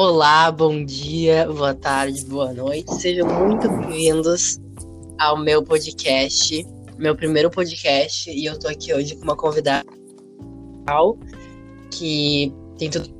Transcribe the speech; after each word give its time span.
Olá, 0.00 0.52
bom 0.52 0.84
dia, 0.84 1.44
boa 1.48 1.74
tarde, 1.74 2.24
boa 2.24 2.52
noite. 2.52 2.94
Sejam 2.94 3.26
muito 3.26 3.68
bem-vindos 3.68 4.56
ao 5.18 5.36
meu 5.36 5.60
podcast, 5.60 6.64
meu 6.96 7.16
primeiro 7.16 7.50
podcast, 7.50 8.30
e 8.30 8.44
eu 8.44 8.56
tô 8.56 8.68
aqui 8.68 8.94
hoje 8.94 9.16
com 9.16 9.24
uma 9.24 9.34
convidada 9.34 9.84
que 11.90 12.54
tem 12.78 12.88
tudo 12.88 13.12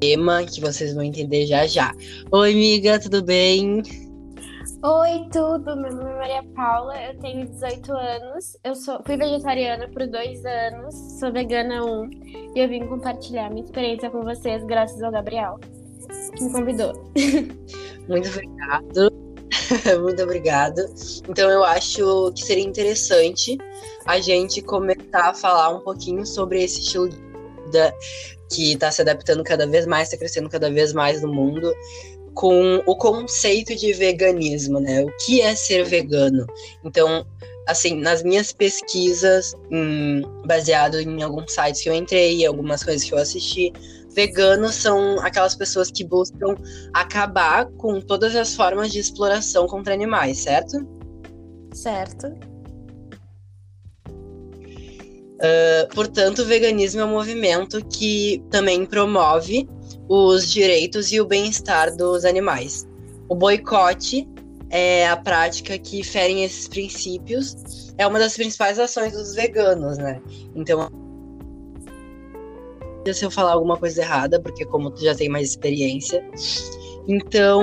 tema 0.00 0.42
que 0.42 0.58
vocês 0.58 0.94
vão 0.94 1.02
entender 1.02 1.44
já 1.44 1.66
já. 1.66 1.92
Oi, 2.30 2.52
amiga, 2.52 2.98
tudo 2.98 3.22
bem? 3.22 3.82
Oi, 4.84 5.28
tudo. 5.32 5.76
Meu 5.76 5.92
nome 5.94 6.10
é 6.10 6.16
Maria 6.16 6.42
Paula, 6.56 7.00
eu 7.00 7.16
tenho 7.20 7.46
18 7.46 7.92
anos, 7.92 8.56
eu 8.64 8.74
sou, 8.74 9.00
fui 9.06 9.16
vegetariana 9.16 9.88
por 9.88 10.08
dois 10.08 10.44
anos, 10.44 10.92
sou 11.20 11.32
vegana 11.32 11.84
um, 11.84 12.10
e 12.52 12.58
eu 12.58 12.68
vim 12.68 12.84
compartilhar 12.88 13.48
minha 13.48 13.64
experiência 13.64 14.10
com 14.10 14.22
vocês 14.22 14.64
graças 14.64 15.00
ao 15.00 15.12
Gabriel, 15.12 15.60
que 16.34 16.42
me 16.42 16.52
convidou. 16.52 16.94
Muito 18.08 18.28
obrigado. 18.28 19.12
Muito 20.02 20.20
obrigada. 20.20 20.84
Então 21.28 21.48
eu 21.48 21.62
acho 21.62 22.32
que 22.32 22.44
seria 22.44 22.64
interessante 22.64 23.56
a 24.04 24.18
gente 24.18 24.60
começar 24.62 25.30
a 25.30 25.34
falar 25.34 25.68
um 25.76 25.80
pouquinho 25.80 26.26
sobre 26.26 26.60
esse 26.60 26.80
estilo 26.80 27.08
de 27.08 27.16
vida 27.66 27.94
que 28.50 28.72
está 28.72 28.90
se 28.90 29.00
adaptando 29.00 29.44
cada 29.44 29.64
vez 29.64 29.86
mais, 29.86 30.08
está 30.08 30.18
crescendo 30.18 30.48
cada 30.48 30.68
vez 30.68 30.92
mais 30.92 31.22
no 31.22 31.32
mundo 31.32 31.72
com 32.34 32.82
o 32.86 32.96
conceito 32.96 33.74
de 33.76 33.92
veganismo, 33.92 34.80
né? 34.80 35.02
O 35.04 35.16
que 35.24 35.40
é 35.40 35.54
ser 35.54 35.84
vegano? 35.84 36.46
Então, 36.84 37.26
assim, 37.66 37.96
nas 37.96 38.22
minhas 38.22 38.52
pesquisas, 38.52 39.54
hum, 39.70 40.22
baseado 40.46 41.00
em 41.00 41.22
alguns 41.22 41.52
sites 41.52 41.82
que 41.82 41.88
eu 41.88 41.94
entrei, 41.94 42.44
algumas 42.44 42.82
coisas 42.82 43.04
que 43.04 43.14
eu 43.14 43.18
assisti, 43.18 43.72
veganos 44.14 44.74
são 44.74 45.18
aquelas 45.20 45.54
pessoas 45.54 45.90
que 45.90 46.04
buscam 46.04 46.54
acabar 46.92 47.66
com 47.72 48.00
todas 48.00 48.34
as 48.36 48.54
formas 48.54 48.90
de 48.90 48.98
exploração 48.98 49.66
contra 49.66 49.94
animais, 49.94 50.38
certo? 50.38 50.86
Certo. 51.72 52.26
Uh, 55.42 55.92
portanto, 55.92 56.42
o 56.42 56.44
veganismo 56.44 57.00
é 57.00 57.04
um 57.04 57.10
movimento 57.10 57.84
que 57.86 58.40
também 58.48 58.86
promove 58.86 59.68
os 60.14 60.52
direitos 60.52 61.10
e 61.10 61.18
o 61.22 61.24
bem-estar 61.24 61.96
dos 61.96 62.26
animais. 62.26 62.86
O 63.30 63.34
boicote 63.34 64.28
é 64.68 65.08
a 65.08 65.16
prática 65.16 65.78
que 65.78 66.04
ferem 66.04 66.44
esses 66.44 66.68
princípios, 66.68 67.94
é 67.96 68.06
uma 68.06 68.18
das 68.18 68.34
principais 68.34 68.78
ações 68.78 69.14
dos 69.14 69.34
veganos, 69.34 69.96
né? 69.96 70.20
Então, 70.54 70.90
se 73.10 73.24
eu 73.24 73.30
falar 73.30 73.52
alguma 73.52 73.78
coisa 73.78 74.02
errada, 74.02 74.38
porque 74.38 74.66
como 74.66 74.90
tu 74.90 75.02
já 75.02 75.14
tem 75.14 75.30
mais 75.30 75.48
experiência. 75.48 76.22
Então, 77.08 77.62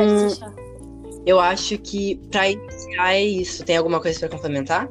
eu 1.27 1.39
acho 1.39 1.77
que 1.77 2.19
para 2.31 2.49
iniciar 2.49 3.13
é 3.13 3.23
isso. 3.23 3.63
Tem 3.63 3.77
alguma 3.77 4.01
coisa 4.01 4.19
para 4.21 4.29
complementar? 4.29 4.89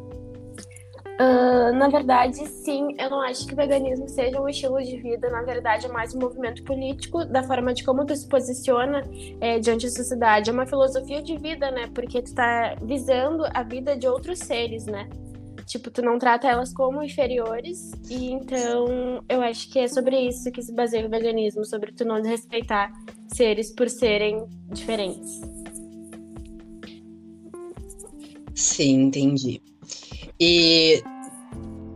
Uh, 1.20 1.74
na 1.76 1.88
verdade, 1.88 2.46
sim, 2.46 2.94
eu 2.96 3.10
não 3.10 3.20
acho 3.20 3.44
que 3.44 3.52
o 3.52 3.56
veganismo 3.56 4.08
seja 4.08 4.40
um 4.40 4.48
estilo 4.48 4.80
de 4.80 4.96
vida, 4.98 5.28
na 5.28 5.42
verdade 5.42 5.86
é 5.86 5.88
mais 5.88 6.14
um 6.14 6.20
movimento 6.20 6.62
político, 6.62 7.24
da 7.24 7.42
forma 7.42 7.74
de 7.74 7.82
como 7.82 8.06
tu 8.06 8.14
se 8.14 8.28
posiciona 8.28 9.02
é, 9.40 9.58
diante 9.58 9.86
da 9.86 9.90
sociedade. 9.90 10.48
É 10.48 10.52
uma 10.52 10.64
filosofia 10.64 11.20
de 11.20 11.36
vida, 11.36 11.72
né? 11.72 11.90
Porque 11.92 12.22
tu 12.22 12.32
tá 12.32 12.76
visando 12.80 13.44
a 13.52 13.64
vida 13.64 13.96
de 13.96 14.06
outros 14.06 14.38
seres, 14.38 14.86
né? 14.86 15.08
Tipo, 15.66 15.90
tu 15.90 16.02
não 16.02 16.20
trata 16.20 16.46
elas 16.46 16.72
como 16.72 17.02
inferiores, 17.02 17.90
e 18.08 18.30
então 18.30 19.20
eu 19.28 19.42
acho 19.42 19.70
que 19.72 19.80
é 19.80 19.88
sobre 19.88 20.20
isso 20.20 20.52
que 20.52 20.62
se 20.62 20.72
baseia 20.72 21.04
o 21.04 21.10
veganismo, 21.10 21.64
sobre 21.64 21.90
tu 21.90 22.04
não 22.04 22.22
respeitar 22.22 22.92
seres 23.26 23.74
por 23.74 23.90
serem 23.90 24.46
diferentes. 24.70 25.40
Sim, 28.54 29.02
entendi. 29.02 29.67
E 30.40 31.02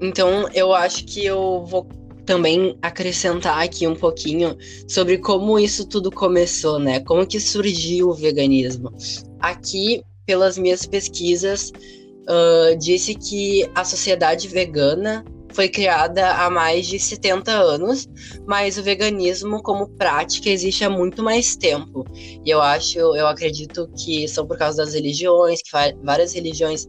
então 0.00 0.48
eu 0.52 0.72
acho 0.72 1.04
que 1.04 1.24
eu 1.24 1.64
vou 1.64 1.86
também 2.24 2.76
acrescentar 2.82 3.62
aqui 3.62 3.86
um 3.86 3.94
pouquinho 3.94 4.56
sobre 4.88 5.18
como 5.18 5.58
isso 5.58 5.86
tudo 5.86 6.10
começou, 6.10 6.78
né? 6.78 7.00
Como 7.00 7.26
que 7.26 7.40
surgiu 7.40 8.08
o 8.08 8.14
veganismo. 8.14 8.92
Aqui, 9.40 10.02
pelas 10.24 10.56
minhas 10.56 10.86
pesquisas, 10.86 11.70
uh, 11.70 12.76
disse 12.78 13.14
que 13.14 13.68
a 13.74 13.84
sociedade 13.84 14.48
vegana 14.48 15.24
foi 15.52 15.68
criada 15.68 16.32
há 16.32 16.48
mais 16.48 16.86
de 16.86 16.98
70 16.98 17.52
anos, 17.52 18.08
mas 18.46 18.78
o 18.78 18.82
veganismo 18.82 19.62
como 19.62 19.88
prática 19.88 20.48
existe 20.48 20.84
há 20.84 20.90
muito 20.90 21.22
mais 21.22 21.56
tempo. 21.56 22.04
E 22.44 22.48
eu 22.48 22.60
acho, 22.60 22.98
eu 22.98 23.26
acredito 23.26 23.88
que 23.96 24.26
são 24.28 24.46
por 24.46 24.56
causa 24.56 24.78
das 24.78 24.94
religiões, 24.94 25.60
que 25.62 25.70
várias 26.02 26.32
religiões 26.32 26.86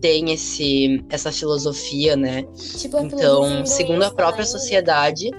tem 0.00 0.32
esse, 0.32 1.04
essa 1.10 1.30
filosofia, 1.30 2.16
né? 2.16 2.44
Tipo 2.78 2.98
então, 2.98 3.64
segundo 3.66 4.02
a 4.02 4.10
própria 4.10 4.42
né? 4.42 4.50
sociedade. 4.50 5.30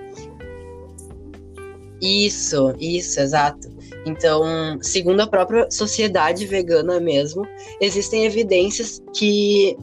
Isso, 2.02 2.74
isso, 2.80 3.20
exato. 3.20 3.70
Então, 4.06 4.80
segundo 4.82 5.22
a 5.22 5.28
própria 5.28 5.70
sociedade 5.70 6.46
vegana 6.46 7.00
mesmo, 7.00 7.46
existem 7.80 8.26
evidências 8.26 9.02
que 9.14 9.78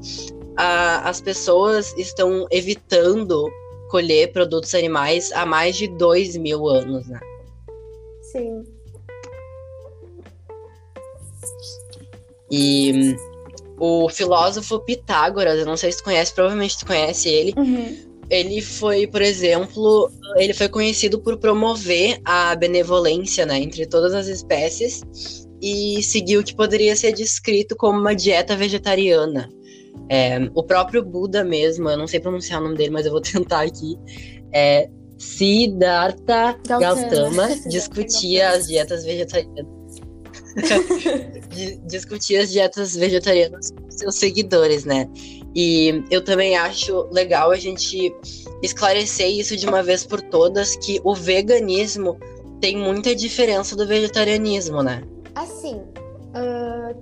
a, 0.57 1.09
as 1.09 1.21
pessoas 1.21 1.95
estão 1.97 2.47
evitando 2.51 3.49
colher 3.89 4.33
produtos 4.33 4.75
animais 4.75 5.31
há 5.33 5.47
mais 5.47 5.77
de 5.77 5.87
dois 5.89 6.37
mil 6.37 6.69
anos, 6.69 7.07
né? 7.07 7.21
Sim. 8.23 8.65
E 12.51 13.17
o 13.79 14.09
filósofo 14.09 14.81
Pitágoras, 14.81 15.59
eu 15.59 15.67
não 15.67 15.77
sei 15.77 15.93
se 15.93 15.99
tu 15.99 16.05
conhece, 16.05 16.35
provavelmente 16.35 16.79
tu 16.79 16.87
conhece 16.87 17.29
ele. 17.29 17.55
Uhum. 17.57 17.97
Ele 18.31 18.61
foi, 18.61 19.07
por 19.07 19.23
exemplo, 19.23 20.11
ele 20.37 20.53
foi 20.53 20.69
conhecido 20.69 21.19
por 21.19 21.39
promover 21.39 22.19
a 22.25 22.55
benevolência 22.55 23.47
né, 23.47 23.59
entre 23.59 23.87
todas 23.87 24.13
as 24.13 24.27
espécies 24.27 25.01
e 25.63 26.03
seguiu 26.03 26.41
o 26.41 26.45
que 26.45 26.55
poderia 26.55 26.95
ser 26.95 27.13
descrito 27.13 27.75
como 27.75 27.99
uma 27.99 28.15
dieta 28.15 28.55
vegetariana. 28.55 29.49
É, 30.11 30.39
o 30.55 30.63
próprio 30.63 31.03
Buda 31.03 31.43
mesmo, 31.43 31.89
eu 31.89 31.97
não 31.97 32.07
sei 32.07 32.21
pronunciar 32.21 32.61
o 32.61 32.65
nome 32.65 32.77
dele, 32.77 32.91
mas 32.91 33.07
eu 33.07 33.13
vou 33.13 33.21
tentar 33.23 33.63
aqui. 33.63 33.97
É, 34.53 34.89
Siddhartha 35.17 36.57
Gautama, 36.67 36.79
Gautama 36.79 37.49
discutia 37.69 38.51
as 38.51 38.69
dietas 38.69 39.05
vegetarianas 39.05 39.78
discutir 41.87 42.37
as 42.37 42.51
dietas 42.51 42.97
vegetarianas 42.97 43.71
com 43.71 43.91
seus 43.91 44.15
seguidores, 44.17 44.85
né? 44.85 45.09
E 45.55 46.03
eu 46.11 46.23
também 46.23 46.57
acho 46.57 47.09
legal 47.11 47.51
a 47.51 47.57
gente 47.57 48.15
esclarecer 48.63 49.29
isso 49.29 49.57
de 49.57 49.67
uma 49.67 49.83
vez 49.83 50.05
por 50.05 50.21
todas 50.21 50.77
que 50.77 51.01
o 51.05 51.15
veganismo 51.15 52.19
tem 52.61 52.77
muita 52.77 53.15
diferença 53.15 53.77
do 53.77 53.87
vegetarianismo, 53.87 54.83
né? 54.83 55.03
Assim, 55.35 55.81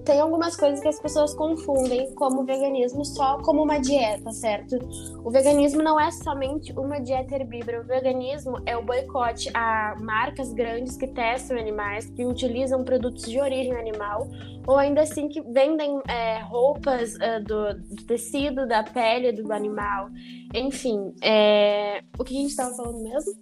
Tem 0.05 0.21
algumas 0.21 0.57
coisas 0.57 0.81
que 0.81 0.89
as 0.89 1.01
pessoas 1.01 1.35
confundem 1.35 2.13
como 2.15 2.45
veganismo 2.45 3.05
só 3.05 3.39
como 3.39 3.63
uma 3.63 3.79
dieta, 3.79 4.31
certo? 4.33 4.79
O 5.25 5.31
veganismo 5.31 5.83
não 5.83 5.99
é 5.99 6.11
somente 6.11 6.73
uma 6.73 6.99
dieta 7.01 7.35
herbívora. 7.35 7.81
O 7.81 7.85
veganismo 7.85 8.59
é 8.67 8.77
o 8.77 8.83
boicote 8.83 9.51
a 9.55 9.97
marcas 10.00 10.53
grandes 10.53 10.97
que 10.97 11.06
testam 11.06 11.59
animais, 11.59 12.11
que 12.11 12.25
utilizam 12.25 12.85
produtos 12.85 13.25
de 13.25 13.41
origem 13.41 13.75
animal, 13.75 14.29
ou 14.67 14.77
ainda 14.77 15.03
assim 15.03 15.29
que 15.29 15.41
vendem 15.41 16.00
é, 16.09 16.41
roupas 16.41 17.15
uh, 17.17 17.43
do, 17.44 17.75
do, 17.94 18.05
tecido, 18.05 18.67
da 18.67 18.82
pele 18.82 19.32
do 19.32 19.53
animal. 19.53 20.09
Enfim, 20.55 21.15
é... 21.23 22.03
o 22.19 22.25
que 22.25 22.37
a 22.37 22.41
gente 22.41 22.50
estava 22.50 22.75
falando 22.75 23.03
mesmo? 23.03 23.32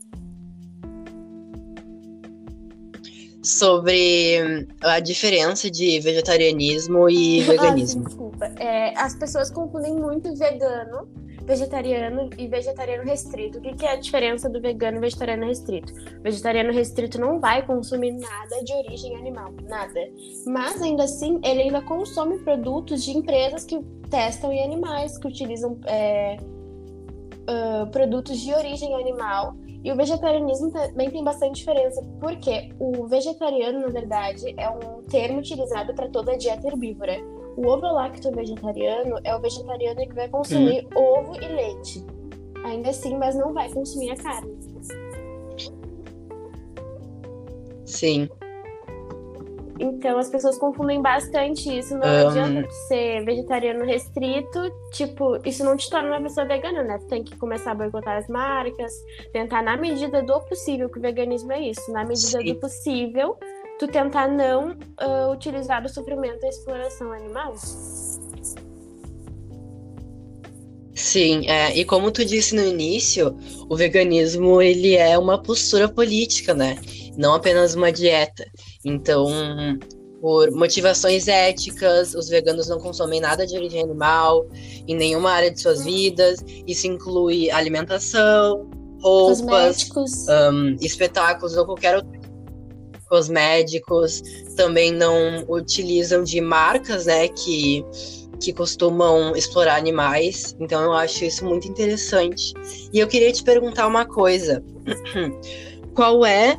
Sobre 3.45 4.67
a 4.83 4.99
diferença 5.01 5.71
de 5.71 6.01
vegetarianismo 6.01 7.09
e 7.09 7.43
veganismo. 7.43 8.03
Ah, 8.05 8.09
desculpa. 8.09 8.47
É, 8.59 8.99
as 8.99 9.15
pessoas 9.15 9.51
confundem 9.51 9.95
muito 9.95 10.35
vegano, 10.35 11.07
vegetariano 11.43 12.31
e 12.39 12.49
vegetariano 12.49 13.05
restrito. 13.05 13.59
O 13.59 13.61
que, 13.61 13.75
que 13.75 13.85
é 13.85 13.93
a 13.93 13.97
diferença 13.97 14.49
do 14.49 14.61
vegano 14.61 14.97
e 14.97 15.01
vegetariano 15.01 15.47
restrito? 15.47 15.93
vegetariano 16.23 16.73
restrito 16.73 17.21
não 17.21 17.39
vai 17.39 17.65
consumir 17.65 18.13
nada 18.13 18.65
de 18.65 18.73
origem 18.73 19.15
animal, 19.17 19.53
nada. 19.69 20.01
Mas 20.47 20.81
ainda 20.81 21.05
assim, 21.05 21.39
ele 21.45 21.63
ainda 21.63 21.83
consome 21.83 22.39
produtos 22.39 23.05
de 23.05 23.11
empresas 23.11 23.65
que 23.65 23.79
testam 24.09 24.53
em 24.53 24.65
animais, 24.65 25.19
que 25.19 25.29
utilizam 25.29 25.79
é, 25.87 26.37
uh, 26.41 27.87
produtos 27.91 28.41
de 28.41 28.53
origem 28.55 28.95
animal 28.95 29.55
e 29.85 29.93
o 29.93 29.97
vegetarianismo 29.97 30.71
também 30.71 31.11
tem 31.11 31.23
bastante 31.23 31.57
diferença, 31.57 32.03
porque 32.19 32.71
o 32.81 33.07
vegetariano, 33.07 33.81
na 33.81 33.89
verdade, 33.89 34.55
é 34.57 34.71
um 34.71 35.03
termo 35.03 35.41
utilizado 35.41 35.95
para 35.95 36.09
toda 36.09 36.33
a 36.33 36.37
dieta 36.39 36.67
herbívora. 36.67 37.23
O 37.55 37.67
ovo-lacto 37.67 38.33
vegetariano 38.33 39.19
é 39.23 39.37
o 39.37 39.41
vegetariano 39.43 40.01
que 40.01 40.15
vai 40.15 40.29
consumir 40.29 40.87
hum. 40.87 40.99
ovo 40.99 41.37
e 41.37 41.47
leite. 41.47 42.05
Ainda 42.65 42.89
assim, 42.89 43.15
mas 43.19 43.37
não 43.37 43.53
vai 43.53 43.71
consumir 43.71 44.13
a 44.13 44.17
carne. 44.17 44.57
Sim. 47.85 48.27
Então 49.79 50.19
as 50.19 50.31
pessoas 50.31 50.57
confundem 50.59 51.03
bastante 51.03 51.79
isso. 51.79 51.97
Não 51.97 52.07
Um. 52.07 52.29
adianta 52.29 52.71
ser 52.89 53.25
vegetariano 53.25 53.85
restrito, 53.85 54.61
tipo, 54.93 55.37
isso 55.45 55.65
não 55.65 55.77
te 55.77 55.91
torna 55.91 56.11
uma 56.11 56.23
pessoa 56.23 56.47
vegana, 56.47 56.83
né? 56.83 56.99
Tu 56.99 57.07
tem 57.09 57.25
que 57.25 57.37
começar 57.37 57.73
a 57.73 57.75
boicotar 57.75 58.17
as 58.17 58.29
marcas, 58.29 58.93
tentar 59.33 59.63
na 59.63 59.77
medida 59.77 60.23
do 60.23 60.41
possível, 60.43 60.89
que 60.89 60.99
o 60.99 61.03
veganismo 61.03 61.53
é 61.53 61.61
isso, 61.71 61.91
na 61.93 62.05
medida 62.05 62.39
Sim. 62.39 62.45
do 62.45 62.61
possível, 62.61 63.37
tu 63.79 63.89
tentar 63.89 64.29
não 64.29 64.77
ah, 64.99 65.31
utilizar 65.33 65.85
o 65.85 65.89
sofrimento 65.89 66.43
e 66.43 66.47
a 66.47 66.51
exploração 66.51 67.13
animal. 67.13 67.55
Sim, 70.95 71.49
é, 71.49 71.77
e 71.77 71.85
como 71.85 72.11
tu 72.13 72.25
disse 72.25 72.55
no 72.55 72.65
início, 72.65 73.37
o 73.69 73.77
veganismo 73.77 74.63
ele 74.63 74.95
é 74.95 75.19
uma 75.19 75.43
postura 75.43 75.89
política, 75.89 76.55
né? 76.55 76.79
Não 77.17 77.35
apenas 77.35 77.75
uma 77.75 77.91
dieta. 77.93 78.47
Então, 78.85 79.27
por 80.21 80.51
motivações 80.51 81.29
éticas, 81.29 82.15
os 82.15 82.29
veganos 82.29 82.69
não 82.69 82.79
consomem 82.79 83.21
nada 83.21 83.47
de 83.47 83.57
origem 83.57 83.83
animal 83.83 84.47
em 84.87 84.97
nenhuma 84.97 85.31
área 85.31 85.51
de 85.51 85.61
suas 85.61 85.85
vidas. 85.85 86.45
Isso 86.67 86.87
inclui 86.87 87.51
alimentação, 87.51 88.69
roupas, 89.01 89.91
ahn, 90.29 90.77
espetáculos 90.81 91.57
ou 91.57 91.67
qualquer 91.67 91.97
outro 91.97 92.25
cosméticos. 93.07 94.23
Também 94.57 94.93
não 94.93 95.45
utilizam 95.49 96.25
de 96.25 96.41
marcas, 96.41 97.07
né, 97.07 97.29
que 97.29 97.85
que 98.41 98.53
costumam 98.53 99.35
explorar 99.35 99.77
animais. 99.77 100.57
Então 100.61 100.83
eu 100.83 100.93
acho 100.93 101.25
isso 101.25 101.45
muito 101.45 101.69
interessante. 101.69 102.53
E 102.93 102.99
eu 102.99 103.07
queria 103.07 103.33
te 103.33 103.43
perguntar 103.43 103.87
uma 103.87 104.05
coisa. 104.05 104.63
Qual 105.95 106.25
é. 106.25 106.59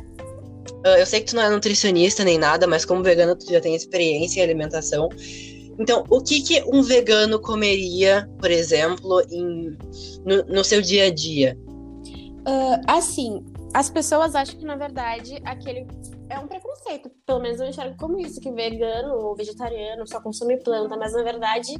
Ah, 0.84 0.98
Eu 0.98 1.06
sei 1.06 1.20
que 1.20 1.26
tu 1.26 1.36
não 1.36 1.42
é 1.42 1.50
nutricionista 1.50 2.24
nem 2.24 2.38
nada, 2.38 2.66
mas 2.66 2.84
como 2.84 3.02
vegano 3.02 3.36
tu 3.36 3.50
já 3.50 3.60
tem 3.60 3.74
experiência 3.74 4.40
em 4.40 4.42
alimentação. 4.44 5.08
Então, 5.78 6.04
o 6.08 6.22
que, 6.22 6.40
que 6.40 6.62
um 6.66 6.82
vegano 6.82 7.38
comeria, 7.40 8.28
por 8.38 8.50
exemplo, 8.50 9.20
em, 9.30 9.76
no, 10.24 10.44
no 10.46 10.64
seu 10.64 10.80
dia 10.80 11.04
a 11.04 11.10
dia? 11.10 11.56
Ah, 12.46 12.96
assim, 12.96 13.44
as 13.74 13.90
pessoas 13.90 14.34
acham 14.34 14.58
que, 14.58 14.64
na 14.64 14.76
verdade, 14.76 15.38
aquele 15.44 15.86
é 16.30 16.38
um 16.38 16.48
preconceito. 16.48 17.10
Pelo 17.26 17.40
menos 17.40 17.60
eu 17.60 17.66
enxergo 17.66 17.96
como 17.98 18.18
isso, 18.18 18.40
que 18.40 18.50
vegano 18.50 19.14
ou 19.14 19.36
vegetariano 19.36 20.06
só 20.06 20.20
consome 20.20 20.56
planta, 20.56 20.96
mas 20.96 21.12
na 21.12 21.22
verdade 21.22 21.74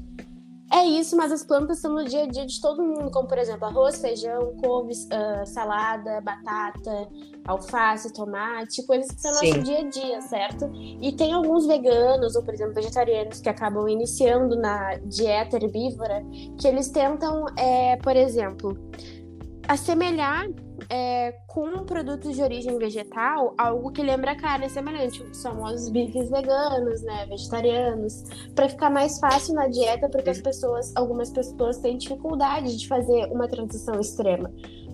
é 0.73 0.85
isso, 0.85 1.17
mas 1.17 1.31
as 1.31 1.45
plantas 1.45 1.79
são 1.79 1.93
no 1.95 2.05
dia 2.05 2.25
a 2.25 2.27
dia 2.27 2.45
de 2.45 2.61
todo 2.61 2.83
mundo, 2.83 3.11
como 3.11 3.29
por 3.29 3.39
exemplo, 3.39 3.67
arroz, 3.67 4.01
feijão, 4.01 4.55
couves, 4.63 5.09
ah, 5.13 5.47
salada, 5.47 6.21
batata, 6.21 7.09
alface, 7.47 8.13
tomate, 8.13 8.83
coisas 8.85 9.11
que 9.11 9.21
são 9.21 9.31
no 9.33 9.39
Sim. 9.39 9.51
nosso 9.51 9.63
dia 9.63 9.79
a 9.79 9.89
dia, 9.89 10.21
certo? 10.23 10.71
E 10.75 11.13
tem 11.13 11.33
alguns 11.33 11.67
veganos, 11.67 12.35
ou 12.35 12.43
por 12.43 12.53
exemplo, 12.53 12.75
vegetarianos, 12.75 13.41
que 13.41 13.49
acabam 13.49 13.89
iniciando 13.89 14.57
na 14.57 14.97
dieta 15.05 15.57
herbívora, 15.57 16.25
que 16.59 16.67
eles 16.67 16.89
tentam, 16.89 17.47
é, 17.57 17.97
por 17.97 18.17
exemplo, 18.17 18.77
assemelhar 19.69 20.47
é, 20.91 21.33
com 21.47 21.85
produtos 21.85 22.35
de 22.35 22.43
origem 22.43 22.79
vegetal 22.79 23.55
algo 23.59 23.91
que 23.91 24.03
lembra 24.03 24.37
carne 24.37 24.69
semelhante, 24.69 25.23
os 25.23 25.43
famosos 25.43 25.89
bifes 25.91 26.31
veganos, 26.31 27.03
né, 27.03 27.27
vegetarianos, 27.27 28.25
para 28.55 28.69
ficar 28.69 28.91
mais 28.91 29.19
fácil 29.19 29.55
na 29.55 29.69
dieta, 29.69 30.09
porque 30.09 30.31
as 30.31 30.41
pessoas, 30.41 30.95
algumas 30.97 31.31
pessoas 31.31 31.79
têm 31.79 31.97
dificuldade 31.97 32.77
de 32.77 32.87
fazer 32.87 33.27
uma 33.33 33.49
transição 33.49 33.99
extrema. 34.01 34.51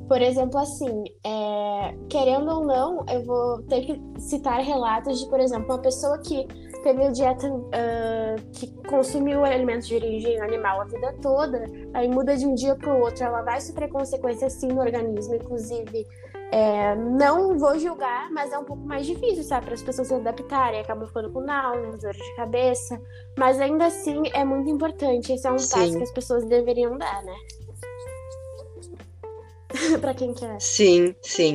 Por 0.08 0.20
exemplo, 0.20 0.58
assim, 0.58 1.04
é, 1.24 1.94
querendo 2.08 2.50
ou 2.50 2.66
não, 2.66 3.04
eu 3.08 3.24
vou 3.24 3.62
ter 3.62 3.82
que 3.82 4.02
citar 4.18 4.60
relatos 4.60 5.20
de, 5.20 5.28
por 5.28 5.40
exemplo, 5.40 5.66
uma 5.66 5.80
pessoa 5.80 6.18
que 6.18 6.46
teve 6.82 7.04
a 7.04 7.10
dieta 7.10 7.46
ah, 7.72 8.36
que 8.52 8.66
consumiu 8.88 9.44
alimentos 9.44 9.86
de 9.88 9.94
origem 9.94 10.40
animal 10.40 10.80
a 10.80 10.84
vida 10.84 11.14
toda, 11.22 11.64
aí 11.94 12.08
muda 12.08 12.36
de 12.36 12.46
um 12.46 12.54
dia 12.54 12.74
para 12.74 12.94
o 12.94 13.00
outro, 13.00 13.24
ela 13.24 13.42
vai 13.42 13.60
sofrer 13.60 13.88
consequências 13.88 14.52
sim 14.54 14.68
no 14.68 14.80
organismo, 14.80 15.34
inclusive. 15.34 16.06
é, 16.52 16.94
não 16.94 17.58
vou 17.58 17.78
julgar, 17.78 18.30
mas 18.30 18.52
é 18.52 18.58
um 18.58 18.64
pouco 18.64 18.82
mais 18.84 19.06
difícil, 19.06 19.42
sabe, 19.42 19.66
para 19.66 19.74
as 19.74 19.82
pessoas 19.82 20.08
se 20.08 20.14
adaptarem, 20.14 20.80
acabam 20.80 21.06
ficando 21.06 21.30
com 21.30 21.40
náuseas, 21.40 21.98
dor 21.98 22.12
de 22.12 22.36
cabeça, 22.36 23.00
mas 23.38 23.58
ainda 23.58 23.86
assim 23.86 24.22
é 24.34 24.44
muito 24.44 24.68
importante. 24.68 25.32
Esse 25.32 25.46
é 25.46 25.52
um 25.52 25.58
Sim. 25.58 25.74
passo 25.74 25.96
que 25.96 26.02
as 26.02 26.10
pessoas 26.10 26.44
deveriam 26.44 26.98
dar, 26.98 27.22
né? 27.22 27.34
para 30.00 30.12
quem 30.12 30.34
quer. 30.34 30.60
Sim, 30.60 31.14
sim. 31.22 31.54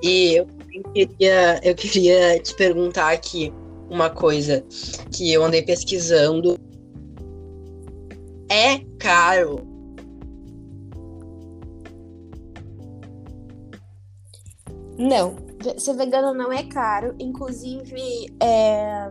E 0.00 0.36
eu 0.36 0.46
queria, 0.94 1.60
eu 1.64 1.74
queria 1.74 2.38
te 2.38 2.54
perguntar 2.54 3.12
aqui 3.12 3.52
uma 3.88 4.10
coisa 4.10 4.64
que 5.12 5.32
eu 5.32 5.44
andei 5.44 5.62
pesquisando. 5.62 6.58
É 8.50 8.78
caro 8.98 9.68
Não, 14.98 15.36
ser 15.78 15.94
vegano 15.94 16.34
não 16.34 16.52
é 16.52 16.64
caro. 16.64 17.14
Inclusive, 17.20 18.34
é, 18.42 19.08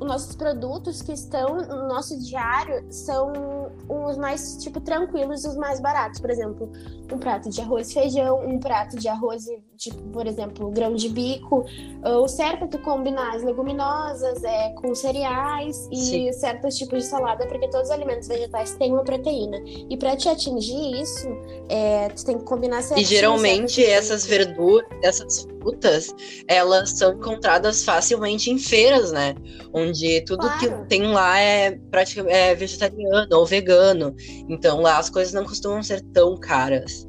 os 0.00 0.06
nossos 0.06 0.34
produtos 0.34 1.00
que 1.00 1.12
estão 1.12 1.58
no 1.58 1.86
nosso 1.86 2.18
diário 2.18 2.84
são 2.92 3.61
os 4.06 4.16
mais, 4.16 4.56
tipo, 4.58 4.80
tranquilos 4.80 5.44
e 5.44 5.48
os 5.48 5.56
mais 5.56 5.80
baratos. 5.80 6.20
Por 6.20 6.30
exemplo, 6.30 6.70
um 7.12 7.18
prato 7.18 7.50
de 7.50 7.60
arroz 7.60 7.90
e 7.90 7.94
feijão, 7.94 8.40
um 8.46 8.58
prato 8.58 8.96
de 8.96 9.08
arroz, 9.08 9.46
e, 9.46 9.60
tipo, 9.76 10.02
por 10.10 10.26
exemplo, 10.26 10.70
grão 10.70 10.94
de 10.94 11.08
bico. 11.08 11.64
O 12.04 12.28
certo 12.28 12.64
é 12.64 12.66
tu 12.66 12.78
combinar 12.78 13.36
as 13.36 13.42
leguminosas 13.42 14.42
é, 14.44 14.70
com 14.74 14.94
cereais 14.94 15.88
e 15.90 15.96
Sim. 15.96 16.32
certos 16.32 16.76
tipos 16.76 17.02
de 17.02 17.08
salada, 17.08 17.46
porque 17.46 17.68
todos 17.68 17.88
os 17.88 17.94
alimentos 17.94 18.28
vegetais 18.28 18.74
têm 18.76 18.92
uma 18.92 19.04
proteína. 19.04 19.58
E 19.66 19.96
para 19.96 20.16
te 20.16 20.28
atingir 20.28 21.00
isso, 21.00 21.28
é, 21.68 22.08
tu 22.08 22.24
tem 22.24 22.38
que 22.38 22.44
combinar 22.44 22.80
E 22.80 22.82
certinho, 22.82 23.06
geralmente 23.06 23.82
certo? 23.82 23.90
essas 23.90 24.26
verduras, 24.26 24.88
essas 25.02 25.46
frutas, 25.62 26.14
elas 26.48 26.90
são 26.90 27.12
encontradas 27.14 27.84
facilmente 27.84 28.50
em 28.50 28.58
feiras, 28.58 29.12
né? 29.12 29.34
Onde 29.72 30.20
tudo 30.22 30.40
Claro. 30.48 30.58
que 30.58 30.88
tem 30.88 31.06
lá 31.12 31.38
é 31.38 31.78
praticamente 31.90 32.36
é 32.36 32.54
vegetariano 32.54 33.28
ou 33.32 33.46
vegano. 33.46 34.14
Então 34.48 34.80
lá 34.80 34.98
as 34.98 35.08
coisas 35.08 35.32
não 35.32 35.44
costumam 35.44 35.82
ser 35.82 36.00
tão 36.12 36.36
caras. 36.36 37.06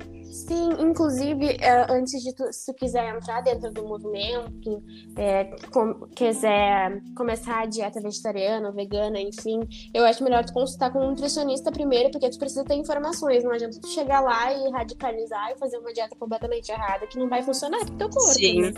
Sim, 0.48 0.72
inclusive, 0.80 1.58
é, 1.62 1.86
antes 1.90 2.22
de 2.22 2.34
tu, 2.36 2.52
se 2.52 2.66
tu 2.66 2.74
quiser 2.74 3.16
entrar 3.16 3.42
dentro 3.42 3.72
do 3.72 3.84
movimento, 3.88 4.84
é, 5.16 5.46
com- 5.72 6.06
quiser 6.14 7.02
começar 7.16 7.62
a 7.62 7.66
dieta 7.66 8.02
vegetariana, 8.02 8.70
vegana, 8.72 9.22
enfim, 9.22 9.62
eu 9.94 10.04
acho 10.04 10.22
melhor 10.22 10.44
tu 10.44 10.52
consultar 10.52 10.92
com 10.92 11.00
um 11.00 11.12
nutricionista 11.12 11.72
primeiro, 11.72 12.12
porque 12.12 12.30
tu 12.30 12.38
precisa 12.38 12.66
ter 12.66 12.76
informações. 12.76 13.42
Não 13.42 13.52
adianta 13.52 13.80
tu 13.80 13.88
chegar 13.88 14.20
lá 14.20 14.52
e 14.52 14.70
radicalizar 14.72 15.52
e 15.52 15.58
fazer 15.58 15.78
uma 15.78 15.94
dieta 15.94 16.16
completamente 16.18 16.70
errada, 16.70 17.08
que 17.08 17.18
não 17.18 17.30
vai 17.30 17.42
funcionar 17.42 17.80
pro 17.86 17.96
teu 17.96 18.10
corpo. 18.10 18.34
Sim. 18.34 18.62
né? 18.64 18.74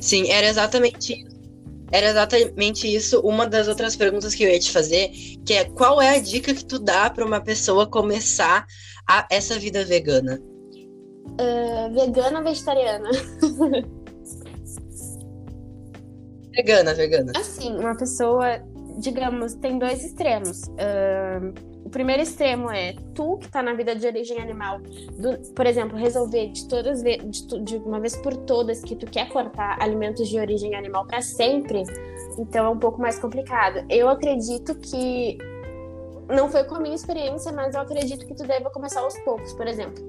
Sim, 0.00 0.28
era 0.28 0.48
exatamente 0.48 1.12
isso. 1.12 1.34
Era 1.92 2.08
exatamente 2.08 2.92
isso. 2.92 3.20
Uma 3.20 3.46
das 3.46 3.68
outras 3.68 3.94
perguntas 3.94 4.34
que 4.34 4.42
eu 4.42 4.50
ia 4.50 4.58
te 4.58 4.72
fazer, 4.72 5.10
que 5.46 5.52
é 5.52 5.64
qual 5.66 6.02
é 6.02 6.16
a 6.16 6.20
dica 6.20 6.52
que 6.52 6.64
tu 6.64 6.80
dá 6.80 7.08
para 7.10 7.24
uma 7.24 7.40
pessoa 7.40 7.86
começar 7.86 8.66
a, 9.08 9.24
essa 9.30 9.56
vida 9.56 9.84
vegana? 9.84 10.40
É, 11.38 11.88
vegana 11.90 12.38
ou 12.38 12.44
vegetariana? 12.44 13.10
Vegana, 16.52 16.94
vegana. 16.94 17.32
Assim, 17.36 17.76
uma 17.76 17.96
pessoa, 17.96 18.60
digamos, 18.98 19.54
tem 19.54 19.78
dois 19.78 20.04
extremos. 20.04 20.62
Ahn, 20.78 21.52
o 21.84 21.90
primeiro 21.90 22.22
extremo 22.22 22.70
é 22.70 22.94
tu 23.14 23.36
que 23.38 23.48
tá 23.50 23.62
na 23.62 23.74
vida 23.74 23.94
de 23.96 24.06
origem 24.06 24.38
animal, 24.40 24.80
do- 25.18 25.52
por 25.52 25.66
exemplo, 25.66 25.96
resolver 25.98 26.48
de 26.52 26.68
todas 26.68 27.02
de, 27.02 27.16
de 27.64 27.76
uma 27.78 28.00
vez 28.00 28.16
por 28.16 28.36
todas 28.36 28.80
que 28.80 28.94
tu 28.94 29.06
quer 29.06 29.28
cortar 29.28 29.76
alimentos 29.82 30.28
de 30.28 30.38
origem 30.38 30.74
animal 30.76 31.06
para 31.06 31.20
sempre. 31.20 31.82
Então 32.38 32.66
é 32.66 32.68
um 32.68 32.78
pouco 32.78 33.00
mais 33.00 33.18
complicado. 33.18 33.84
Eu 33.90 34.08
acredito 34.08 34.74
que 34.76 35.36
não 36.28 36.48
foi 36.48 36.64
com 36.64 36.76
a 36.76 36.80
minha 36.80 36.94
experiência, 36.94 37.52
mas 37.52 37.74
eu 37.74 37.80
acredito 37.80 38.24
que 38.26 38.34
tu 38.34 38.44
deva 38.46 38.70
começar 38.70 39.00
aos 39.00 39.18
poucos, 39.24 39.52
por 39.54 39.66
exemplo. 39.66 40.04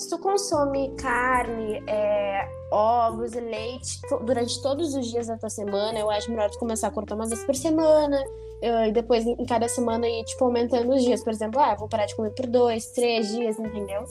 Se 0.00 0.08
tu 0.08 0.18
consome 0.18 0.94
carne, 0.96 1.82
é, 1.86 2.48
ovos 2.72 3.34
e 3.34 3.40
leite 3.40 4.00
durante 4.24 4.62
todos 4.62 4.94
os 4.94 5.06
dias 5.06 5.26
da 5.26 5.36
tua 5.36 5.50
semana, 5.50 5.98
eu 5.98 6.10
acho 6.10 6.30
melhor 6.30 6.48
tu 6.48 6.58
começar 6.58 6.88
a 6.88 6.90
cortar 6.90 7.16
uma 7.16 7.26
vez 7.26 7.44
por 7.44 7.54
semana, 7.54 8.18
eh, 8.62 8.88
e 8.88 8.92
depois 8.92 9.26
em 9.26 9.44
cada 9.44 9.68
semana 9.68 10.08
ir, 10.08 10.24
tipo, 10.24 10.42
aumentando 10.46 10.90
os 10.94 11.02
dias. 11.02 11.22
Por 11.22 11.30
exemplo, 11.34 11.60
ah, 11.60 11.74
vou 11.74 11.86
parar 11.86 12.06
de 12.06 12.16
comer 12.16 12.30
por 12.30 12.46
dois, 12.46 12.86
três 12.92 13.28
dias, 13.28 13.58
entendeu? 13.58 14.04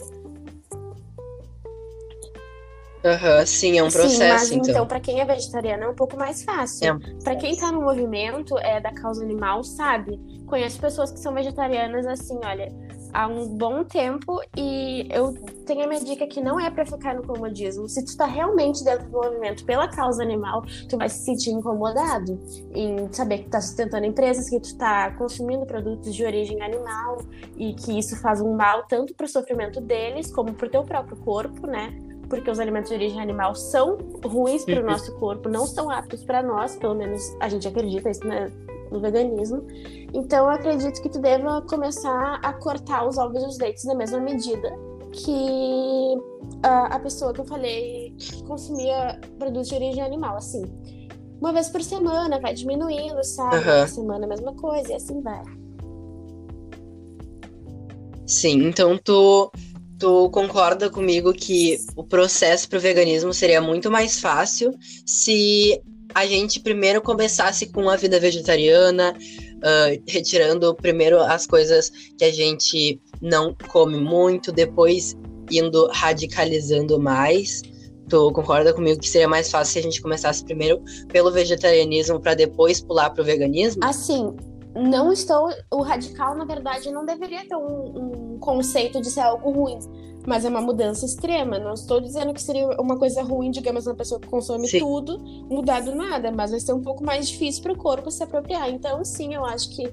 Aham, 3.04 3.44
sim, 3.44 3.76
é 3.76 3.82
um 3.82 3.90
Sim, 3.90 3.98
processo, 3.98 4.28
mas 4.28 4.52
então. 4.52 4.70
então, 4.70 4.86
pra 4.86 5.00
quem 5.00 5.20
é 5.20 5.24
vegetariano, 5.24 5.82
é 5.82 5.88
um 5.88 5.94
pouco 5.96 6.16
mais 6.16 6.44
fácil. 6.44 6.86
É 6.86 6.92
um 6.92 7.18
Pra 7.24 7.34
quem 7.34 7.56
tá 7.56 7.72
no 7.72 7.80
movimento 7.82 8.56
é, 8.58 8.78
da 8.80 8.92
causa 8.92 9.24
animal, 9.24 9.64
sabe? 9.64 10.20
Conhece 10.46 10.78
pessoas 10.78 11.10
que 11.10 11.18
são 11.18 11.34
vegetarianas 11.34 12.06
assim, 12.06 12.38
olha. 12.44 12.68
Há 13.12 13.26
um 13.26 13.48
bom 13.48 13.84
tempo 13.84 14.40
e 14.56 15.08
eu 15.10 15.34
tenho 15.66 15.84
a 15.84 15.86
minha 15.86 16.00
dica 16.00 16.26
que 16.26 16.40
não 16.40 16.58
é 16.58 16.70
para 16.70 16.84
ficar 16.84 17.14
no 17.14 17.22
comodismo. 17.22 17.88
Se 17.88 18.04
tu 18.04 18.16
tá 18.16 18.26
realmente 18.26 18.84
dentro 18.84 19.06
do 19.08 19.12
movimento 19.12 19.64
pela 19.64 19.88
causa 19.88 20.22
animal, 20.22 20.62
tu 20.88 20.96
vai 20.96 21.08
se 21.08 21.24
sentir 21.24 21.50
incomodado 21.50 22.38
em 22.74 23.12
saber 23.12 23.38
que 23.38 23.44
tu 23.44 23.50
tá 23.50 23.60
sustentando 23.60 24.06
empresas, 24.06 24.48
que 24.48 24.60
tu 24.60 24.76
tá 24.76 25.12
consumindo 25.12 25.66
produtos 25.66 26.14
de 26.14 26.24
origem 26.24 26.62
animal 26.62 27.18
e 27.56 27.74
que 27.74 27.98
isso 27.98 28.20
faz 28.20 28.40
um 28.40 28.54
mal 28.54 28.84
tanto 28.86 29.14
pro 29.14 29.28
sofrimento 29.28 29.80
deles 29.80 30.32
como 30.32 30.54
pro 30.54 30.70
teu 30.70 30.82
próprio 30.82 31.16
corpo, 31.18 31.66
né? 31.66 31.96
Porque 32.28 32.50
os 32.50 32.60
alimentos 32.60 32.90
de 32.90 32.94
origem 32.94 33.20
animal 33.20 33.54
são 33.54 33.98
ruins 34.24 34.64
para 34.64 34.80
o 34.80 34.84
nosso 34.86 35.12
corpo, 35.18 35.48
não 35.48 35.66
são 35.66 35.90
aptos 35.90 36.22
para 36.24 36.42
nós, 36.42 36.76
pelo 36.76 36.94
menos 36.94 37.22
a 37.40 37.48
gente 37.48 37.66
acredita 37.66 38.08
isso, 38.08 38.24
né? 38.26 38.50
No 38.90 39.00
veganismo. 39.00 39.66
Então 40.12 40.46
eu 40.46 40.50
acredito 40.50 41.00
que 41.00 41.08
tu 41.08 41.20
deva 41.20 41.62
começar 41.62 42.40
a 42.42 42.52
cortar 42.52 43.06
os 43.06 43.18
ovos 43.18 43.42
e 43.42 43.46
os 43.46 43.58
leites 43.58 43.84
na 43.84 43.94
mesma 43.94 44.20
medida 44.20 44.70
que 45.12 46.18
a, 46.62 46.96
a 46.96 47.00
pessoa 47.00 47.32
que 47.32 47.40
eu 47.40 47.44
falei 47.44 48.14
consumia 48.46 49.20
produtos 49.38 49.68
de 49.68 49.74
origem 49.74 50.02
animal, 50.02 50.36
assim. 50.36 50.62
Uma 51.40 51.52
vez 51.52 51.68
por 51.68 51.82
semana, 51.82 52.38
vai 52.38 52.52
diminuindo, 52.52 53.22
sabe? 53.24 53.56
Uhum. 53.56 53.76
Uma 53.78 53.86
semana 53.88 54.26
a 54.26 54.28
mesma 54.28 54.54
coisa, 54.54 54.92
e 54.92 54.94
assim 54.94 55.20
vai. 55.22 55.42
Sim, 58.26 58.68
então 58.68 58.98
tu, 59.02 59.50
tu 59.98 60.30
concorda 60.30 60.90
comigo 60.90 61.32
que 61.32 61.78
o 61.96 62.04
processo 62.04 62.68
para 62.68 62.78
o 62.78 62.80
veganismo 62.80 63.32
seria 63.32 63.60
muito 63.60 63.90
mais 63.90 64.20
fácil 64.20 64.72
se 65.04 65.80
a 66.14 66.26
gente 66.26 66.60
primeiro 66.60 67.00
começasse 67.00 67.66
com 67.66 67.88
a 67.88 67.96
vida 67.96 68.18
vegetariana, 68.18 69.14
uh, 69.14 70.02
retirando 70.08 70.74
primeiro 70.74 71.20
as 71.20 71.46
coisas 71.46 71.90
que 72.18 72.24
a 72.24 72.32
gente 72.32 73.00
não 73.20 73.54
come 73.68 73.96
muito, 73.98 74.52
depois 74.52 75.16
indo 75.50 75.88
radicalizando 75.92 77.00
mais. 77.00 77.62
Tu 78.08 78.32
concorda 78.32 78.72
comigo 78.72 79.00
que 79.00 79.08
seria 79.08 79.28
mais 79.28 79.50
fácil 79.50 79.74
se 79.74 79.78
a 79.78 79.82
gente 79.82 80.02
começasse 80.02 80.44
primeiro 80.44 80.82
pelo 81.08 81.30
vegetarianismo 81.30 82.20
para 82.20 82.34
depois 82.34 82.80
pular 82.80 83.10
para 83.10 83.22
o 83.22 83.24
veganismo? 83.24 83.84
Assim, 83.84 84.34
não 84.74 85.12
estou. 85.12 85.50
O 85.70 85.82
radical, 85.82 86.36
na 86.36 86.44
verdade, 86.44 86.90
não 86.90 87.06
deveria 87.06 87.46
ter 87.46 87.56
um, 87.56 88.34
um 88.34 88.38
conceito 88.38 89.00
de 89.00 89.10
ser 89.10 89.20
algo 89.20 89.50
ruim 89.50 89.78
mas 90.26 90.44
é 90.44 90.48
uma 90.48 90.60
mudança 90.60 91.04
extrema. 91.04 91.58
Não 91.58 91.74
estou 91.74 92.00
dizendo 92.00 92.32
que 92.32 92.42
seria 92.42 92.68
uma 92.80 92.98
coisa 92.98 93.22
ruim, 93.22 93.50
digamos, 93.50 93.86
uma 93.86 93.94
pessoa 93.94 94.20
que 94.20 94.28
consome 94.28 94.68
sim. 94.68 94.78
tudo, 94.78 95.18
mudar 95.48 95.80
do 95.80 95.94
nada, 95.94 96.30
mas 96.30 96.50
vai 96.50 96.60
ser 96.60 96.72
um 96.72 96.82
pouco 96.82 97.04
mais 97.04 97.28
difícil 97.28 97.62
para 97.62 97.72
o 97.72 97.76
corpo 97.76 98.10
se 98.10 98.22
apropriar. 98.22 98.70
Então, 98.70 99.04
sim, 99.04 99.34
eu 99.34 99.44
acho 99.44 99.70
que 99.70 99.86
uh, 99.86 99.92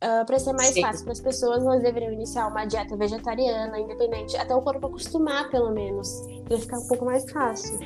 ah, 0.00 0.24
para 0.26 0.38
ser 0.38 0.52
mais 0.52 0.74
sim. 0.74 0.82
fácil 0.82 1.04
para 1.04 1.12
as 1.12 1.20
pessoas, 1.20 1.62
elas 1.62 1.82
deveriam 1.82 2.12
iniciar 2.12 2.48
uma 2.48 2.64
dieta 2.64 2.96
vegetariana, 2.96 3.78
independente, 3.78 4.36
até 4.36 4.54
o 4.54 4.62
corpo 4.62 4.86
acostumar, 4.86 5.50
pelo 5.50 5.70
menos, 5.70 6.08
para 6.46 6.58
ficar 6.58 6.78
um 6.78 6.86
pouco 6.88 7.04
mais 7.04 7.30
fácil. 7.30 7.78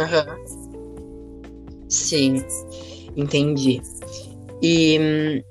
Uhum. 0.00 0.64
Sim, 1.88 2.44
entendi. 3.16 3.80
E 4.62 5.44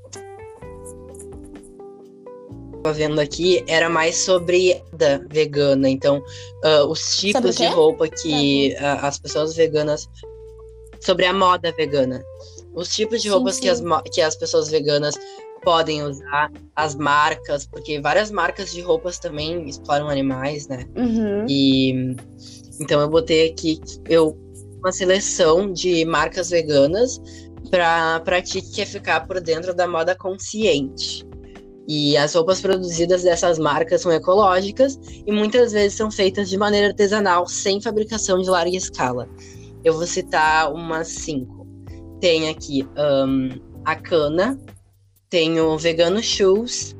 hum, 2.85 2.93
vendo 2.93 3.19
aqui 3.19 3.63
era 3.67 3.89
mais 3.89 4.17
sobre 4.17 4.81
da 4.93 5.19
vegana. 5.29 5.89
Então, 5.89 6.23
uh, 6.63 6.85
os 6.89 7.17
tipos 7.17 7.55
de 7.55 7.65
roupa 7.67 8.07
que 8.07 8.75
uh, 8.79 9.05
as 9.05 9.19
pessoas 9.19 9.55
veganas. 9.55 10.09
Sobre 10.99 11.25
a 11.25 11.33
moda 11.33 11.71
vegana. 11.73 12.23
Os 12.73 12.87
tipos 12.95 13.21
de 13.21 13.27
sim, 13.27 13.33
roupas 13.33 13.55
sim. 13.55 13.63
Que, 13.63 13.69
as, 13.69 13.81
que 14.13 14.21
as 14.21 14.35
pessoas 14.37 14.69
veganas 14.69 15.15
podem 15.63 16.03
usar, 16.03 16.51
as 16.75 16.95
marcas, 16.95 17.65
porque 17.65 17.99
várias 17.99 18.29
marcas 18.29 18.71
de 18.71 18.81
roupas 18.81 19.19
também 19.19 19.67
exploram 19.67 20.09
animais, 20.09 20.67
né? 20.67 20.85
Uhum. 20.95 21.45
E 21.47 22.15
então 22.79 23.01
eu 23.01 23.09
botei 23.09 23.49
aqui 23.49 23.79
eu 24.09 24.37
uma 24.79 24.91
seleção 24.91 25.71
de 25.71 26.03
marcas 26.03 26.49
veganas 26.49 27.21
para 27.71 28.41
ti 28.41 28.61
que 28.61 28.71
quer 28.73 28.85
ficar 28.85 29.25
por 29.25 29.39
dentro 29.39 29.73
da 29.73 29.87
moda 29.87 30.13
consciente. 30.15 31.25
E 31.87 32.15
as 32.15 32.33
roupas 32.33 32.61
produzidas 32.61 33.23
dessas 33.23 33.59
marcas 33.59 34.01
são 34.01 34.11
ecológicas 34.11 34.97
e 35.25 35.31
muitas 35.31 35.73
vezes 35.73 35.97
são 35.97 36.09
feitas 36.09 36.49
de 36.49 36.57
maneira 36.57 36.87
artesanal, 36.87 37.47
sem 37.47 37.81
fabricação 37.81 38.41
de 38.41 38.49
larga 38.49 38.75
escala. 38.75 39.27
Eu 39.83 39.93
vou 39.93 40.07
citar 40.07 40.71
umas 40.73 41.09
cinco. 41.09 41.67
Tem 42.21 42.47
aqui 42.47 42.87
um, 42.97 43.59
a 43.83 43.95
Cana, 43.95 44.57
tem 45.29 45.59
o 45.59 45.77
Vegano 45.77 46.23
Shoes, 46.23 46.95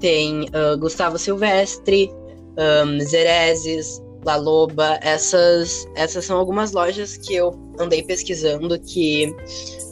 tem 0.00 0.46
uh, 0.46 0.76
Gustavo 0.78 1.16
Silvestre, 1.16 2.10
um, 2.58 2.98
Zerezes, 3.00 4.02
La 4.24 4.34
Loba. 4.34 4.98
Essas, 5.00 5.86
essas 5.94 6.24
são 6.24 6.36
algumas 6.36 6.72
lojas 6.72 7.16
que 7.16 7.36
eu 7.36 7.52
andei 7.78 8.02
pesquisando 8.02 8.80
que 8.80 9.32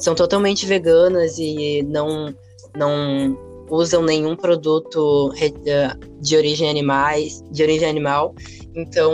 são 0.01 0.17
totalmente 0.17 0.67
veganas 0.67 1.39
e 1.39 1.83
não, 1.85 2.35
não 2.77 3.52
usam 3.73 4.03
nenhum 4.03 4.37
produto 4.37 5.33
eh, 5.41 5.97
de 6.21 6.37
origem 6.37 6.69
animais, 6.69 7.43
de 7.51 7.63
origem 7.63 7.89
animal. 7.89 8.35
Então, 8.75 9.13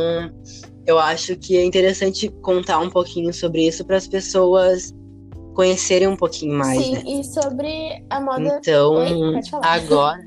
eu 0.84 0.98
acho 0.98 1.36
que 1.36 1.56
é 1.56 1.64
interessante 1.64 2.28
contar 2.42 2.80
um 2.80 2.90
pouquinho 2.90 3.32
sobre 3.32 3.66
isso 3.66 3.84
para 3.84 3.96
as 3.96 4.08
pessoas 4.08 4.92
conhecerem 5.54 6.08
um 6.08 6.16
pouquinho 6.16 6.58
mais. 6.58 6.84
Sim, 6.84 6.94
né? 6.94 7.02
e 7.06 7.24
sobre 7.24 8.04
a 8.10 8.20
moda. 8.20 8.58
Então, 8.60 8.94
Oi, 8.96 9.40
agora. 9.62 10.18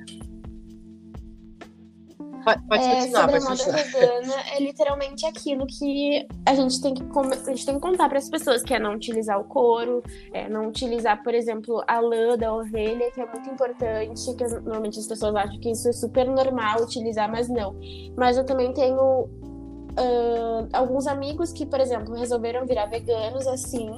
Pode, 2.43 2.62
pode 2.67 2.83
é, 2.83 2.95
continuar, 2.95 3.21
sobre 3.21 3.39
pode 3.39 3.62
a 3.62 3.65
moda 3.65 3.83
vegana 3.83 4.33
é 4.53 4.60
literalmente 4.60 5.25
aquilo 5.25 5.65
que 5.67 6.27
a 6.45 6.55
gente 6.55 6.81
tem 6.81 6.93
que, 6.93 7.03
a 7.03 7.51
gente 7.51 7.65
tem 7.65 7.75
que 7.75 7.81
contar 7.81 8.10
para 8.10 8.17
as 8.17 8.29
pessoas, 8.29 8.63
que 8.63 8.74
é 8.74 8.79
não 8.79 8.95
utilizar 8.95 9.39
o 9.39 9.43
couro, 9.43 10.03
é 10.33 10.50
não 10.50 10.67
utilizar, 10.67 11.21
por 11.24 11.33
exemplo, 11.33 11.83
a 11.88 12.00
lã 12.00 12.38
da 12.38 12.53
ovelha, 12.53 13.12
que 13.12 13.21
é 13.21 13.25
muito 13.25 13.50
importante, 13.50 14.36
que 14.36 14.43
normalmente 14.43 15.00
as 15.00 15.07
pessoas 15.07 15.36
acham 15.36 15.60
que 15.60 15.71
isso 15.71 15.88
é 15.89 15.93
super 15.93 16.27
normal 16.27 16.81
utilizar, 16.81 17.29
mas 17.31 17.48
não. 17.48 17.75
Mas 18.17 18.38
eu 18.38 18.45
também 18.45 18.74
tenho 18.74 19.24
uh, 19.24 20.67
alguns 20.74 21.07
amigos 21.07 21.51
que, 21.51 21.65
por 21.65 21.79
exemplo, 21.79 22.15
resolveram 22.15 22.65
virar 22.65 22.88
veganos 22.88 23.45
assim, 23.48 23.91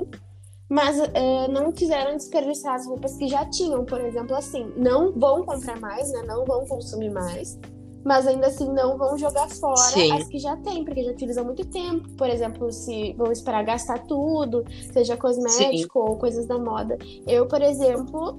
mas 0.70 1.00
uh, 1.00 1.52
não 1.52 1.72
quiseram 1.72 2.18
desperdiçar 2.18 2.76
as 2.76 2.88
roupas 2.88 3.16
que 3.16 3.28
já 3.28 3.46
tinham, 3.46 3.86
por 3.86 4.02
exemplo, 4.02 4.36
assim, 4.36 4.74
não 4.76 5.14
vão 5.14 5.46
comprar 5.46 5.80
mais, 5.80 6.12
né? 6.12 6.24
Não 6.24 6.44
vão 6.46 6.66
consumir 6.66 7.12
mais 7.12 7.60
mas 8.04 8.28
ainda 8.28 8.48
assim 8.48 8.72
não 8.72 8.98
vão 8.98 9.18
jogar 9.18 9.50
fora 9.50 9.78
Sim. 9.78 10.12
as 10.14 10.28
que 10.28 10.38
já 10.40 10.58
tem, 10.58 10.84
porque 10.84 11.04
já 11.04 11.12
utilizam 11.12 11.46
muito 11.46 11.66
tempo. 11.66 12.10
Por 12.18 12.30
exemplo, 12.30 12.72
se 12.72 13.14
vão 13.14 13.32
esperar 13.32 13.64
gastar 13.64 14.00
tudo, 14.06 14.64
seja 14.92 15.16
cosmético 15.16 16.00
Sim. 16.00 16.10
ou 16.10 16.18
coisas 16.18 16.46
da 16.46 16.58
moda. 16.58 16.98
Eu, 17.26 17.48
por 17.48 17.62
exemplo, 17.62 18.38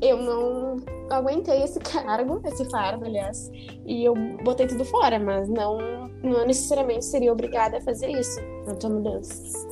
eu 0.00 0.16
não 0.18 0.76
aguentei 1.10 1.62
esse 1.62 1.78
cargo, 1.80 2.40
esse 2.44 2.64
fardo, 2.70 3.04
aliás, 3.04 3.50
e 3.86 4.04
eu 4.04 4.14
botei 4.44 4.66
tudo 4.66 4.84
fora, 4.84 5.18
mas 5.18 5.48
não, 5.48 5.78
não 6.22 6.46
necessariamente 6.46 7.04
seria 7.04 7.32
obrigada 7.32 7.78
a 7.78 7.80
fazer 7.80 8.10
isso 8.10 8.40
na 8.66 8.74
tua 8.74 8.90
mudança. 8.90 9.68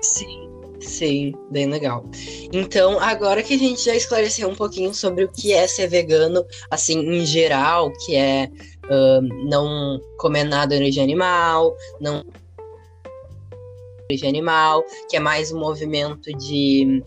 Sim. 0.00 0.51
Sim, 0.82 1.32
bem 1.50 1.66
legal. 1.66 2.04
Então, 2.52 2.98
agora 2.98 3.42
que 3.42 3.54
a 3.54 3.58
gente 3.58 3.84
já 3.84 3.94
esclareceu 3.94 4.48
um 4.48 4.54
pouquinho 4.54 4.92
sobre 4.92 5.24
o 5.24 5.28
que 5.30 5.52
é 5.52 5.66
ser 5.66 5.86
vegano, 5.86 6.44
assim, 6.70 6.98
em 6.98 7.24
geral, 7.24 7.92
que 8.04 8.16
é 8.16 8.48
uh, 8.86 9.48
não 9.48 10.00
comer 10.18 10.44
nada 10.44 10.78
de 10.78 11.00
animal, 11.00 11.74
não 12.00 12.24
origem 14.10 14.28
animal, 14.28 14.84
que 15.08 15.16
é 15.16 15.20
mais 15.20 15.52
um 15.52 15.58
movimento 15.58 16.32
de 16.36 17.02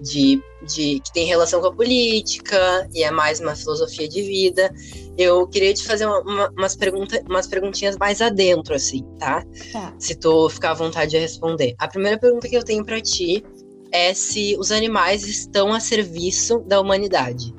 de, 0.00 0.42
de 0.62 1.00
que 1.00 1.12
tem 1.12 1.26
relação 1.26 1.60
com 1.60 1.66
a 1.66 1.74
política 1.74 2.88
e 2.94 3.02
é 3.02 3.10
mais 3.10 3.40
uma 3.40 3.54
filosofia 3.54 4.08
de 4.08 4.22
vida. 4.22 4.72
Eu 5.16 5.46
queria 5.46 5.74
te 5.74 5.84
fazer 5.84 6.06
uma, 6.06 6.20
uma, 6.20 6.50
umas, 6.56 6.76
pergunta, 6.76 7.22
umas 7.28 7.46
perguntinhas 7.46 7.96
mais 7.96 8.20
adentro, 8.20 8.74
assim, 8.74 9.04
tá? 9.18 9.44
tá? 9.72 9.94
Se 9.98 10.14
tu 10.14 10.48
ficar 10.48 10.70
à 10.70 10.74
vontade 10.74 11.10
de 11.12 11.18
responder. 11.18 11.74
A 11.78 11.88
primeira 11.88 12.18
pergunta 12.18 12.48
que 12.48 12.56
eu 12.56 12.64
tenho 12.64 12.84
para 12.84 13.00
ti 13.00 13.44
é 13.90 14.12
se 14.14 14.56
os 14.58 14.70
animais 14.70 15.26
estão 15.26 15.72
a 15.72 15.80
serviço 15.80 16.60
da 16.60 16.80
humanidade. 16.80 17.54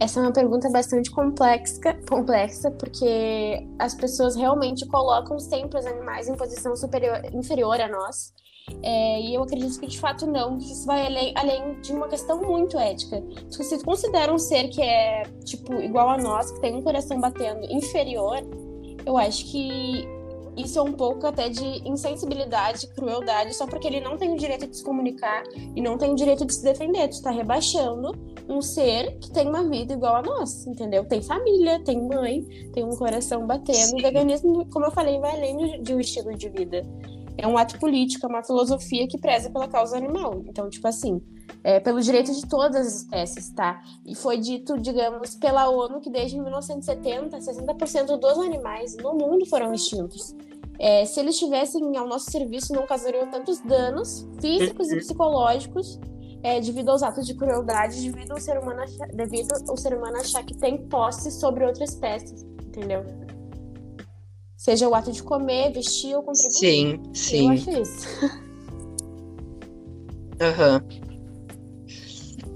Essa 0.00 0.18
é 0.18 0.22
uma 0.22 0.32
pergunta 0.32 0.68
bastante 0.70 1.10
complexa, 1.10 1.94
complexa, 2.08 2.70
porque 2.72 3.66
as 3.78 3.94
pessoas 3.94 4.34
realmente 4.34 4.86
colocam 4.88 5.38
sempre 5.38 5.78
os 5.78 5.86
animais 5.86 6.28
em 6.28 6.34
posição 6.34 6.74
superior, 6.76 7.22
inferior 7.32 7.80
a 7.80 7.88
nós. 7.88 8.32
É, 8.82 9.20
e 9.20 9.34
eu 9.34 9.42
acredito 9.42 9.78
que 9.78 9.86
de 9.86 9.98
fato 9.98 10.26
não, 10.26 10.58
que 10.58 10.72
isso 10.72 10.86
vai 10.86 11.06
além, 11.06 11.32
além 11.36 11.80
de 11.80 11.92
uma 11.92 12.08
questão 12.08 12.40
muito 12.42 12.78
ética. 12.78 13.22
Se 13.50 13.78
tu 13.78 13.84
considera 13.84 14.32
um 14.32 14.38
ser 14.38 14.68
que 14.68 14.82
é, 14.82 15.22
tipo, 15.44 15.74
igual 15.74 16.08
a 16.08 16.18
nós, 16.18 16.50
que 16.50 16.60
tem 16.60 16.74
um 16.74 16.82
coração 16.82 17.20
batendo 17.20 17.64
inferior, 17.70 18.38
eu 19.04 19.16
acho 19.18 19.44
que 19.50 20.06
isso 20.56 20.78
é 20.78 20.82
um 20.82 20.92
pouco 20.92 21.26
até 21.26 21.48
de 21.48 21.88
insensibilidade, 21.88 22.86
crueldade, 22.88 23.54
só 23.54 23.66
porque 23.66 23.86
ele 23.86 24.00
não 24.00 24.16
tem 24.16 24.32
o 24.32 24.36
direito 24.36 24.66
de 24.66 24.76
se 24.76 24.84
comunicar 24.84 25.42
e 25.74 25.80
não 25.80 25.98
tem 25.98 26.12
o 26.12 26.14
direito 26.14 26.44
de 26.44 26.54
se 26.54 26.62
defender. 26.62 27.08
Tu 27.08 27.20
tá 27.22 27.30
rebaixando 27.30 28.12
um 28.48 28.62
ser 28.62 29.18
que 29.18 29.32
tem 29.32 29.48
uma 29.48 29.68
vida 29.68 29.94
igual 29.94 30.16
a 30.16 30.22
nós, 30.22 30.66
entendeu? 30.66 31.04
Tem 31.04 31.20
família, 31.20 31.82
tem 31.82 32.00
mãe, 32.00 32.44
tem 32.72 32.84
um 32.84 32.96
coração 32.96 33.46
batendo. 33.46 33.76
Sim. 33.76 33.98
O 33.98 34.02
veganismo, 34.02 34.66
como 34.70 34.86
eu 34.86 34.90
falei, 34.90 35.18
vai 35.18 35.32
além 35.32 35.82
de 35.82 35.94
um 35.94 36.00
estilo 36.00 36.34
de 36.34 36.48
vida. 36.48 36.82
É 37.36 37.46
um 37.46 37.58
ato 37.58 37.78
político, 37.78 38.26
é 38.26 38.28
uma 38.28 38.42
filosofia 38.42 39.06
que 39.08 39.18
preza 39.18 39.50
pela 39.50 39.66
causa 39.66 39.96
animal. 39.96 40.42
Então, 40.46 40.68
tipo 40.68 40.86
assim, 40.86 41.20
é, 41.62 41.80
pelo 41.80 42.00
direito 42.00 42.32
de 42.32 42.46
todas 42.46 42.86
as 42.86 42.94
espécies, 43.02 43.50
tá? 43.50 43.82
E 44.06 44.14
foi 44.14 44.38
dito, 44.38 44.78
digamos, 44.78 45.34
pela 45.34 45.68
ONU 45.68 46.00
que 46.00 46.10
desde 46.10 46.38
1970, 46.40 47.38
60% 47.38 48.18
dos 48.18 48.38
animais 48.38 48.96
no 48.96 49.14
mundo 49.14 49.46
foram 49.46 49.72
extintos. 49.72 50.34
É, 50.78 51.04
se 51.04 51.20
eles 51.20 51.34
estivessem 51.34 51.96
ao 51.96 52.06
nosso 52.06 52.30
serviço, 52.30 52.72
não 52.72 52.86
causariam 52.86 53.30
tantos 53.30 53.60
danos 53.60 54.28
físicos 54.40 54.90
e 54.90 54.96
psicológicos 54.96 55.98
é, 56.42 56.60
devido 56.60 56.90
aos 56.90 57.02
atos 57.02 57.26
de 57.26 57.34
crueldade, 57.34 58.10
devido 58.10 58.32
ao 58.32 58.40
ser 58.40 58.58
humano 58.58 58.82
achar, 58.82 59.08
devido 59.08 59.48
ao 59.68 59.76
ser 59.76 59.96
humano 59.96 60.18
achar 60.18 60.44
que 60.44 60.54
tem 60.54 60.86
posse 60.88 61.30
sobre 61.30 61.64
outra 61.64 61.84
espécie, 61.84 62.34
entendeu? 62.66 63.23
Seja 64.64 64.88
o 64.88 64.94
ato 64.94 65.12
de 65.12 65.22
comer, 65.22 65.70
vestir 65.72 66.16
ou 66.16 66.22
contribuir. 66.22 66.54
Sim, 66.54 67.02
sim. 67.12 67.48
Eu 67.48 67.52
acho 67.52 67.70
isso. 67.82 68.08
Ahuhum. 70.40 70.80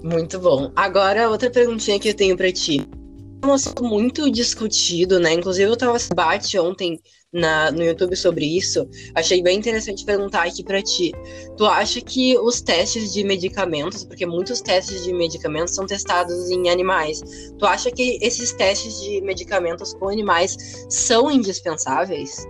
Muito 0.03 0.39
bom. 0.39 0.71
Agora, 0.75 1.29
outra 1.29 1.51
perguntinha 1.51 1.99
que 1.99 2.09
eu 2.09 2.15
tenho 2.15 2.35
para 2.35 2.51
ti. 2.51 2.83
Um 3.43 3.53
assunto 3.53 3.83
muito 3.83 4.29
discutido, 4.29 5.19
né? 5.19 5.33
Inclusive, 5.33 5.71
eu 5.71 5.77
tava 5.77 5.97
debate 5.97 6.59
ontem 6.59 6.99
na, 7.31 7.71
no 7.71 7.83
YouTube 7.83 8.15
sobre 8.15 8.45
isso. 8.45 8.87
Achei 9.15 9.41
bem 9.41 9.57
interessante 9.57 10.03
perguntar 10.03 10.43
aqui 10.43 10.63
para 10.63 10.81
ti. 10.81 11.13
Tu 11.55 11.65
acha 11.65 12.01
que 12.01 12.37
os 12.37 12.61
testes 12.61 13.13
de 13.13 13.23
medicamentos, 13.23 14.03
porque 14.03 14.25
muitos 14.25 14.61
testes 14.61 15.03
de 15.03 15.13
medicamentos 15.13 15.73
são 15.73 15.85
testados 15.85 16.49
em 16.49 16.69
animais, 16.69 17.21
tu 17.57 17.65
acha 17.65 17.89
que 17.91 18.19
esses 18.21 18.51
testes 18.53 18.99
de 19.01 19.21
medicamentos 19.21 19.93
com 19.93 20.09
animais 20.09 20.85
são 20.89 21.31
indispensáveis? 21.31 22.45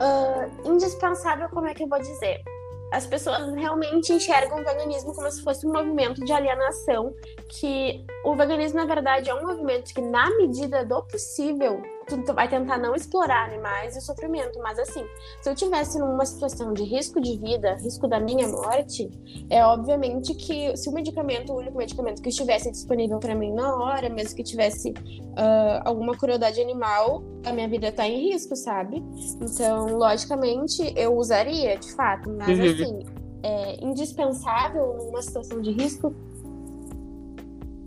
Uh, 0.00 0.72
indispensável, 0.72 1.48
como 1.50 1.66
é 1.66 1.74
que 1.74 1.82
eu 1.82 1.88
vou 1.88 1.98
dizer? 1.98 2.40
As 2.90 3.06
pessoas 3.06 3.52
realmente 3.54 4.12
enxergam 4.12 4.60
o 4.60 4.64
veganismo 4.64 5.14
como 5.14 5.30
se 5.30 5.42
fosse 5.42 5.66
um 5.66 5.72
movimento 5.72 6.24
de 6.24 6.32
alienação, 6.32 7.14
que 7.48 8.04
o 8.24 8.34
veganismo, 8.34 8.78
na 8.78 8.86
verdade, 8.86 9.28
é 9.28 9.34
um 9.34 9.46
movimento 9.46 9.92
que, 9.92 10.00
na 10.00 10.30
medida 10.36 10.84
do 10.84 11.02
possível, 11.02 11.82
tu 12.08 12.34
vai 12.34 12.48
tentar 12.48 12.78
não 12.78 12.94
explorar 12.94 13.46
animais 13.46 13.94
e 13.94 13.98
o 13.98 14.02
sofrimento, 14.02 14.58
mas 14.60 14.78
assim, 14.78 15.04
se 15.42 15.50
eu 15.50 15.54
tivesse 15.54 15.98
numa 15.98 16.24
situação 16.24 16.72
de 16.72 16.82
risco 16.82 17.20
de 17.20 17.36
vida, 17.38 17.74
risco 17.74 18.08
da 18.08 18.18
minha 18.18 18.48
morte, 18.48 19.10
é 19.50 19.64
obviamente 19.64 20.34
que 20.34 20.76
se 20.76 20.88
o 20.88 20.92
medicamento, 20.92 21.52
o 21.52 21.56
único 21.56 21.76
medicamento 21.76 22.22
que 22.22 22.28
estivesse 22.28 22.70
disponível 22.70 23.18
para 23.18 23.34
mim 23.34 23.52
na 23.52 23.74
hora, 23.76 24.08
mesmo 24.08 24.36
que 24.36 24.42
tivesse 24.42 24.90
uh, 24.90 25.82
alguma 25.84 26.16
crueldade 26.16 26.60
animal, 26.60 27.22
a 27.44 27.52
minha 27.52 27.68
vida 27.68 27.92
tá 27.92 28.06
em 28.06 28.30
risco, 28.30 28.56
sabe? 28.56 29.02
Então, 29.40 29.96
logicamente, 29.96 30.92
eu 30.96 31.16
usaria, 31.16 31.76
de 31.76 31.92
fato, 31.92 32.30
mas 32.30 32.58
uhum. 32.58 32.64
assim, 32.64 33.06
é 33.42 33.84
indispensável 33.84 34.94
numa 34.94 35.22
situação 35.22 35.60
de 35.60 35.70
risco, 35.72 36.14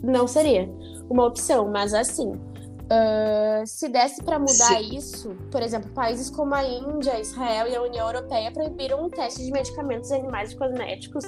não 0.03 0.27
seria 0.27 0.69
uma 1.09 1.25
opção, 1.25 1.69
mas 1.69 1.93
assim, 1.93 2.33
Uh, 2.91 3.65
se 3.65 3.87
desse 3.87 4.21
para 4.21 4.37
mudar 4.37 4.51
Sim. 4.51 4.97
isso, 4.97 5.29
por 5.49 5.61
exemplo, 5.61 5.89
países 5.91 6.29
como 6.29 6.53
a 6.53 6.61
Índia, 6.61 7.21
Israel 7.21 7.65
e 7.67 7.73
a 7.73 7.81
União 7.81 8.05
Europeia 8.05 8.51
proibiram 8.51 9.05
o 9.05 9.09
teste 9.09 9.45
de 9.45 9.49
medicamentos 9.49 10.11
animais 10.11 10.51
e 10.51 10.57
cosméticos 10.57 11.23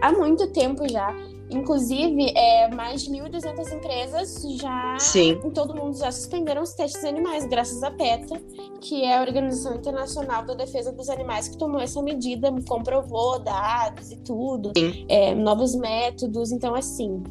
há 0.00 0.10
muito 0.10 0.46
tempo 0.52 0.88
já. 0.88 1.14
Inclusive, 1.50 2.32
é, 2.34 2.74
mais 2.74 3.02
de 3.02 3.10
1.200 3.10 3.74
empresas 3.74 4.42
já 4.56 4.96
Sim. 4.98 5.38
em 5.44 5.50
todo 5.50 5.74
mundo 5.74 5.98
já 5.98 6.10
suspenderam 6.10 6.62
os 6.62 6.72
testes 6.72 7.04
animais, 7.04 7.44
graças 7.44 7.82
à 7.82 7.90
PETA, 7.90 8.40
que 8.80 9.04
é 9.04 9.18
a 9.18 9.20
Organização 9.20 9.74
Internacional 9.74 10.46
da 10.46 10.54
Defesa 10.54 10.90
dos 10.92 11.10
Animais, 11.10 11.48
que 11.48 11.58
tomou 11.58 11.78
essa 11.78 12.00
medida, 12.02 12.50
comprovou 12.66 13.38
dados 13.38 14.10
e 14.10 14.16
tudo, 14.16 14.72
é, 15.08 15.34
novos 15.34 15.74
métodos. 15.74 16.52
Então, 16.52 16.74
assim, 16.74 17.22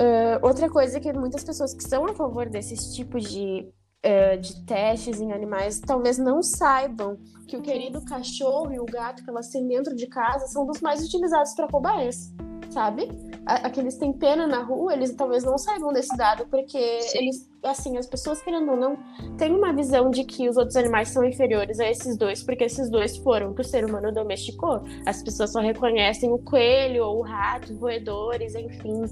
Uh, 0.00 0.40
outra 0.40 0.70
coisa 0.70 0.98
que 0.98 1.12
muitas 1.12 1.44
pessoas 1.44 1.74
que 1.74 1.84
são 1.84 2.06
a 2.06 2.14
favor 2.14 2.48
desses 2.48 2.94
tipos 2.94 3.30
de, 3.30 3.70
uh, 4.02 4.40
de 4.40 4.64
testes 4.64 5.20
em 5.20 5.30
animais 5.30 5.78
talvez 5.78 6.16
não 6.16 6.42
saibam 6.42 7.18
que 7.46 7.54
o 7.54 7.60
querido 7.60 8.02
cachorro 8.06 8.72
e 8.72 8.80
o 8.80 8.86
gato 8.86 9.22
que 9.22 9.28
elas 9.28 9.50
têm 9.50 9.68
dentro 9.68 9.94
de 9.94 10.06
casa 10.06 10.46
são 10.46 10.64
dos 10.64 10.80
mais 10.80 11.04
utilizados 11.04 11.52
para 11.52 11.68
cobaias, 11.68 12.32
sabe? 12.70 13.10
Aqueles 13.44 13.98
têm 13.98 14.10
pena 14.10 14.46
na 14.46 14.62
rua, 14.62 14.94
eles 14.94 15.14
talvez 15.14 15.44
não 15.44 15.58
saibam 15.58 15.92
desse 15.92 16.16
dado, 16.16 16.46
porque 16.46 17.02
Sim. 17.02 17.18
eles, 17.18 17.50
assim, 17.62 17.98
as 17.98 18.06
pessoas 18.06 18.40
querendo 18.40 18.70
ou 18.70 18.76
não, 18.78 18.96
têm 19.36 19.52
uma 19.52 19.70
visão 19.70 20.08
de 20.08 20.24
que 20.24 20.48
os 20.48 20.56
outros 20.56 20.76
animais 20.76 21.08
são 21.08 21.22
inferiores 21.24 21.78
a 21.78 21.90
esses 21.90 22.16
dois, 22.16 22.42
porque 22.42 22.64
esses 22.64 22.88
dois 22.88 23.18
foram 23.18 23.52
que 23.52 23.60
o 23.60 23.64
ser 23.64 23.84
humano 23.84 24.10
domesticou. 24.12 24.82
As 25.04 25.22
pessoas 25.22 25.52
só 25.52 25.60
reconhecem 25.60 26.32
o 26.32 26.38
coelho 26.38 27.04
ou 27.04 27.18
o 27.18 27.22
rato, 27.22 27.74
roedores, 27.76 28.54
enfim 28.54 29.02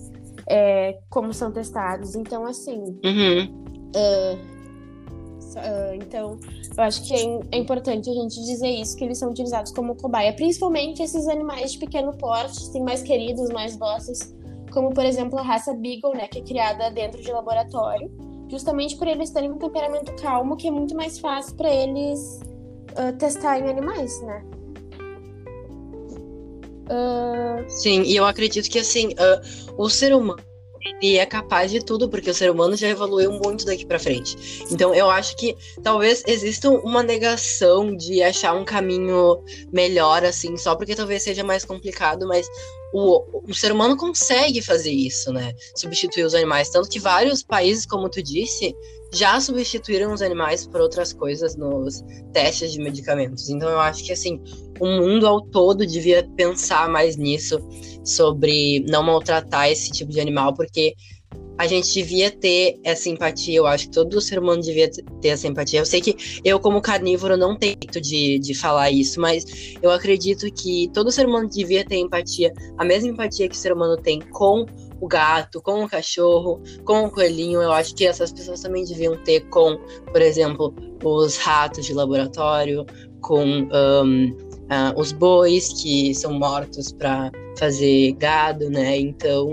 é, 0.49 0.99
como 1.11 1.33
são 1.33 1.53
testados. 1.53 2.15
Então, 2.15 2.45
assim. 2.45 2.99
Uhum. 3.05 3.65
Uh, 3.95 4.35
uh, 5.55 5.95
então, 5.95 6.39
eu 6.77 6.83
acho 6.83 7.07
que 7.07 7.15
é, 7.15 7.41
é, 7.53 7.59
importante 7.59 8.09
a 8.09 8.15
gente 8.15 8.43
dizer 8.45 8.69
isso, 8.69 8.97
que 8.97 9.05
eles 9.05 9.19
são 9.19 9.31
utilizados 9.31 9.73
como 9.73 9.95
cobaia, 9.95 10.33
principalmente 10.33 11.03
esses 11.03 11.29
animais 11.29 11.73
de 11.73 11.79
pequeno 11.79 12.17
porte, 12.17 12.59
assim, 12.59 12.83
mais 12.83 13.03
queridos, 13.03 13.51
mais 13.51 13.77
dóceis, 13.77 14.35
como, 14.73 14.91
por 14.91 15.05
exemplo, 15.05 15.39
a 15.39 15.43
raça 15.43 15.75
Beagle, 15.75 16.15
né, 16.15 16.29
que 16.29 16.39
é 16.39 16.43
criada 16.43 16.91
dentro 16.91 17.21
de 17.23 17.31
laboratório, 17.33 18.11
justamente 18.49 18.97
por 18.97 19.07
eles 19.07 19.31
terem 19.31 19.51
um 19.51 19.59
temperamento 19.59 20.15
calmo, 20.23 20.57
que 20.57 20.69
é 20.69 20.71
muito 20.71 20.95
mais 20.95 21.19
fácil 21.19 21.57
para 21.57 21.71
eles 21.71 22.41
uh, 22.93 23.17
testar 23.19 23.59
em 23.59 23.69
animais, 23.69 24.21
né? 24.23 24.45
Uh... 26.91 27.69
Sim, 27.69 28.03
e 28.03 28.17
eu 28.17 28.25
acredito 28.25 28.69
que 28.71 28.79
assim, 28.79 29.09
uh, 29.09 29.75
o 29.77 29.89
ser 29.89 30.15
humano 30.15 30.43
ele 31.03 31.17
é 31.17 31.27
capaz 31.27 31.71
de 31.71 31.85
tudo, 31.85 32.09
porque 32.09 32.31
o 32.31 32.35
ser 32.35 32.51
humano 32.51 32.77
já 32.77 32.89
evoluiu 32.89 33.33
muito 33.33 33.65
daqui 33.65 33.85
para 33.85 33.99
frente. 33.99 34.65
Então 34.71 34.95
eu 34.95 35.11
acho 35.11 35.37
que 35.37 35.57
talvez 35.83 36.23
exista 36.27 36.71
uma 36.71 37.03
negação 37.03 37.95
de 37.95 38.23
achar 38.23 38.55
um 38.55 38.65
caminho 38.65 39.43
melhor, 39.73 40.25
assim, 40.25 40.57
só 40.57 40.75
porque 40.75 40.95
talvez 40.95 41.23
seja 41.23 41.45
mais 41.45 41.65
complicado, 41.65 42.27
mas 42.27 42.49
o, 42.93 43.43
o 43.51 43.55
ser 43.55 43.73
humano 43.73 43.97
consegue 43.97 44.63
fazer 44.63 44.91
isso, 44.91 45.33
né? 45.33 45.53
Substituir 45.77 46.25
os 46.25 46.35
animais. 46.35 46.71
Tanto 46.71 46.89
que 46.89 46.99
vários 46.99 47.43
países, 47.43 47.85
como 47.85 48.09
tu 48.09 48.23
disse, 48.23 48.75
já 49.13 49.41
substituíram 49.41 50.13
os 50.13 50.23
animais 50.23 50.67
por 50.67 50.81
outras 50.81 51.13
coisas 51.13 51.57
nos 51.57 52.03
testes 52.33 52.73
de 52.73 52.79
medicamentos. 52.79 53.49
Então 53.49 53.69
eu 53.69 53.81
acho 53.81 54.05
que 54.05 54.13
assim, 54.13 54.41
o 54.81 54.87
mundo 54.87 55.27
ao 55.27 55.41
todo 55.41 55.87
devia 55.87 56.29
pensar 56.37 56.89
mais 56.89 57.17
nisso 57.17 57.59
sobre 58.05 58.85
não 58.89 59.03
maltratar 59.03 59.71
esse 59.71 59.91
tipo 59.91 60.11
de 60.11 60.21
animal, 60.21 60.55
porque 60.55 60.95
a 61.59 61.67
gente 61.67 61.93
devia 61.93 62.31
ter 62.31 62.79
essa 62.85 63.09
empatia. 63.09 63.59
Eu 63.59 63.67
acho 63.67 63.87
que 63.87 63.91
todo 63.91 64.21
ser 64.21 64.39
humano 64.39 64.63
devia 64.63 64.89
ter 65.21 65.29
essa 65.29 65.49
empatia. 65.49 65.81
Eu 65.81 65.87
sei 65.87 66.01
que 66.01 66.41
eu, 66.45 66.61
como 66.61 66.81
carnívoro, 66.81 67.37
não 67.37 67.59
tenho 67.59 67.77
de, 68.01 68.39
de 68.39 68.55
falar 68.55 68.93
isso, 68.93 69.21
mas 69.21 69.75
eu 69.83 69.91
acredito 69.91 70.47
que 70.53 70.89
todo 70.95 71.11
ser 71.11 71.27
humano 71.27 71.49
devia 71.49 71.85
ter 71.85 71.97
empatia, 71.97 72.53
a 72.79 72.85
mesma 72.85 73.11
empatia 73.11 73.49
que 73.49 73.57
o 73.57 73.59
ser 73.59 73.73
humano 73.73 73.97
tem 73.97 74.21
com 74.21 74.65
o 75.01 75.07
gato, 75.09 75.61
com 75.61 75.85
o 75.85 75.89
cachorro, 75.89 76.63
com 76.85 77.05
o 77.05 77.11
coelhinho. 77.11 77.61
Eu 77.61 77.73
acho 77.73 77.93
que 77.95 78.07
essas 78.07 78.33
pessoas 78.33 78.61
também 78.61 78.85
deviam 78.85 79.17
ter 79.25 79.41
com, 79.49 79.77
por 80.13 80.23
exemplo, 80.23 80.73
os 81.05 81.37
ratos 81.37 81.87
de 81.87 81.93
laboratório, 81.93 82.87
com 83.21 83.45
um, 83.45 84.31
uh, 84.31 84.95
os 84.97 85.11
bois 85.11 85.73
que 85.83 86.15
são 86.15 86.33
mortos 86.39 86.93
para 86.93 87.33
fazer 87.59 88.13
gado, 88.13 88.71
né? 88.71 88.97
Então, 88.97 89.49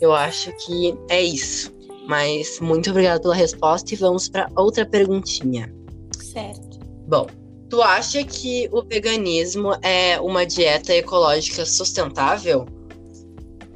eu 0.00 0.14
acho 0.14 0.52
que 0.64 0.94
é 1.08 1.22
isso. 1.22 1.72
Mas 2.06 2.58
muito 2.60 2.90
obrigada 2.90 3.20
pela 3.20 3.34
resposta 3.34 3.92
e 3.92 3.96
vamos 3.96 4.28
para 4.28 4.48
outra 4.56 4.86
perguntinha. 4.86 5.72
Certo. 6.18 6.78
Bom, 7.06 7.26
tu 7.68 7.82
acha 7.82 8.24
que 8.24 8.68
o 8.72 8.82
veganismo 8.82 9.72
é 9.82 10.18
uma 10.20 10.46
dieta 10.46 10.94
ecológica 10.94 11.66
sustentável? 11.66 12.66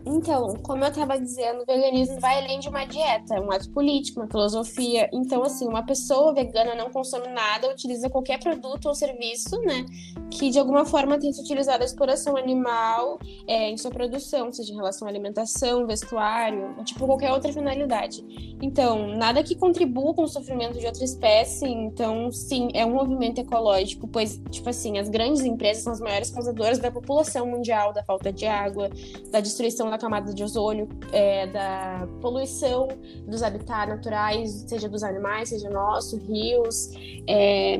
Então, 0.04 0.54
como 0.62 0.84
eu 0.84 0.88
estava 0.88 1.18
dizendo, 1.18 1.62
o 1.62 1.66
veganismo 1.66 2.18
vai 2.18 2.42
além 2.42 2.58
de 2.58 2.68
uma 2.68 2.84
dieta, 2.84 3.36
é 3.36 3.40
um 3.40 3.50
ato 3.52 3.70
político, 3.70 4.20
uma 4.20 4.28
filosofia. 4.28 5.08
Então, 5.12 5.42
assim, 5.42 5.66
uma 5.66 5.84
pessoa 5.84 6.34
vegana 6.34 6.74
não 6.74 6.90
consome 6.90 7.28
nada, 7.28 7.70
utiliza 7.70 8.10
qualquer 8.10 8.40
produto 8.40 8.86
ou 8.86 8.94
serviço, 8.94 9.60
né, 9.60 9.84
que 10.30 10.50
de 10.50 10.58
alguma 10.58 10.84
forma 10.84 11.18
tenha 11.18 11.32
utilizado 11.32 11.82
a 11.82 11.86
exploração 11.86 12.36
animal 12.36 13.18
é, 13.46 13.70
em 13.70 13.76
sua 13.76 13.90
produção, 13.90 14.52
seja 14.52 14.72
em 14.72 14.76
relação 14.76 15.06
à 15.06 15.10
alimentação, 15.10 15.86
vestuário, 15.86 16.74
tipo 16.84 17.06
qualquer 17.06 17.32
outra 17.32 17.52
finalidade. 17.52 18.24
Então, 18.60 19.08
nada 19.16 19.42
que 19.42 19.54
contribua 19.54 20.14
com 20.14 20.22
o 20.22 20.28
sofrimento 20.28 20.78
de 20.78 20.86
outra 20.86 21.04
espécie, 21.04 21.66
então 21.66 22.30
sim, 22.32 22.68
é 22.74 22.84
um 22.84 22.94
movimento 22.94 23.40
ecológico, 23.40 24.08
pois, 24.08 24.40
tipo 24.50 24.68
assim, 24.68 24.98
as 24.98 25.08
grandes 25.08 25.42
empresas 25.42 25.84
são 25.84 25.92
as 25.92 26.00
maiores 26.00 26.30
causadoras 26.30 26.78
da 26.78 26.90
população 26.90 27.46
mundial, 27.46 27.92
da 27.92 28.02
falta 28.02 28.32
de 28.32 28.46
água, 28.46 28.90
da 29.30 29.40
destruição 29.40 29.91
da 29.92 29.98
camada 29.98 30.33
de 30.33 30.42
ozônio, 30.42 30.88
é, 31.12 31.46
da 31.46 32.09
poluição 32.22 32.88
dos 33.28 33.42
habitats 33.42 33.88
naturais, 33.88 34.64
seja 34.66 34.88
dos 34.88 35.02
animais, 35.02 35.50
seja 35.50 35.68
nosso, 35.68 36.16
rios, 36.16 36.90
é, 37.28 37.76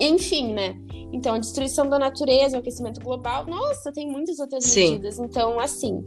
enfim, 0.00 0.54
né? 0.54 0.74
Então, 1.12 1.34
a 1.34 1.38
destruição 1.38 1.88
da 1.88 1.98
natureza, 1.98 2.56
o 2.56 2.60
aquecimento 2.60 3.00
global, 3.00 3.46
nossa, 3.46 3.92
tem 3.92 4.10
muitas 4.10 4.38
outras 4.38 4.64
Sim. 4.64 4.92
medidas. 4.92 5.18
Então, 5.18 5.60
assim, 5.60 6.04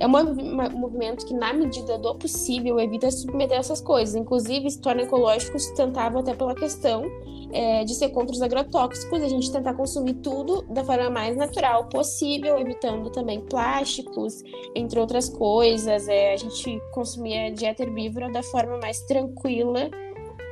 é 0.00 0.06
um 0.06 0.78
movimento 0.78 1.26
que, 1.26 1.34
na 1.34 1.52
medida 1.52 1.98
do 1.98 2.14
possível, 2.14 2.80
evita 2.80 3.10
submeter 3.10 3.58
essas 3.58 3.82
coisas. 3.82 4.14
Inclusive, 4.14 4.70
se 4.70 4.80
torna 4.80 5.02
ecológico 5.02 5.58
sustentável 5.58 6.20
até 6.20 6.34
pela 6.34 6.54
questão 6.54 7.04
é, 7.52 7.84
de 7.84 7.94
ser 7.94 8.08
contra 8.08 8.34
os 8.34 8.40
agrotóxicos, 8.40 9.22
a 9.22 9.28
gente 9.28 9.52
tentar 9.52 9.74
consumir 9.74 10.14
tudo 10.14 10.62
da 10.62 10.82
forma 10.82 11.10
mais 11.10 11.36
natural 11.36 11.86
possível, 11.90 12.58
evitando 12.58 13.10
também 13.10 13.40
plásticos, 13.42 14.42
entre 14.74 14.98
outras 14.98 15.28
coisas. 15.28 16.08
É, 16.08 16.32
a 16.32 16.36
gente 16.36 16.80
consumir 16.92 17.38
a 17.38 17.50
dieta 17.50 17.82
herbívora 17.82 18.32
da 18.32 18.42
forma 18.42 18.78
mais 18.78 19.02
tranquila 19.02 19.90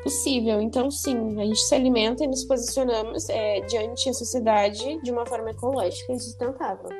possível. 0.02 0.60
Então, 0.60 0.90
sim, 0.90 1.40
a 1.40 1.44
gente 1.46 1.60
se 1.60 1.74
alimenta 1.74 2.22
e 2.22 2.26
nos 2.26 2.44
posicionamos 2.44 3.30
é, 3.30 3.60
diante 3.62 4.06
da 4.06 4.12
sociedade 4.12 5.00
de 5.02 5.10
uma 5.10 5.24
forma 5.24 5.50
ecológica 5.50 6.12
e 6.12 6.20
sustentável. 6.20 6.90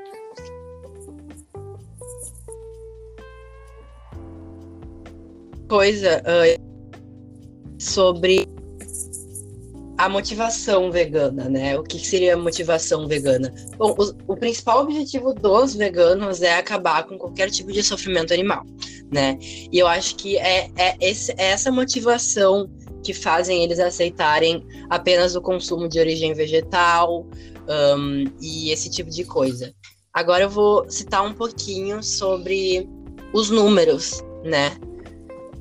Coisa 5.69 6.23
uh, 6.23 7.79
sobre 7.79 8.49
a 9.99 10.09
motivação 10.09 10.93
vegana, 10.93 11.49
né? 11.49 11.77
O 11.77 11.83
que 11.83 11.99
seria 11.99 12.37
motivação 12.37 13.09
vegana? 13.09 13.53
Bom, 13.77 13.97
o, 13.99 14.33
o, 14.33 14.37
principal 14.37 14.83
objetivo 14.83 15.35
dos 15.35 15.75
veganos 15.75 16.41
é 16.41 16.57
acabar 16.57 17.05
com 17.05 17.19
qualquer 17.19 17.51
tipo 17.51 17.73
de 17.73 17.83
sofrimento 17.83 18.33
animal, 18.33 18.65
né? 19.11 19.37
E 19.41 19.77
eu 19.77 19.89
acho 19.89 20.15
que 20.15 20.39
é, 20.39 20.71
é, 20.77 20.97
esse, 21.01 21.33
é 21.33 21.51
essa 21.51 21.73
motivação 21.73 22.71
que 23.03 23.13
fazem 23.13 23.65
eles 23.65 23.81
aceitarem 23.81 24.65
apenas 24.89 25.35
o 25.35 25.43
consumo 25.43 25.89
de 25.89 25.99
origem 25.99 26.33
vegetal 26.33 27.27
um, 27.69 28.25
e 28.41 28.71
esse 28.71 28.89
tipo 28.89 29.11
de 29.11 29.25
coisa. 29.25 29.75
Agora 30.13 30.45
eu 30.45 30.51
vou 30.51 30.89
citar 30.89 31.25
um 31.25 31.35
pouquinho 31.35 32.03
sobre 32.05 32.89
os 33.33 33.51
números, 33.51 34.23
né? 34.45 34.77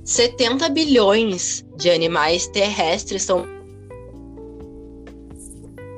70 0.08 0.70
bilhões 0.70 1.66
de 1.76 1.90
animais 1.90 2.48
terrestres 2.48 3.24
são 3.24 3.46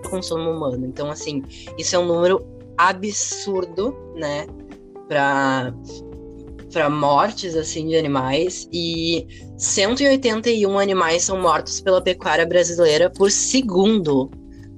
consumo 0.09 0.49
humano. 0.49 0.87
Então, 0.87 1.11
assim, 1.11 1.43
isso 1.77 1.95
é 1.95 1.99
um 1.99 2.07
número 2.07 2.43
absurdo, 2.75 3.95
né? 4.15 4.47
Para 5.07 5.73
para 6.71 6.87
mortes 6.87 7.55
assim 7.55 7.87
de 7.87 7.95
animais 7.95 8.69
e 8.71 9.25
181 9.57 10.77
animais 10.77 11.23
são 11.23 11.41
mortos 11.41 11.81
pela 11.81 11.99
pecuária 11.99 12.45
brasileira 12.45 13.09
por 13.09 13.31
segundo 13.31 14.29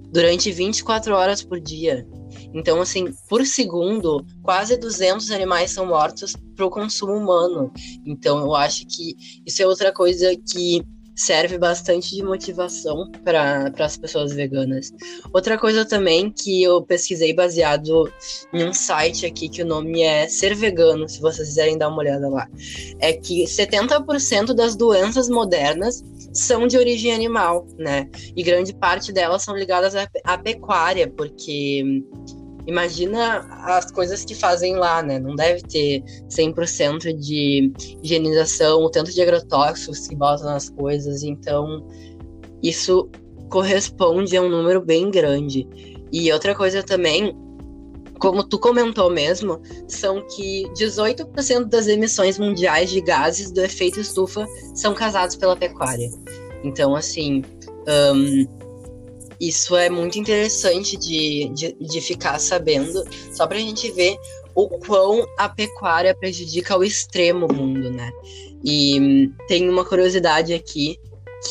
durante 0.10 0.52
24 0.54 1.14
horas 1.14 1.44
por 1.44 1.60
dia. 1.60 2.08
Então, 2.54 2.82
assim, 2.82 3.14
por 3.30 3.46
segundo, 3.46 4.26
quase 4.44 4.78
200 4.78 5.32
animais 5.32 5.72
são 5.72 5.86
mortos 5.86 6.36
para 6.56 6.66
o 6.66 6.70
consumo 6.70 7.14
humano. 7.14 7.72
Então, 8.06 8.40
eu 8.40 8.56
acho 8.56 8.86
que 8.88 9.16
isso 9.46 9.62
é 9.62 9.68
outra 9.68 9.92
coisa 9.94 10.36
que 10.36 10.84
serve 11.16 11.58
bastante 11.58 12.16
de 12.16 12.24
motivação 12.24 13.12
para 13.24 13.72
as 13.80 13.98
pessoas 13.98 14.34
veganas. 14.34 14.92
Outra 15.34 15.58
coisa 15.58 15.86
também 15.86 16.32
que 16.32 16.64
eu 16.64 16.82
pesquisei 16.82 17.34
baseado 17.34 18.12
em 18.54 18.64
um 18.64 18.74
site 18.74 19.26
aqui 19.26 19.50
que 19.50 19.62
o 19.62 19.66
nome 19.66 20.02
é 20.02 20.28
Ser 20.28 20.56
Vegano, 20.56 21.08
se 21.08 21.22
vocês 21.22 21.50
quiserem 21.50 21.78
dar 21.78 21.90
uma 21.90 22.00
olhada 22.00 22.28
lá, 22.28 22.48
é 23.00 23.14
que 23.14 23.44
70% 23.44 24.54
das 24.54 24.76
doenças 24.76 25.30
modernas 25.30 26.04
são 26.34 26.66
de 26.66 26.78
origem 26.78 27.14
animal, 27.14 27.68
né? 27.78 28.10
E 28.36 28.42
grande 28.42 28.74
parte 28.74 29.12
delas 29.12 29.44
são 29.44 29.56
ligadas 29.56 29.96
à, 29.96 30.08
à 30.24 30.38
pecuária, 30.38 31.08
porque 31.10 31.84
imagina 32.72 33.46
as 33.66 33.92
coisas 33.92 34.24
que 34.24 34.34
fazem 34.34 34.76
lá, 34.76 35.04
né? 35.04 35.20
Não 35.20 35.36
deve 35.36 35.62
ter 35.62 36.04
100% 36.30 37.14
de 37.14 37.72
higienização, 38.02 38.82
o 38.82 38.90
tanto 38.90 39.12
de 39.12 39.22
agrotóxicos 39.22 40.08
que 40.08 40.16
botam 40.16 40.46
nas 40.46 40.70
coisas. 40.70 41.22
Então, 41.22 41.86
isso 42.64 43.10
corresponde 43.50 44.38
a 44.38 44.42
um 44.42 44.50
número 44.50 44.82
bem 44.82 45.12
grande. 45.12 45.68
E 46.12 46.32
outra 46.32 46.56
coisa 46.56 46.82
também, 46.82 47.36
como 48.20 48.42
tu 48.44 48.58
comentou 48.58 49.10
mesmo, 49.10 49.62
são 49.88 50.26
que 50.28 50.64
18% 50.74 51.66
das 51.66 51.88
emissões 51.88 52.40
mundiais 52.40 52.90
de 52.90 53.02
gases 53.02 53.52
do 53.52 53.62
efeito 53.62 54.00
estufa 54.00 54.48
são 54.74 54.94
causados 54.94 55.36
pela 55.36 55.58
pecuária. 55.58 56.10
Então, 56.64 56.96
assim, 56.96 57.44
um, 58.16 58.46
isso 59.42 59.76
é 59.76 59.90
muito 59.90 60.20
interessante 60.20 60.96
de, 60.96 61.50
de, 61.50 61.74
de 61.74 62.00
ficar 62.00 62.38
sabendo, 62.38 63.04
só 63.34 63.48
para 63.48 63.58
a 63.58 63.62
gente 63.62 63.92
ver 63.92 64.16
o 64.54 64.68
quão 64.68 65.28
a 65.36 65.50
pecuária 65.50 66.14
prejudica 66.14 66.76
ao 66.76 66.84
extremo 66.84 67.48
o 67.48 67.54
mundo, 67.54 67.90
né? 67.90 68.12
E 68.64 69.32
tem 69.48 69.68
uma 69.68 69.84
curiosidade 69.84 70.54
aqui 70.54 71.00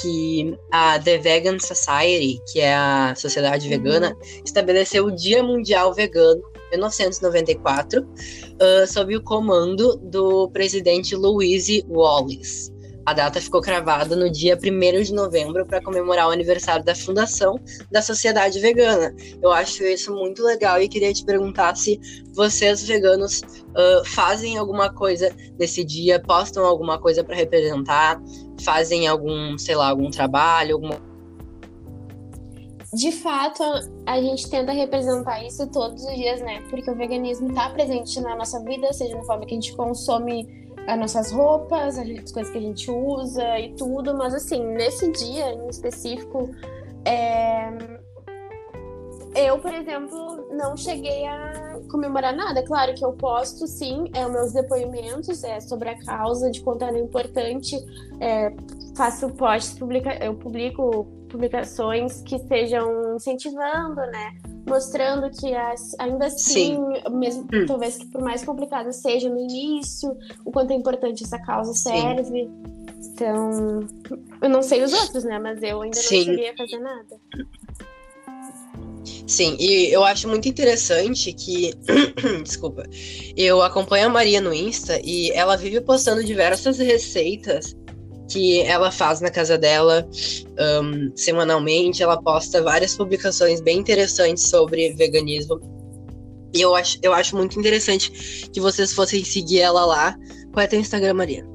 que 0.00 0.56
a 0.70 1.00
The 1.00 1.18
Vegan 1.18 1.58
Society, 1.58 2.40
que 2.52 2.60
é 2.60 2.74
a 2.74 3.14
sociedade 3.16 3.64
uhum. 3.64 3.70
vegana, 3.70 4.16
estabeleceu 4.44 5.06
o 5.06 5.10
Dia 5.10 5.42
Mundial 5.42 5.92
Vegano 5.92 6.40
em 6.68 6.76
1994, 6.76 8.02
uh, 8.02 8.86
sob 8.86 9.16
o 9.16 9.22
comando 9.22 9.96
do 9.96 10.48
presidente 10.50 11.16
Louise 11.16 11.84
Wallace. 11.88 12.72
A 13.10 13.12
data 13.12 13.40
ficou 13.40 13.60
cravada 13.60 14.14
no 14.14 14.30
dia 14.30 14.56
1 14.56 15.02
de 15.02 15.12
novembro 15.12 15.66
para 15.66 15.82
comemorar 15.82 16.28
o 16.28 16.30
aniversário 16.30 16.84
da 16.84 16.94
fundação 16.94 17.58
da 17.90 18.00
Sociedade 18.00 18.60
Vegana. 18.60 19.12
Eu 19.42 19.50
acho 19.50 19.82
isso 19.82 20.14
muito 20.14 20.44
legal 20.44 20.80
e 20.80 20.88
queria 20.88 21.12
te 21.12 21.24
perguntar 21.24 21.76
se 21.76 22.00
vocês 22.32 22.86
veganos 22.86 23.40
uh, 23.40 24.04
fazem 24.06 24.56
alguma 24.56 24.94
coisa 24.94 25.34
nesse 25.58 25.82
dia, 25.82 26.22
postam 26.22 26.64
alguma 26.64 27.00
coisa 27.00 27.24
para 27.24 27.34
representar, 27.34 28.22
fazem 28.62 29.08
algum, 29.08 29.58
sei 29.58 29.74
lá, 29.74 29.88
algum 29.88 30.08
trabalho, 30.08 30.76
alguma 30.76 31.10
de 32.92 33.12
fato, 33.12 33.62
a 34.04 34.20
gente 34.20 34.50
tenta 34.50 34.72
representar 34.72 35.44
isso 35.44 35.64
todos 35.70 36.04
os 36.04 36.14
dias, 36.14 36.40
né? 36.40 36.60
Porque 36.68 36.90
o 36.90 36.96
veganismo 36.96 37.48
está 37.48 37.70
presente 37.70 38.20
na 38.20 38.34
nossa 38.34 38.60
vida, 38.64 38.92
seja 38.92 39.16
na 39.16 39.22
forma 39.22 39.46
que 39.46 39.54
a 39.54 39.60
gente 39.60 39.76
consome 39.76 40.69
as 40.86 40.98
nossas 40.98 41.32
roupas, 41.32 41.98
as 41.98 42.32
coisas 42.32 42.50
que 42.50 42.58
a 42.58 42.60
gente 42.60 42.90
usa 42.90 43.58
e 43.58 43.74
tudo, 43.74 44.16
mas 44.16 44.34
assim, 44.34 44.64
nesse 44.64 45.10
dia 45.12 45.52
em 45.52 45.68
específico, 45.68 46.50
é... 47.04 47.68
eu, 49.34 49.58
por 49.58 49.72
exemplo, 49.72 50.48
não 50.52 50.76
cheguei 50.76 51.26
a 51.26 51.80
comemorar 51.90 52.34
nada. 52.34 52.62
Claro 52.64 52.94
que 52.94 53.04
eu 53.04 53.12
posto, 53.12 53.66
sim, 53.66 54.10
é, 54.14 54.26
os 54.26 54.32
meus 54.32 54.52
depoimentos 54.52 55.42
é, 55.44 55.60
sobre 55.60 55.90
a 55.90 56.04
causa, 56.04 56.50
de 56.50 56.60
quanto 56.60 56.84
era 56.84 56.98
importante, 56.98 57.76
é, 58.20 58.52
faço 58.96 59.28
posts, 59.30 59.78
publica... 59.78 60.12
eu 60.24 60.34
publico 60.34 61.06
publicações 61.28 62.22
que 62.22 62.36
estejam 62.36 63.14
incentivando, 63.14 64.00
né? 64.00 64.36
Mostrando 64.66 65.30
que 65.30 65.54
as, 65.54 65.94
ainda 65.98 66.26
assim, 66.26 66.76
Sim. 66.76 67.10
mesmo 67.10 67.42
hum. 67.52 67.66
talvez 67.66 67.96
que 67.96 68.06
por 68.06 68.20
mais 68.20 68.44
complicado 68.44 68.92
seja 68.92 69.28
no 69.28 69.38
início, 69.38 70.16
o 70.44 70.50
quanto 70.50 70.72
é 70.72 70.74
importante 70.74 71.24
essa 71.24 71.38
causa 71.38 71.72
serve. 71.74 72.44
Sim. 72.44 72.80
Então, 73.12 73.80
eu 74.40 74.48
não 74.48 74.62
sei 74.62 74.82
os 74.82 74.92
outros, 74.92 75.24
né? 75.24 75.38
Mas 75.38 75.62
eu 75.62 75.82
ainda 75.82 75.96
não 75.96 76.02
cheguei 76.02 76.50
a 76.50 76.56
fazer 76.56 76.78
nada. 76.78 77.20
Sim, 79.26 79.56
e 79.60 79.92
eu 79.92 80.04
acho 80.04 80.26
muito 80.28 80.48
interessante 80.48 81.32
que. 81.32 81.72
Desculpa. 82.42 82.82
Eu 83.36 83.62
acompanho 83.62 84.06
a 84.06 84.10
Maria 84.10 84.40
no 84.40 84.52
Insta 84.52 85.00
e 85.04 85.30
ela 85.30 85.56
vive 85.56 85.80
postando 85.80 86.24
diversas 86.24 86.78
receitas 86.78 87.76
que 88.30 88.62
ela 88.62 88.90
faz 88.90 89.20
na 89.20 89.30
casa 89.30 89.58
dela 89.58 90.08
um, 90.82 91.14
semanalmente. 91.16 92.02
Ela 92.02 92.20
posta 92.22 92.62
várias 92.62 92.96
publicações 92.96 93.60
bem 93.60 93.78
interessantes 93.78 94.48
sobre 94.48 94.94
veganismo. 94.94 95.60
E 96.54 96.60
eu 96.60 96.74
acho, 96.74 96.98
eu 97.02 97.12
acho 97.12 97.36
muito 97.36 97.58
interessante 97.58 98.48
que 98.52 98.60
vocês 98.60 98.92
fossem 98.92 99.24
seguir 99.24 99.60
ela 99.60 99.84
lá. 99.84 100.16
Qual 100.52 100.62
é 100.62 100.66
teu 100.66 100.80
Instagram, 100.80 101.14
Maria? 101.14 101.46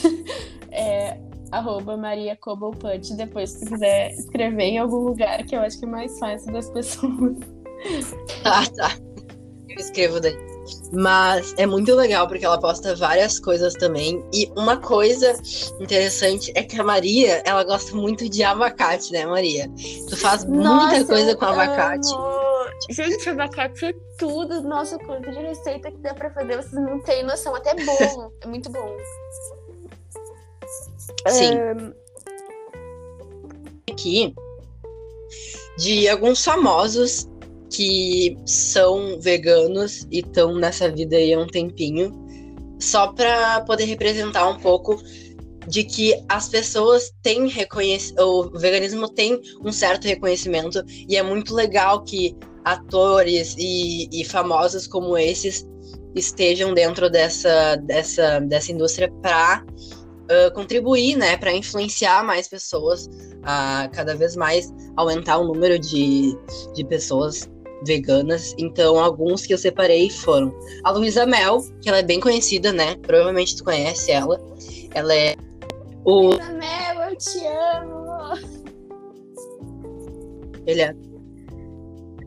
é 0.70 1.18
arroba 1.50 1.96
Maria 1.96 2.36
depois 3.16 3.50
se 3.50 3.66
quiser 3.66 4.10
escrever 4.12 4.64
em 4.64 4.78
algum 4.78 4.98
lugar, 4.98 5.44
que 5.44 5.54
eu 5.54 5.60
acho 5.60 5.78
que 5.78 5.84
é 5.84 5.88
mais 5.88 6.18
fácil 6.18 6.52
das 6.52 6.68
pessoas. 6.70 7.36
Ah, 8.44 8.64
tá. 8.76 8.96
Eu 9.68 9.76
escrevo 9.76 10.20
daí. 10.20 10.53
Mas 10.92 11.54
é 11.56 11.66
muito 11.66 11.94
legal 11.94 12.26
porque 12.26 12.44
ela 12.44 12.58
posta 12.58 12.94
várias 12.94 13.38
coisas 13.38 13.74
também. 13.74 14.24
E 14.32 14.50
uma 14.56 14.76
coisa 14.76 15.34
interessante 15.80 16.52
é 16.54 16.62
que 16.62 16.80
a 16.80 16.84
Maria, 16.84 17.42
ela 17.44 17.64
gosta 17.64 17.94
muito 17.94 18.28
de 18.28 18.42
abacate, 18.42 19.12
né, 19.12 19.26
Maria? 19.26 19.70
Tu 20.08 20.16
faz 20.16 20.44
Nossa, 20.44 20.96
muita 20.96 21.04
coisa 21.06 21.36
com 21.36 21.44
abacate. 21.44 22.14
Amo. 22.14 22.44
Gente, 22.90 23.28
abacate 23.28 23.86
é 23.86 23.94
tudo. 24.18 24.62
Nossa, 24.62 24.98
quanto 24.98 25.30
de 25.30 25.38
receita 25.38 25.90
que 25.90 25.98
dá 25.98 26.14
pra 26.14 26.30
fazer, 26.30 26.56
vocês 26.56 26.72
não 26.72 27.00
têm 27.00 27.24
noção. 27.24 27.54
Até 27.54 27.74
bolo. 27.74 28.32
é 28.42 28.46
muito 28.46 28.70
bom. 28.70 28.96
Sim. 31.28 31.54
Ahn, 31.56 31.92
Aqui 33.90 34.34
de 35.76 36.08
alguns 36.08 36.44
famosos 36.44 37.28
que 37.74 38.36
são 38.46 39.18
veganos 39.20 40.06
e 40.10 40.20
estão 40.20 40.54
nessa 40.54 40.88
vida 40.88 41.16
aí 41.16 41.34
há 41.34 41.38
um 41.38 41.46
tempinho, 41.46 42.12
só 42.78 43.08
para 43.08 43.62
poder 43.62 43.84
representar 43.84 44.48
um 44.48 44.58
pouco 44.58 45.02
de 45.66 45.82
que 45.82 46.14
as 46.28 46.48
pessoas 46.48 47.12
têm 47.22 47.48
reconhecimento, 47.48 48.22
o 48.22 48.58
veganismo 48.58 49.08
tem 49.08 49.40
um 49.64 49.72
certo 49.72 50.06
reconhecimento 50.06 50.84
e 51.08 51.16
é 51.16 51.22
muito 51.22 51.54
legal 51.54 52.04
que 52.04 52.36
atores 52.64 53.56
e, 53.58 54.08
e 54.12 54.24
famosos 54.24 54.86
como 54.86 55.18
esses 55.18 55.66
estejam 56.14 56.74
dentro 56.74 57.10
dessa, 57.10 57.76
dessa, 57.76 58.38
dessa 58.40 58.70
indústria 58.70 59.10
para 59.20 59.64
contribuir, 60.54 61.16
né, 61.16 61.36
para 61.36 61.52
influenciar 61.52 62.24
mais 62.24 62.48
pessoas 62.48 63.08
a 63.42 63.88
cada 63.92 64.14
vez 64.14 64.36
mais 64.36 64.72
aumentar 64.96 65.38
o 65.38 65.44
número 65.44 65.78
de, 65.78 66.34
de 66.74 66.84
pessoas 66.86 67.48
veganas. 67.82 68.54
Então, 68.58 68.98
alguns 68.98 69.46
que 69.46 69.54
eu 69.54 69.58
separei 69.58 70.10
foram 70.10 70.54
a 70.82 70.90
Luísa 70.90 71.26
Mel, 71.26 71.64
que 71.80 71.88
ela 71.88 71.98
é 71.98 72.02
bem 72.02 72.20
conhecida, 72.20 72.72
né? 72.72 72.96
Provavelmente 72.96 73.56
tu 73.56 73.64
conhece 73.64 74.10
ela. 74.10 74.40
Ela 74.92 75.14
é 75.14 75.36
o 76.04 76.30
Mel, 76.30 77.10
eu 77.10 77.16
te 77.16 77.38
amo. 77.46 78.04
ele 80.66 80.82
é 80.82 80.94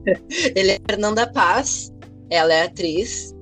ele 0.55 0.71
é 0.71 0.79
Fernanda 0.89 1.27
Paz, 1.27 1.93
ela 2.29 2.53
é 2.53 2.63
atriz. 2.63 3.35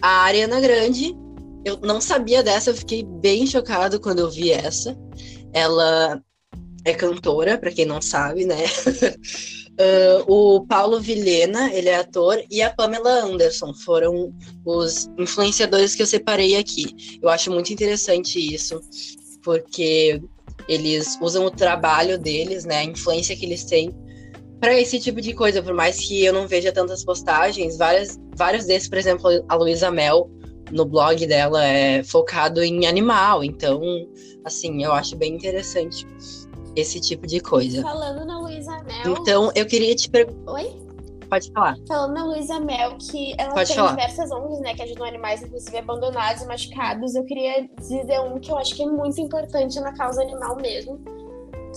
A 0.00 0.24
Ariana 0.24 0.60
Grande, 0.60 1.16
eu 1.64 1.78
não 1.82 2.00
sabia 2.00 2.42
dessa, 2.42 2.70
eu 2.70 2.74
fiquei 2.74 3.04
bem 3.04 3.46
chocado 3.46 4.00
quando 4.00 4.18
eu 4.20 4.30
vi 4.30 4.52
essa. 4.52 4.96
Ela 5.52 6.22
é 6.84 6.92
cantora, 6.92 7.56
para 7.56 7.70
quem 7.70 7.86
não 7.86 8.02
sabe, 8.02 8.44
né? 8.44 8.64
Uh, 9.74 10.32
o 10.32 10.66
Paulo 10.66 11.00
Vilhena, 11.00 11.72
ele 11.72 11.88
é 11.88 11.96
ator, 11.96 12.40
e 12.48 12.62
a 12.62 12.70
Pamela 12.70 13.24
Anderson 13.24 13.74
foram 13.74 14.32
os 14.64 15.10
influenciadores 15.18 15.96
que 15.96 16.02
eu 16.02 16.06
separei 16.06 16.56
aqui. 16.56 17.18
Eu 17.20 17.28
acho 17.28 17.50
muito 17.50 17.72
interessante 17.72 18.38
isso, 18.38 18.80
porque 19.42 20.22
eles 20.68 21.18
usam 21.20 21.44
o 21.44 21.50
trabalho 21.50 22.18
deles, 22.18 22.64
né, 22.64 22.78
a 22.78 22.84
influência 22.84 23.34
que 23.36 23.44
eles 23.44 23.64
têm 23.64 23.92
para 24.60 24.80
esse 24.80 25.00
tipo 25.00 25.20
de 25.20 25.34
coisa. 25.34 25.60
Por 25.60 25.74
mais 25.74 25.98
que 25.98 26.24
eu 26.24 26.32
não 26.32 26.46
veja 26.46 26.72
tantas 26.72 27.04
postagens, 27.04 27.76
várias, 27.76 28.18
vários 28.36 28.64
desses, 28.66 28.88
por 28.88 28.96
exemplo, 28.96 29.28
a 29.48 29.54
Luísa 29.56 29.90
Mel, 29.90 30.30
no 30.70 30.84
blog 30.84 31.26
dela, 31.26 31.66
é 31.66 32.02
focado 32.04 32.62
em 32.62 32.86
animal. 32.86 33.42
Então, 33.42 33.82
assim, 34.44 34.84
eu 34.84 34.92
acho 34.92 35.16
bem 35.16 35.34
interessante 35.34 36.06
esse 36.76 37.00
tipo 37.00 37.26
de 37.26 37.40
coisa. 37.40 37.82
Falando 37.82 38.24
na 38.24 38.40
Luísa 38.40 38.82
Mel. 38.82 39.16
Então, 39.18 39.50
eu 39.54 39.66
queria 39.66 39.94
te 39.94 40.08
perguntar. 40.10 40.52
Oi? 40.52 40.84
Pode 41.28 41.50
falar. 41.52 41.76
Falando 41.88 42.14
na 42.14 42.24
Luísa 42.24 42.60
Mel, 42.60 42.96
que 42.98 43.34
ela 43.38 43.54
Pode 43.54 43.68
tem 43.68 43.76
falar. 43.76 43.90
diversas 43.90 44.30
ONGs, 44.30 44.60
né, 44.60 44.74
que 44.74 44.82
ajudam 44.82 45.06
animais, 45.06 45.42
inclusive 45.42 45.76
abandonados 45.76 46.42
e 46.42 46.46
machucados. 46.46 47.14
Eu 47.14 47.24
queria 47.24 47.68
dizer 47.78 48.20
um 48.20 48.38
que 48.38 48.50
eu 48.50 48.58
acho 48.58 48.74
que 48.74 48.82
é 48.82 48.86
muito 48.86 49.20
importante 49.20 49.80
na 49.80 49.92
causa 49.92 50.22
animal 50.22 50.56
mesmo. 50.56 51.00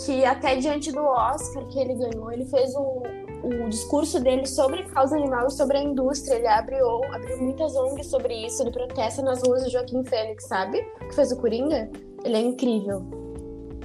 Que 0.05 0.23
até 0.25 0.55
diante 0.55 0.91
do 0.91 1.01
Oscar 1.01 1.65
que 1.69 1.79
ele 1.79 1.95
ganhou, 1.95 2.31
ele 2.31 2.45
fez 2.45 2.75
o, 2.75 3.01
o 3.43 3.69
discurso 3.69 4.19
dele 4.19 4.45
sobre 4.45 4.81
a 4.81 4.83
causa 4.89 5.15
animal 5.15 5.47
e 5.47 5.51
sobre 5.51 5.77
a 5.77 5.81
indústria. 5.81 6.35
Ele 6.35 6.47
abriu, 6.47 7.03
abriu 7.05 7.41
muitas 7.41 7.75
ONGs 7.75 8.07
sobre 8.07 8.45
isso. 8.45 8.61
Ele 8.61 8.71
protesta 8.71 9.23
nas 9.23 9.41
ruas 9.41 9.63
do 9.63 9.71
Joaquim 9.71 10.03
Fênix, 10.03 10.45
sabe? 10.47 10.83
Que 10.99 11.15
fez 11.15 11.31
o 11.31 11.37
Coringa. 11.37 11.89
Ele 12.23 12.35
é 12.35 12.41
incrível. 12.41 12.99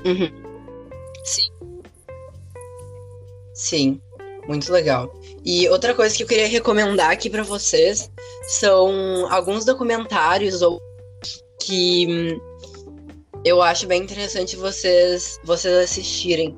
Uhum. 0.05 0.42
Sim. 1.23 1.51
Sim, 3.55 4.01
muito 4.49 4.73
legal. 4.73 5.13
E 5.45 5.69
outra 5.69 5.95
coisa 5.95 6.17
que 6.17 6.23
eu 6.23 6.27
queria 6.27 6.49
recomendar 6.49 7.11
aqui 7.11 7.29
para 7.29 7.43
vocês 7.43 8.11
são 8.45 9.31
alguns 9.31 9.65
documentários 9.65 10.63
ou 10.63 10.81
que 11.61 12.07
hum, 12.09 12.41
eu 13.45 13.61
acho 13.63 13.87
bem 13.87 14.03
interessante 14.03 14.57
vocês 14.57 15.39
vocês 15.45 15.75
assistirem. 15.75 16.57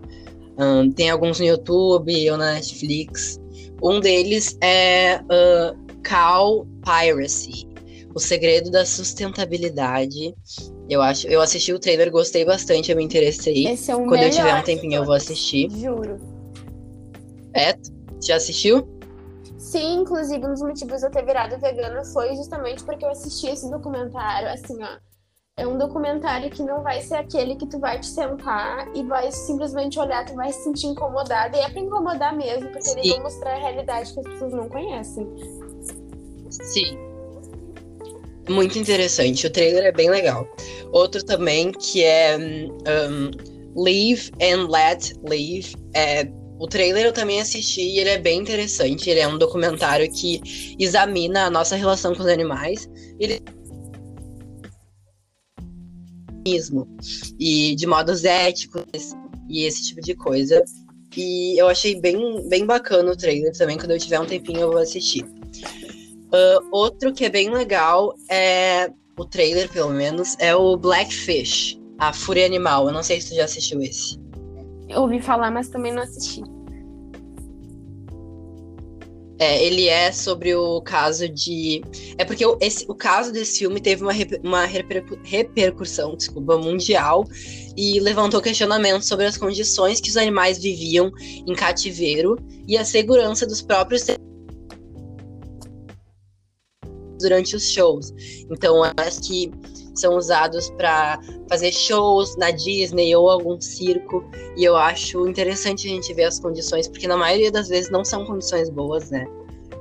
Ahn, 0.58 0.90
tem 0.92 1.10
alguns 1.10 1.40
no 1.40 1.46
YouTube 1.46 2.30
ou 2.30 2.36
na 2.36 2.52
Netflix. 2.54 3.40
Um 3.82 4.00
deles 4.00 4.56
é 4.60 5.20
ah, 5.28 5.74
Cow 6.08 6.66
Piracy, 6.84 7.66
o 8.14 8.20
segredo 8.20 8.70
da 8.70 8.86
sustentabilidade. 8.86 10.34
Eu 10.88 11.02
acho, 11.02 11.26
eu 11.26 11.40
assisti 11.40 11.72
o 11.72 11.78
trailer, 11.78 12.10
gostei 12.10 12.44
bastante, 12.44 12.90
eu 12.90 12.96
me 12.96 13.04
interessei. 13.04 13.66
Esse 13.66 13.90
é 13.90 13.96
o 13.96 14.06
Quando 14.06 14.22
eu 14.22 14.30
tiver 14.30 14.54
um 14.54 14.62
tempinho, 14.62 14.96
eu 14.96 15.04
vou 15.04 15.14
assistir. 15.14 15.68
Juro. 15.70 16.18
É? 17.52 17.74
Já 18.22 18.36
assistiu? 18.36 18.86
Sim, 19.58 20.00
inclusive 20.00 20.44
um 20.44 20.50
dos 20.50 20.60
motivos 20.60 21.00
de 21.00 21.06
eu 21.06 21.10
ter 21.10 21.24
virado 21.24 21.58
vegana 21.58 22.04
foi 22.04 22.36
justamente 22.36 22.84
porque 22.84 23.04
eu 23.04 23.10
assisti 23.10 23.48
esse 23.48 23.68
documentário. 23.70 24.48
Assim, 24.48 24.76
ó, 24.80 24.98
é 25.56 25.66
um 25.66 25.78
documentário 25.78 26.50
que 26.50 26.62
não 26.62 26.82
vai 26.82 27.00
ser 27.00 27.14
aquele 27.14 27.56
que 27.56 27.66
tu 27.66 27.80
vai 27.80 27.98
te 27.98 28.06
sentar 28.06 28.94
e 28.94 29.02
vai 29.04 29.32
simplesmente 29.32 29.98
olhar, 29.98 30.24
tu 30.26 30.34
vai 30.34 30.52
se 30.52 30.62
sentir 30.62 30.86
incomodada. 30.86 31.56
E 31.56 31.60
é 31.60 31.70
pra 31.70 31.80
incomodar 31.80 32.36
mesmo, 32.36 32.68
porque 32.70 32.82
Sim. 32.82 33.10
vão 33.10 33.22
mostrar 33.22 33.54
a 33.54 33.58
realidade 33.58 34.12
que 34.12 34.20
as 34.20 34.26
pessoas 34.26 34.52
não 34.52 34.68
conhecem. 34.68 35.26
Sim. 36.50 37.13
Muito 38.48 38.78
interessante. 38.78 39.46
O 39.46 39.50
trailer 39.50 39.84
é 39.84 39.92
bem 39.92 40.10
legal. 40.10 40.46
Outro 40.92 41.24
também 41.24 41.72
que 41.72 42.02
é 42.02 42.36
um, 42.36 43.30
Live 43.74 44.30
and 44.40 44.68
Let 44.68 45.14
Live. 45.22 45.74
É, 45.94 46.28
o 46.58 46.68
trailer 46.68 47.06
eu 47.06 47.12
também 47.12 47.40
assisti 47.40 47.80
e 47.80 47.98
ele 47.98 48.10
é 48.10 48.18
bem 48.18 48.40
interessante. 48.40 49.10
Ele 49.10 49.20
é 49.20 49.28
um 49.28 49.38
documentário 49.38 50.10
que 50.12 50.40
examina 50.78 51.46
a 51.46 51.50
nossa 51.50 51.74
relação 51.74 52.14
com 52.14 52.22
os 52.22 52.28
animais. 52.28 52.88
Ele 53.18 53.40
e 57.38 57.74
de 57.74 57.86
modos 57.86 58.22
éticos 58.24 58.84
e 59.48 59.64
esse 59.64 59.88
tipo 59.88 60.00
de 60.02 60.14
coisa. 60.14 60.62
E 61.16 61.58
eu 61.58 61.68
achei 61.68 61.98
bem, 62.00 62.46
bem 62.48 62.66
bacana 62.66 63.12
o 63.12 63.16
trailer 63.16 63.52
também. 63.56 63.78
Quando 63.78 63.92
eu 63.92 63.98
tiver 63.98 64.20
um 64.20 64.26
tempinho, 64.26 64.60
eu 64.60 64.72
vou 64.72 64.80
assistir. 64.80 65.24
Ah, 66.34 66.58
outro 66.72 67.14
que 67.14 67.24
é 67.24 67.28
bem 67.28 67.48
legal 67.48 68.12
é 68.28 68.90
o 69.16 69.24
trailer, 69.24 69.70
pelo 69.70 69.90
menos, 69.90 70.34
é 70.40 70.54
o 70.54 70.76
Blackfish, 70.76 71.78
a 71.98 72.12
Fúria 72.12 72.44
Animal. 72.44 72.88
Eu 72.88 72.92
não 72.92 73.04
sei 73.04 73.20
se 73.20 73.30
tu 73.30 73.36
já 73.36 73.44
assistiu 73.44 73.80
esse. 73.80 74.18
Eu 74.88 75.02
ouvi 75.02 75.22
falar, 75.22 75.52
mas 75.52 75.68
também 75.68 75.92
não 75.92 76.02
assisti. 76.02 76.42
É, 79.38 79.64
ele 79.64 79.88
é 79.88 80.10
sobre 80.10 80.54
o 80.54 80.80
caso 80.80 81.28
de. 81.28 81.82
É 82.18 82.24
porque 82.24 82.44
o, 82.44 82.56
esse, 82.60 82.84
o 82.88 82.94
caso 82.94 83.32
desse 83.32 83.58
filme 83.58 83.80
teve 83.80 84.02
uma, 84.02 84.12
reper- 84.12 84.40
uma 84.42 84.64
repercu- 84.64 85.18
repercussão 85.22 86.16
desculpa, 86.16 86.56
mundial 86.56 87.24
e 87.76 87.98
levantou 88.00 88.40
questionamentos 88.40 89.06
sobre 89.06 89.26
as 89.26 89.36
condições 89.36 90.00
que 90.00 90.08
os 90.08 90.16
animais 90.16 90.58
viviam 90.58 91.12
em 91.46 91.54
cativeiro 91.54 92.36
e 92.66 92.76
a 92.76 92.84
segurança 92.84 93.44
dos 93.44 93.60
próprios 93.60 94.04
durante 97.24 97.56
os 97.56 97.70
shows. 97.70 98.12
Então, 98.50 98.84
animais 98.84 99.18
que 99.18 99.50
são 99.94 100.16
usados 100.16 100.70
para 100.70 101.18
fazer 101.48 101.72
shows 101.72 102.36
na 102.36 102.50
Disney 102.50 103.14
ou 103.16 103.30
algum 103.30 103.60
circo. 103.60 104.24
E 104.56 104.64
eu 104.64 104.76
acho 104.76 105.26
interessante 105.26 105.86
a 105.86 105.90
gente 105.90 106.12
ver 106.12 106.24
as 106.24 106.38
condições, 106.38 106.86
porque 106.88 107.08
na 107.08 107.16
maioria 107.16 107.50
das 107.50 107.68
vezes 107.68 107.90
não 107.90 108.04
são 108.04 108.24
condições 108.26 108.68
boas, 108.70 109.10
né? 109.10 109.24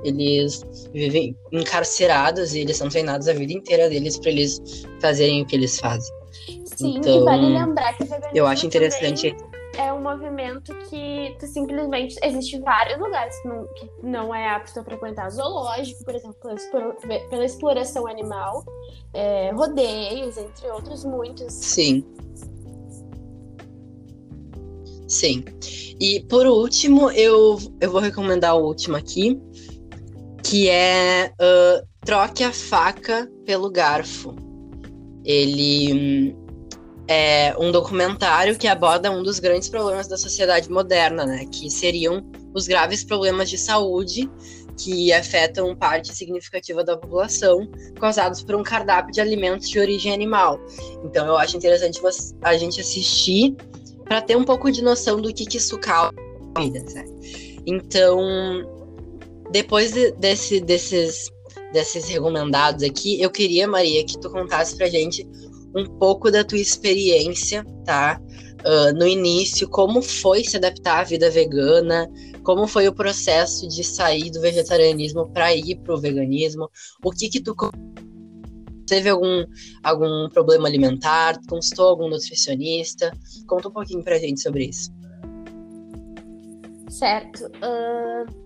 Eles 0.04 0.62
vivem 0.92 1.36
encarcerados 1.52 2.54
e 2.54 2.60
eles 2.60 2.76
são 2.76 2.88
treinados 2.88 3.26
a 3.28 3.32
vida 3.32 3.52
inteira 3.52 3.88
deles 3.88 4.18
para 4.18 4.30
eles 4.30 4.60
fazerem 5.00 5.42
o 5.42 5.46
que 5.46 5.56
eles 5.56 5.78
fazem. 5.78 6.12
Sim, 6.64 6.98
Então, 6.98 7.22
e 7.22 7.24
vale 7.24 7.46
lembrar 7.46 7.96
que 7.96 8.04
Eu 8.34 8.46
acho 8.46 8.66
interessante. 8.66 9.34
também 9.34 9.53
movimento 10.04 10.72
que 10.88 11.34
tu 11.40 11.46
simplesmente 11.46 12.16
existe 12.22 12.60
vários 12.60 12.98
lugares 13.00 13.36
que 13.40 13.48
não, 13.48 13.66
que 13.74 13.90
não 14.02 14.34
é 14.34 14.48
apto 14.50 14.78
a 14.78 14.84
frequentar 14.84 15.30
zoológico, 15.30 16.04
por 16.04 16.14
exemplo, 16.14 16.36
pela, 16.40 16.54
explora- 16.54 16.96
pela 17.30 17.44
exploração 17.44 18.06
animal, 18.06 18.64
é, 19.12 19.50
rodeios, 19.50 20.36
entre 20.36 20.68
outros 20.68 21.04
muitos. 21.04 21.52
Sim. 21.52 22.04
Sim. 25.08 25.44
E 26.00 26.20
por 26.28 26.46
último, 26.46 27.10
eu, 27.10 27.58
eu 27.80 27.90
vou 27.90 28.00
recomendar 28.00 28.56
o 28.56 28.64
último 28.64 28.96
aqui, 28.96 29.40
que 30.42 30.68
é 30.68 31.32
uh, 31.40 31.86
Troque 32.04 32.44
a 32.44 32.52
Faca 32.52 33.30
pelo 33.46 33.70
Garfo. 33.70 34.34
Ele 35.24 36.34
hum, 36.36 36.43
é 37.06 37.54
um 37.58 37.70
documentário 37.70 38.56
que 38.56 38.66
aborda 38.66 39.10
um 39.10 39.22
dos 39.22 39.38
grandes 39.38 39.68
problemas 39.68 40.08
da 40.08 40.16
sociedade 40.16 40.70
moderna, 40.70 41.26
né? 41.26 41.46
Que 41.50 41.70
seriam 41.70 42.24
os 42.54 42.66
graves 42.66 43.04
problemas 43.04 43.50
de 43.50 43.58
saúde 43.58 44.30
que 44.76 45.12
afetam 45.12 45.74
parte 45.76 46.14
significativa 46.14 46.82
da 46.82 46.96
população, 46.96 47.68
causados 48.00 48.42
por 48.42 48.56
um 48.56 48.62
cardápio 48.62 49.12
de 49.12 49.20
alimentos 49.20 49.68
de 49.68 49.78
origem 49.78 50.12
animal. 50.12 50.58
Então, 51.04 51.26
eu 51.26 51.36
acho 51.36 51.56
interessante 51.56 52.00
a 52.42 52.56
gente 52.56 52.80
assistir 52.80 53.54
para 54.04 54.20
ter 54.20 54.36
um 54.36 54.44
pouco 54.44 54.70
de 54.70 54.82
noção 54.82 55.20
do 55.20 55.32
que, 55.32 55.46
que 55.46 55.58
isso 55.58 55.78
causa 55.78 56.12
né? 56.94 57.04
Então, 57.66 58.20
depois 59.50 59.92
de, 59.92 60.12
desse, 60.12 60.60
desses, 60.60 61.30
desses 61.72 62.08
recomendados 62.08 62.82
aqui, 62.82 63.20
eu 63.20 63.30
queria, 63.30 63.66
Maria, 63.66 64.04
que 64.04 64.18
tu 64.18 64.30
contasse 64.30 64.76
pra 64.76 64.88
gente 64.88 65.26
um 65.74 65.84
pouco 65.98 66.30
da 66.30 66.44
tua 66.44 66.58
experiência, 66.58 67.64
tá? 67.84 68.20
Uh, 68.64 68.96
no 68.96 69.06
início, 69.06 69.68
como 69.68 70.00
foi 70.00 70.42
se 70.44 70.56
adaptar 70.56 71.00
à 71.00 71.04
vida 71.04 71.28
vegana, 71.30 72.08
como 72.42 72.66
foi 72.66 72.88
o 72.88 72.94
processo 72.94 73.68
de 73.68 73.84
sair 73.84 74.30
do 74.30 74.40
vegetarianismo 74.40 75.30
para 75.32 75.54
ir 75.54 75.76
para 75.76 75.94
o 75.94 76.00
veganismo, 76.00 76.70
o 77.02 77.10
que 77.10 77.28
que 77.28 77.40
tu 77.40 77.54
teve 78.86 79.08
algum, 79.08 79.44
algum 79.82 80.28
problema 80.30 80.68
alimentar, 80.68 81.38
consultou 81.48 81.88
algum 81.88 82.08
nutricionista? 82.08 83.12
Conta 83.46 83.68
um 83.68 83.72
pouquinho 83.72 84.02
pra 84.02 84.18
gente 84.18 84.40
sobre 84.40 84.66
isso. 84.66 84.90
Certo. 86.88 87.46
Uh, 87.56 88.43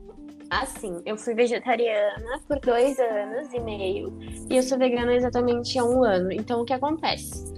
assim, 0.50 1.00
eu 1.04 1.16
fui 1.16 1.34
vegetariana 1.34 2.40
por 2.46 2.58
dois 2.60 2.98
anos 2.98 3.52
e 3.52 3.60
meio 3.60 4.18
e 4.50 4.56
eu 4.56 4.62
sou 4.62 4.78
vegana 4.78 5.14
exatamente 5.14 5.78
há 5.78 5.84
um 5.84 6.04
ano. 6.04 6.32
Então, 6.32 6.60
o 6.60 6.64
que 6.64 6.72
acontece? 6.72 7.52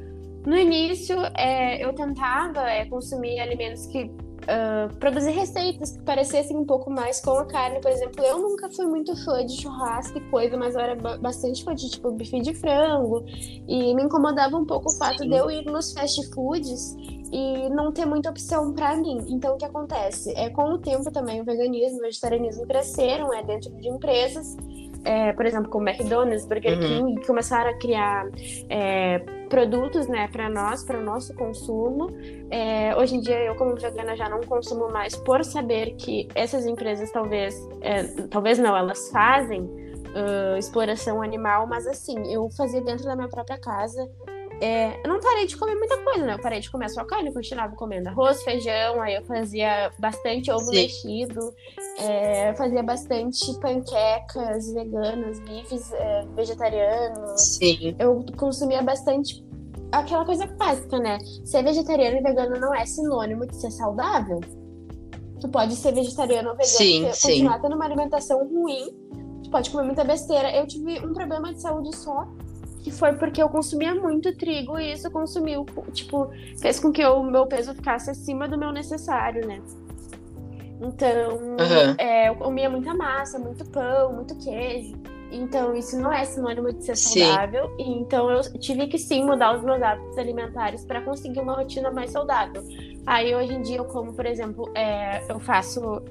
No 0.47 0.57
início, 0.57 1.17
é, 1.37 1.85
eu 1.85 1.93
tentava 1.93 2.69
é, 2.69 2.87
consumir 2.87 3.39
alimentos 3.41 3.87
que 3.87 4.11
uh, 4.51 4.95
produzir 4.97 5.31
receitas 5.31 5.93
que 5.93 6.03
parecessem 6.03 6.57
um 6.57 6.65
pouco 6.65 6.91
mais 6.91 7.21
com 7.21 7.39
a 7.39 7.45
carne. 7.47 7.81
Por 7.81 7.91
exemplo, 7.91 8.25
eu 8.25 8.39
nunca 8.39 8.69
fui 8.71 8.87
muito 8.87 9.17
fã 9.25 9.45
de 9.45 9.61
churrasco 9.61 10.19
e 10.19 10.21
coisa, 10.31 10.57
mas 10.57 10.75
eu 10.75 10.81
era 10.81 10.97
bastante 11.19 11.63
fã 11.65 11.75
de 11.75 11.89
tipo 11.89 12.11
bife 12.11 12.41
de 12.41 12.55
frango. 12.55 13.25
E 13.69 13.95
me 13.95 14.03
incomodava 14.03 14.57
um 14.57 14.65
pouco 14.65 14.91
o 14.91 14.97
fato 14.97 15.23
Sim. 15.23 15.29
de 15.29 15.37
eu 15.37 15.51
ir 15.51 15.65
nos 15.65 15.93
fast 15.93 16.29
foods 16.35 16.97
e 17.33 17.69
não 17.71 17.93
ter 17.93 18.07
muita 18.07 18.31
opção 18.31 18.73
para 18.73 18.97
mim. 18.97 19.25
Então, 19.29 19.55
o 19.55 19.57
que 19.57 19.65
acontece? 19.65 20.33
É 20.37 20.51
com 20.51 20.65
o 20.65 20.79
tempo 20.79 21.11
também 21.13 21.41
o 21.41 21.45
veganismo, 21.45 21.99
o 21.99 22.03
vegetarianismo 22.03 22.67
cresceram 22.67 23.33
é, 23.33 23.43
dentro 23.43 23.71
de 23.77 23.89
empresas 23.89 24.57
é, 25.05 25.33
por 25.33 25.47
exemplo, 25.47 25.71
como 25.71 25.89
McDonald's, 25.89 26.47
Burger 26.47 26.75
uhum. 26.75 27.15
King, 27.15 27.27
começaram 27.27 27.71
a 27.71 27.75
criar 27.75 28.27
é, 28.69 29.19
produtos, 29.49 30.07
né, 30.07 30.29
para 30.29 30.49
nós, 30.49 30.85
para 30.85 30.99
o 30.99 31.03
nosso 31.03 31.35
consumo. 31.35 32.11
É, 32.51 32.95
hoje 32.97 33.17
em 33.17 33.21
dia, 33.21 33.39
eu 33.45 33.55
como 33.55 33.75
vegana 33.75 34.17
já 34.17 34.29
não 34.29 34.41
consumo 34.41 34.91
mais 34.91 35.17
por 35.17 35.45
saber 35.45 35.95
que 35.97 36.29
essas 36.35 36.67
empresas 36.67 37.11
talvez, 37.11 37.55
é, 37.81 38.05
talvez 38.29 38.59
não, 38.59 38.77
elas 38.77 39.09
fazem 39.11 39.63
uh, 39.63 40.57
exploração 40.59 41.23
animal, 41.23 41.67
mas 41.67 41.87
assim, 41.87 42.33
eu 42.33 42.49
fazia 42.51 42.81
dentro 42.81 43.05
da 43.05 43.17
minha 43.17 43.29
própria 43.29 43.59
casa 43.59 44.09
é, 44.61 45.01
eu 45.03 45.09
não 45.09 45.21
parei 45.21 45.47
de 45.47 45.57
comer 45.57 45.75
muita 45.75 45.97
coisa, 45.99 46.27
né? 46.27 46.35
Eu 46.35 46.39
parei 46.39 46.61
de 46.61 46.71
comer 46.71 46.91
só 46.91 47.03
carne, 47.05 47.33
continuava 47.33 47.75
comendo 47.75 48.11
arroz, 48.11 48.43
feijão, 48.43 49.01
aí 49.01 49.15
eu 49.15 49.25
fazia 49.25 49.91
bastante 49.99 50.51
ovo 50.51 50.67
Sim. 50.67 50.77
mexido, 50.77 51.55
é, 51.99 52.55
fazia 52.55 52.83
bastante 52.83 53.59
panquecas 53.59 54.71
veganas, 54.75 55.41
bifes 55.41 55.91
é, 55.93 56.27
vegetarianos. 56.37 57.41
Sim. 57.41 57.97
Eu 57.99 58.25
consumia 58.37 58.83
bastante 58.83 59.43
aquela 59.91 60.27
coisa 60.27 60.47
básica, 60.47 60.99
né? 60.99 61.19
Ser 61.45 61.63
vegetariano 61.63 62.19
e 62.19 62.23
vegano 62.23 62.61
não 62.61 62.75
é 62.75 62.85
sinônimo 62.85 63.47
de 63.47 63.57
ser 63.57 63.71
saudável. 63.71 64.41
Tu 65.41 65.49
pode 65.49 65.75
ser 65.75 65.93
vegetariano 65.93 66.51
ou 66.51 66.57
vegano 66.57 66.69
sim, 66.69 67.07
e 67.07 67.11
continuar 67.11 67.61
tendo 67.61 67.77
uma 67.77 67.87
alimentação 67.87 68.47
ruim. 68.47 68.95
Tu 69.43 69.51
pode 69.51 69.71
comer 69.71 69.85
muita 69.85 70.05
besteira. 70.05 70.55
Eu 70.55 70.67
tive 70.67 70.99
um 71.01 71.15
problema 71.15 71.51
de 71.55 71.63
saúde 71.63 71.97
só 71.97 72.29
que 72.83 72.91
foi 72.91 73.15
porque 73.15 73.43
eu 73.43 73.49
consumia 73.49 73.95
muito 73.95 74.35
trigo 74.37 74.79
e 74.79 74.93
isso 74.93 75.11
consumiu, 75.11 75.67
tipo, 75.93 76.31
fez 76.59 76.81
com 76.81 76.91
que 76.91 77.05
o 77.05 77.23
meu 77.23 77.47
peso 77.47 77.75
ficasse 77.75 78.11
acima 78.11 78.49
do 78.49 78.59
meu 78.59 78.73
necessário, 78.73 79.47
né? 79.47 79.61
Então, 80.81 81.37
uhum. 81.37 81.95
é, 81.99 82.31
eu 82.31 82.37
comia 82.37 82.71
muita 82.71 82.95
massa, 82.95 83.39
muito 83.39 83.65
pão, 83.67 84.15
muito 84.15 84.35
queijo. 84.39 84.97
Então, 85.31 85.77
isso 85.77 85.97
não 85.99 86.13
é 86.13 86.25
sinônimo 86.25 86.73
de 86.73 86.85
ser 86.85 86.97
saudável. 86.97 87.69
Sim. 87.77 88.01
Então, 88.01 88.31
eu 88.31 88.41
tive 88.59 88.87
que 88.89 88.99
sim 88.99 89.25
mudar 89.25 89.57
os 89.57 89.63
meus 89.63 89.81
hábitos 89.81 90.19
alimentares 90.19 90.85
para 90.85 91.03
conseguir 91.03 91.41
uma 91.41 91.55
rotina 91.55 91.91
mais 91.91 92.11
saudável. 92.11 92.63
Aí, 93.07 93.35
hoje 93.35 93.53
em 93.53 93.63
dia, 93.63 93.77
eu 93.77 93.85
como, 93.85 94.13
por 94.13 94.27
exemplo, 94.27 94.71
é, 94.75 95.23
eu 95.31 95.39
faço 95.39 96.03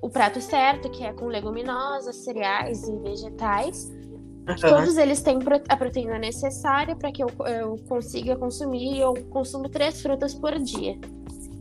o 0.00 0.08
prato 0.08 0.40
certo, 0.40 0.88
que 0.90 1.04
é 1.04 1.12
com 1.12 1.26
leguminosas, 1.26 2.16
cereais 2.16 2.86
e 2.86 2.96
vegetais. 2.98 3.90
Uhum. 4.48 4.56
Todos 4.56 4.96
eles 4.96 5.20
têm 5.20 5.38
a 5.68 5.76
proteína 5.76 6.18
necessária 6.18 6.96
para 6.96 7.12
que 7.12 7.22
eu, 7.22 7.28
eu 7.46 7.76
consiga 7.86 8.34
consumir. 8.36 8.98
Eu 8.98 9.14
consumo 9.30 9.68
três 9.68 10.00
frutas 10.00 10.34
por 10.34 10.58
dia, 10.58 10.98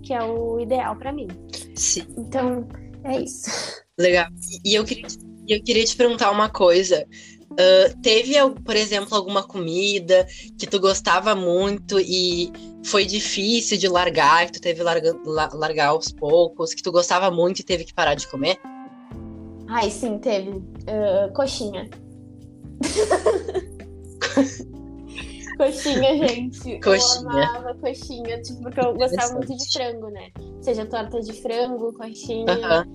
que 0.01 0.13
é 0.13 0.23
o 0.23 0.59
ideal 0.59 0.95
para 0.95 1.11
mim. 1.11 1.27
Sim. 1.75 2.05
Então, 2.17 2.65
é 3.03 3.19
isso. 3.19 3.49
Legal. 3.97 4.27
E 4.63 4.73
eu 4.73 4.85
queria, 4.85 5.07
eu 5.47 5.61
queria 5.61 5.83
te 5.83 5.95
perguntar 5.97 6.31
uma 6.31 6.49
coisa. 6.49 7.05
Uh, 7.51 8.01
teve, 8.01 8.35
por 8.63 8.75
exemplo, 8.75 9.17
alguma 9.17 9.43
comida 9.43 10.25
que 10.57 10.67
tu 10.67 10.79
gostava 10.79 11.35
muito 11.35 11.99
e 11.99 12.51
foi 12.85 13.05
difícil 13.05 13.77
de 13.77 13.89
largar, 13.89 14.45
que 14.45 14.53
tu 14.53 14.61
teve 14.61 14.81
larga, 14.83 15.13
largar 15.53 15.87
aos 15.87 16.11
poucos, 16.11 16.73
que 16.73 16.83
tu 16.83 16.91
gostava 16.91 17.31
muito 17.31 17.59
e 17.59 17.63
teve 17.63 17.83
que 17.83 17.93
parar 17.93 18.13
de 18.13 18.27
comer? 18.27 18.57
Ai, 19.67 19.89
sim, 19.89 20.19
teve. 20.19 20.51
Uh, 20.51 21.33
coxinha. 21.33 21.89
coxinha, 25.57 26.27
gente. 26.27 26.79
Coxinha. 26.79 27.31
Eu 27.31 27.39
amava 27.43 27.73
coxinha, 27.75 28.41
tipo, 28.41 28.61
porque 28.61 28.79
eu 28.79 28.93
gostava 28.93 29.33
muito 29.33 29.55
de 29.55 29.71
frango, 29.71 30.09
né? 30.09 30.29
Seja 30.61 30.85
torta 30.85 31.21
de 31.21 31.33
frango, 31.33 31.93
coxinha. 31.93 32.45
Uh 32.45 32.57
-huh. 32.57 32.85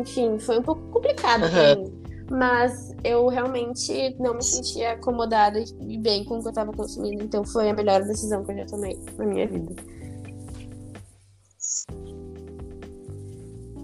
Enfim, 0.00 0.38
foi 0.38 0.58
um 0.58 0.62
pouco 0.62 0.82
complicado 0.90 1.44
uh 1.44 1.48
-huh. 1.48 1.50
pra 1.50 1.76
mim. 1.76 2.00
Mas 2.30 2.94
eu 3.02 3.26
realmente 3.26 4.14
não 4.20 4.34
me 4.34 4.42
sentia 4.42 4.92
acomodada 4.92 5.64
e 5.80 5.98
bem 5.98 6.24
com 6.24 6.38
o 6.38 6.42
que 6.42 6.48
eu 6.48 6.52
tava 6.52 6.72
consumindo. 6.72 7.24
Então 7.24 7.44
foi 7.44 7.70
a 7.70 7.74
melhor 7.74 8.04
decisão 8.04 8.44
que 8.44 8.52
eu 8.52 8.58
já 8.58 8.66
tomei 8.66 8.96
na 9.18 9.26
minha 9.26 9.48
vida. 9.48 9.74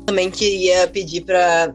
Também 0.06 0.30
queria 0.30 0.86
pedir 0.86 1.24
para 1.24 1.74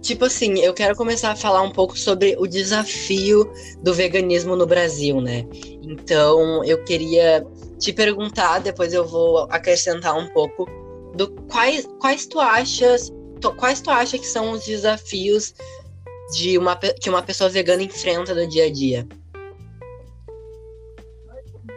Tipo 0.00 0.26
assim, 0.26 0.58
eu 0.60 0.72
quero 0.72 0.94
começar 0.94 1.32
a 1.32 1.36
falar 1.36 1.62
um 1.62 1.70
pouco 1.70 1.98
sobre 1.98 2.36
o 2.38 2.46
desafio 2.46 3.50
do 3.82 3.92
veganismo 3.92 4.54
no 4.54 4.66
Brasil, 4.66 5.20
né? 5.20 5.44
Então, 5.82 6.64
eu 6.64 6.82
queria 6.84 7.44
te 7.78 7.92
perguntar, 7.92 8.60
depois 8.60 8.92
eu 8.92 9.06
vou 9.06 9.46
acrescentar 9.50 10.16
um 10.16 10.28
pouco 10.28 10.66
do 11.14 11.30
quais, 11.50 11.86
quais 12.00 12.26
tu 12.26 12.38
achas, 12.38 13.12
quais 13.56 13.80
tu 13.80 13.90
acha 13.90 14.18
que 14.18 14.26
são 14.26 14.52
os 14.52 14.64
desafios 14.64 15.54
de 16.32 16.56
uma 16.58 16.76
que 16.76 17.08
uma 17.08 17.22
pessoa 17.22 17.50
vegana 17.50 17.82
enfrenta 17.82 18.34
no 18.34 18.46
dia 18.46 18.66
a 18.66 18.72
dia? 18.72 19.06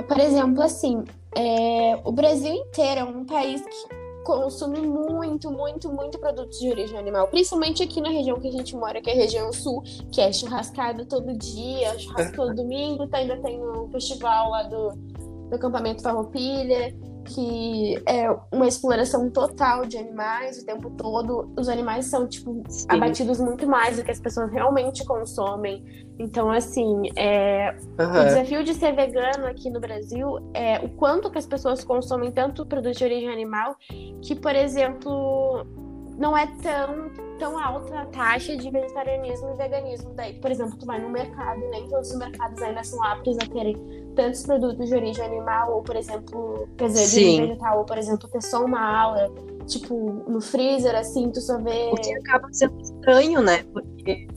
Por 0.07 0.19
exemplo, 0.19 0.62
assim, 0.62 1.03
é, 1.36 1.99
o 2.03 2.12
Brasil 2.12 2.53
inteiro 2.53 3.01
é 3.01 3.03
um 3.03 3.25
país 3.25 3.62
que 3.62 4.00
consome 4.23 4.79
muito, 4.79 5.51
muito, 5.51 5.91
muito 5.91 6.19
produtos 6.19 6.60
de 6.60 6.69
origem 6.69 6.97
animal. 6.97 7.27
Principalmente 7.27 7.84
aqui 7.84 8.01
na 8.01 8.10
região 8.10 8.39
que 8.39 8.47
a 8.47 8.51
gente 8.51 8.75
mora, 8.75 9.01
que 9.01 9.10
é 9.10 9.13
a 9.13 9.15
região 9.15 9.51
sul, 9.51 9.84
que 10.12 10.21
é 10.21 10.31
churrascado 10.31 11.05
todo 11.05 11.34
dia, 11.38 11.98
churrasco 12.00 12.35
todo 12.37 12.56
domingo, 12.56 13.08
tá, 13.08 13.17
ainda 13.17 13.37
tem 13.37 13.60
o 13.60 13.85
um 13.85 13.91
festival 13.91 14.50
lá 14.50 14.63
do, 14.63 14.91
do 15.50 15.56
acampamento 15.56 16.02
Farroupilha 16.02 16.93
que 17.26 18.02
é 18.06 18.30
uma 18.52 18.67
exploração 18.67 19.30
total 19.30 19.86
de 19.86 19.98
animais 19.98 20.62
o 20.62 20.65
tempo 20.65 20.90
todo. 20.92 21.52
Os 21.58 21.69
animais 21.69 22.06
são, 22.06 22.28
tipo, 22.28 22.63
Sim. 22.67 22.88
abatidos 22.90 23.40
muito 23.40 23.67
mais 23.67 23.98
do 23.98 24.04
que 24.04 24.12
as 24.12 24.19
pessoas 24.19 24.52
realmente 24.52 25.06
consomem. 25.06 25.84
Então, 26.19 26.52
assim, 26.52 27.04
é... 27.15 27.76
Uhum. 28.00 28.22
o 28.22 28.24
desafio 28.26 28.63
de 28.63 28.74
ser 28.74 28.96
vegano 28.96 29.46
aqui 29.48 29.69
no 29.69 29.80
Brasil 29.80 30.38
é 30.54 30.80
o 30.80 30.90
quanto 30.90 31.32
que 31.32 31.38
as 31.38 31.46
pessoas 31.46 31.84
consomem 31.84 32.32
tanto 32.32 32.65
produto 32.65 32.98
de 32.98 33.04
origem 33.04 33.30
animal 33.30 33.76
que, 34.22 34.36
por 34.36 34.56
exemplo, 34.56 35.65
não 36.17 36.38
é 36.38 36.46
tão, 36.62 37.12
tão 37.42 37.58
alta 37.58 38.02
a 38.02 38.06
taxa 38.06 38.56
de 38.56 38.69
vegetarianismo 38.69 39.50
e 39.50 39.58
veganismo. 39.58 40.13
Daí, 40.13 40.33
por 40.35 40.52
exemplo, 40.52 40.77
tu 40.77 40.85
vai 40.85 41.02
no 41.02 41.10
mercado, 41.10 41.60
nem 41.71 41.87
todos 41.87 42.12
os 42.12 42.17
mercados 42.19 42.62
ainda 42.62 42.83
são 42.83 43.04
aptos 43.04 43.35
a 43.39 43.48
terem 43.48 43.75
tantos 44.15 44.44
produtos 44.44 44.87
de 44.87 44.94
origem 44.94 45.25
animal, 45.25 45.73
ou, 45.73 45.81
por 45.81 45.96
exemplo, 45.96 46.69
origem 46.79 47.48
vegetal, 47.48 47.79
ou, 47.79 47.83
por 47.83 47.98
exemplo, 47.98 48.29
ter 48.29 48.44
só 48.44 48.63
uma 48.63 48.79
aula, 48.79 49.33
tipo, 49.65 50.23
no 50.27 50.39
freezer, 50.39 50.96
assim, 50.96 51.31
tu 51.31 51.42
só 51.42 51.58
vê. 51.58 51.89
O 51.92 51.96
que 51.96 52.13
acaba 52.13 52.48
sendo 52.52 52.79
estranho, 52.79 53.42
né? 53.42 53.63
Porque 53.73 54.27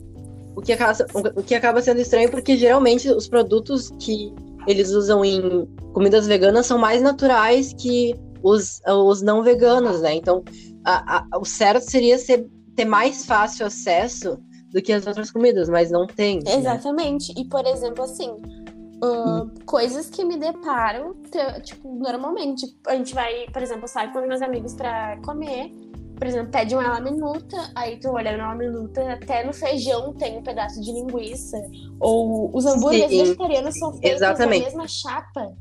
o 0.57 0.63
que 0.63 0.73
acaba, 0.73 0.97
o 1.37 1.43
que 1.43 1.55
acaba 1.55 1.83
sendo 1.83 2.01
estranho 2.01 2.31
porque 2.31 2.57
geralmente 2.57 3.11
os 3.11 3.29
produtos 3.29 3.91
que 3.99 4.33
eles 4.67 4.93
usam 4.93 5.23
em 5.23 5.69
comidas 5.93 6.27
veganas 6.27 6.65
são 6.65 6.79
mais 6.79 7.03
naturais 7.03 7.75
que 7.75 8.15
os, 8.43 8.81
os 8.87 9.21
não 9.21 9.43
veganos, 9.43 10.01
né? 10.01 10.15
Então, 10.15 10.43
a, 10.85 11.19
a, 11.19 11.39
o 11.39 11.45
certo 11.45 11.91
seria 11.91 12.19
ser, 12.19 12.47
ter 12.75 12.85
mais 12.85 13.25
fácil 13.25 13.67
acesso 13.67 14.39
do 14.73 14.83
que 14.83 14.93
as 14.93 15.07
outras 15.07 15.31
comidas, 15.31 15.69
mas 15.69 15.91
não 15.91 16.07
tem. 16.07 16.41
Né? 16.45 16.57
Exatamente. 16.57 17.35
Né? 17.35 17.43
E, 17.43 17.49
por 17.49 17.65
exemplo, 17.67 18.05
assim, 18.05 18.31
uh, 18.31 19.65
coisas 19.65 20.11
que 20.11 20.25
me 20.25 20.37
deparam, 20.37 21.15
tipo, 21.63 21.89
normalmente, 21.97 22.67
a 22.87 22.97
gente 22.97 23.15
vai, 23.15 23.47
por 23.53 23.63
exemplo, 23.63 23.87
sai 23.87 24.13
com 24.13 24.21
meus 24.23 24.43
amigos 24.43 24.75
para 24.75 25.17
comer, 25.25 25.71
por 26.17 26.27
exemplo, 26.27 26.51
pede 26.51 26.75
uma 26.75 27.01
minuta, 27.01 27.57
aí 27.75 27.99
tu 27.99 28.11
olha 28.11 28.37
na 28.37 28.55
minuta, 28.55 29.13
até 29.13 29.45
no 29.45 29.53
feijão 29.53 30.13
tem 30.15 30.39
um 30.39 30.43
pedaço 30.43 30.81
de 30.81 30.93
linguiça. 30.93 31.61
Ou 31.99 32.51
os 32.55 32.65
hambúrgueres 32.67 33.11
Sim, 33.11 33.19
vegetarianos 33.19 33.79
são 33.79 33.93
feitos 33.93 34.23
exatamente. 34.23 34.61
na 34.61 34.67
mesma 34.67 34.89
chapa 34.89 35.53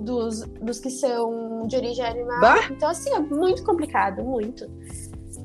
dos, 0.00 0.40
dos 0.60 0.80
que 0.80 0.90
são 0.90 1.66
de 1.66 1.76
origem 1.76 2.04
animal. 2.04 2.40
Bah. 2.40 2.68
Então, 2.70 2.88
assim, 2.88 3.10
é 3.10 3.20
muito 3.20 3.62
complicado, 3.64 4.24
muito. 4.24 4.66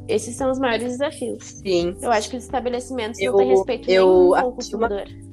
Esses 0.08 0.36
são 0.36 0.51
os 0.51 0.60
maiores 0.60 0.91
desafios. 0.91 1.43
Sim. 1.43 1.95
Eu 2.01 2.12
acho 2.12 2.30
que 2.30 2.38
os 2.38 2.43
estabelecimentos 2.43 3.20
eu, 3.20 3.32
não 3.32 3.39
têm 3.39 3.49
respeito 3.49 3.89
eu 3.89 4.08
nenhum 4.08 4.41
com 4.41 4.47
o 4.47 4.51
consumidor. 4.53 5.03
Uma... 5.08 5.26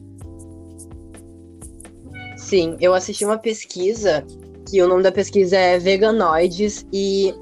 Sim, 2.38 2.76
eu 2.80 2.94
assisti 2.94 3.24
uma 3.24 3.38
pesquisa 3.38 4.24
que 4.68 4.82
o 4.82 4.88
nome 4.88 5.02
da 5.02 5.12
pesquisa 5.12 5.56
é 5.56 5.78
Veganoides 5.78 6.86
e 6.92 7.34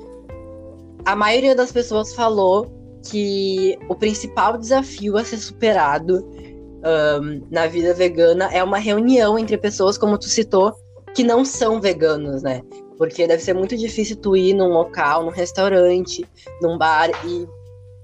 a 1.04 1.14
maioria 1.14 1.54
das 1.54 1.72
pessoas 1.72 2.14
falou 2.14 2.70
que 3.08 3.78
o 3.88 3.94
principal 3.94 4.58
desafio 4.58 5.16
a 5.16 5.24
ser 5.24 5.38
superado 5.38 6.28
um, 6.84 7.46
na 7.50 7.66
vida 7.66 7.94
vegana 7.94 8.50
é 8.52 8.62
uma 8.62 8.78
reunião 8.78 9.38
entre 9.38 9.56
pessoas, 9.56 9.96
como 9.96 10.18
tu 10.18 10.26
citou, 10.26 10.74
que 11.14 11.24
não 11.24 11.44
são 11.44 11.80
veganos, 11.80 12.42
né? 12.42 12.62
Porque 13.00 13.26
deve 13.26 13.42
ser 13.42 13.54
muito 13.54 13.78
difícil 13.78 14.16
tu 14.16 14.36
ir 14.36 14.52
num 14.52 14.68
local, 14.68 15.24
num 15.24 15.30
restaurante, 15.30 16.22
num 16.60 16.76
bar, 16.76 17.08
e 17.24 17.48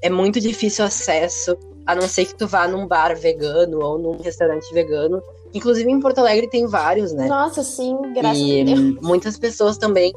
é 0.00 0.08
muito 0.08 0.40
difícil 0.40 0.86
acesso, 0.86 1.54
a 1.84 1.94
não 1.94 2.08
ser 2.08 2.24
que 2.24 2.34
tu 2.34 2.46
vá 2.46 2.66
num 2.66 2.86
bar 2.86 3.14
vegano 3.14 3.78
ou 3.78 3.98
num 3.98 4.16
restaurante 4.22 4.72
vegano. 4.72 5.22
Inclusive 5.52 5.90
em 5.90 6.00
Porto 6.00 6.20
Alegre 6.20 6.48
tem 6.48 6.66
vários, 6.66 7.12
né? 7.12 7.28
Nossa, 7.28 7.62
sim, 7.62 7.94
graças 8.14 8.40
e 8.40 8.62
a 8.62 8.64
Deus. 8.64 8.96
muitas 9.02 9.38
pessoas 9.38 9.76
também 9.76 10.14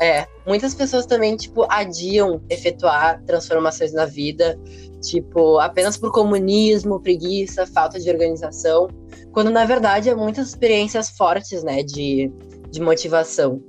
é, 0.00 0.26
muitas 0.46 0.74
pessoas 0.74 1.04
também, 1.04 1.36
tipo, 1.36 1.66
adiam 1.68 2.42
efetuar 2.48 3.22
transformações 3.24 3.92
na 3.92 4.06
vida, 4.06 4.58
tipo, 5.02 5.58
apenas 5.58 5.98
por 5.98 6.10
comunismo, 6.10 7.00
preguiça, 7.00 7.66
falta 7.66 7.98
de 8.00 8.10
organização, 8.10 8.88
quando 9.30 9.50
na 9.50 9.66
verdade 9.66 10.08
é 10.08 10.14
muitas 10.14 10.48
experiências 10.48 11.10
fortes, 11.10 11.62
né, 11.62 11.82
de, 11.82 12.32
de 12.70 12.80
motivação. 12.80 13.62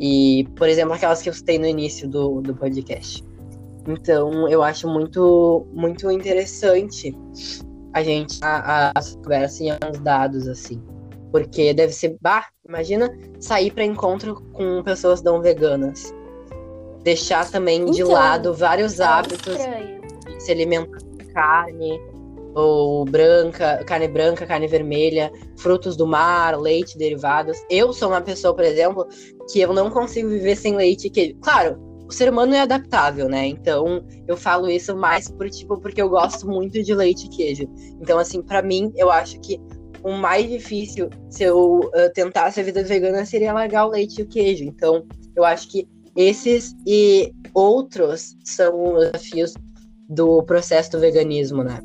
E, 0.00 0.48
por 0.56 0.68
exemplo, 0.68 0.94
aquelas 0.94 1.22
que 1.22 1.28
eu 1.28 1.34
citei 1.34 1.58
no 1.58 1.66
início 1.66 2.08
do, 2.08 2.40
do 2.40 2.54
podcast. 2.54 3.22
Então, 3.86 4.48
eu 4.48 4.62
acho 4.62 4.88
muito, 4.88 5.66
muito 5.72 6.10
interessante 6.10 7.16
a 7.92 8.02
gente 8.02 8.38
a, 8.42 8.90
a 8.90 9.02
conversa 9.22 9.62
em 9.62 9.70
alguns 9.70 10.00
dados, 10.00 10.48
assim. 10.48 10.82
Porque 11.30 11.72
deve 11.72 11.92
ser. 11.92 12.16
Bah, 12.20 12.46
imagina 12.68 13.10
sair 13.40 13.70
para 13.70 13.84
encontro 13.84 14.42
com 14.52 14.82
pessoas 14.82 15.22
não 15.22 15.40
veganas. 15.40 16.14
Deixar 17.02 17.50
também 17.50 17.80
então, 17.80 17.92
de 17.92 18.04
lado 18.04 18.54
vários 18.54 19.00
é 19.00 19.04
hábitos. 19.04 19.56
Se 20.38 20.52
alimentar 20.52 20.98
de 20.98 21.24
carne, 21.32 22.00
ou 22.54 23.04
branca, 23.04 23.82
carne 23.84 24.08
branca, 24.08 24.46
carne 24.46 24.66
vermelha, 24.66 25.30
frutos 25.56 25.96
do 25.96 26.06
mar, 26.06 26.58
leite, 26.58 26.98
derivados. 26.98 27.58
Eu 27.70 27.92
sou 27.92 28.08
uma 28.08 28.20
pessoa, 28.20 28.54
por 28.54 28.64
exemplo, 28.64 29.06
que 29.50 29.60
eu 29.60 29.72
não 29.72 29.90
consigo 29.90 30.28
viver 30.28 30.56
sem 30.56 30.76
leite 30.76 31.06
e 31.06 31.10
queijo. 31.10 31.36
Claro, 31.40 31.78
o 32.06 32.12
ser 32.12 32.28
humano 32.30 32.54
é 32.54 32.60
adaptável, 32.60 33.28
né? 33.28 33.46
Então, 33.46 34.04
eu 34.28 34.36
falo 34.36 34.68
isso 34.68 34.94
mais 34.94 35.30
por 35.30 35.48
tipo 35.48 35.80
porque 35.80 36.02
eu 36.02 36.08
gosto 36.08 36.46
muito 36.46 36.82
de 36.82 36.94
leite 36.94 37.26
e 37.26 37.30
queijo. 37.30 37.64
Então, 38.00 38.18
assim, 38.18 38.42
para 38.42 38.62
mim, 38.62 38.92
eu 38.96 39.10
acho 39.10 39.40
que 39.40 39.58
o 40.02 40.12
mais 40.12 40.48
difícil 40.48 41.08
se 41.30 41.44
eu 41.44 41.78
uh, 41.78 42.12
tentasse 42.12 42.60
a 42.60 42.62
vida 42.62 42.82
vegana 42.82 43.24
seria 43.24 43.52
largar 43.52 43.86
o 43.86 43.90
leite 43.90 44.20
e 44.20 44.24
o 44.24 44.28
queijo. 44.28 44.64
Então, 44.64 45.06
eu 45.34 45.44
acho 45.44 45.68
que 45.70 45.88
esses 46.14 46.74
e 46.86 47.32
outros 47.54 48.36
são 48.44 48.94
os 48.94 49.06
desafios 49.06 49.54
do 50.08 50.42
processo 50.42 50.92
do 50.92 51.00
veganismo, 51.00 51.64
né? 51.64 51.80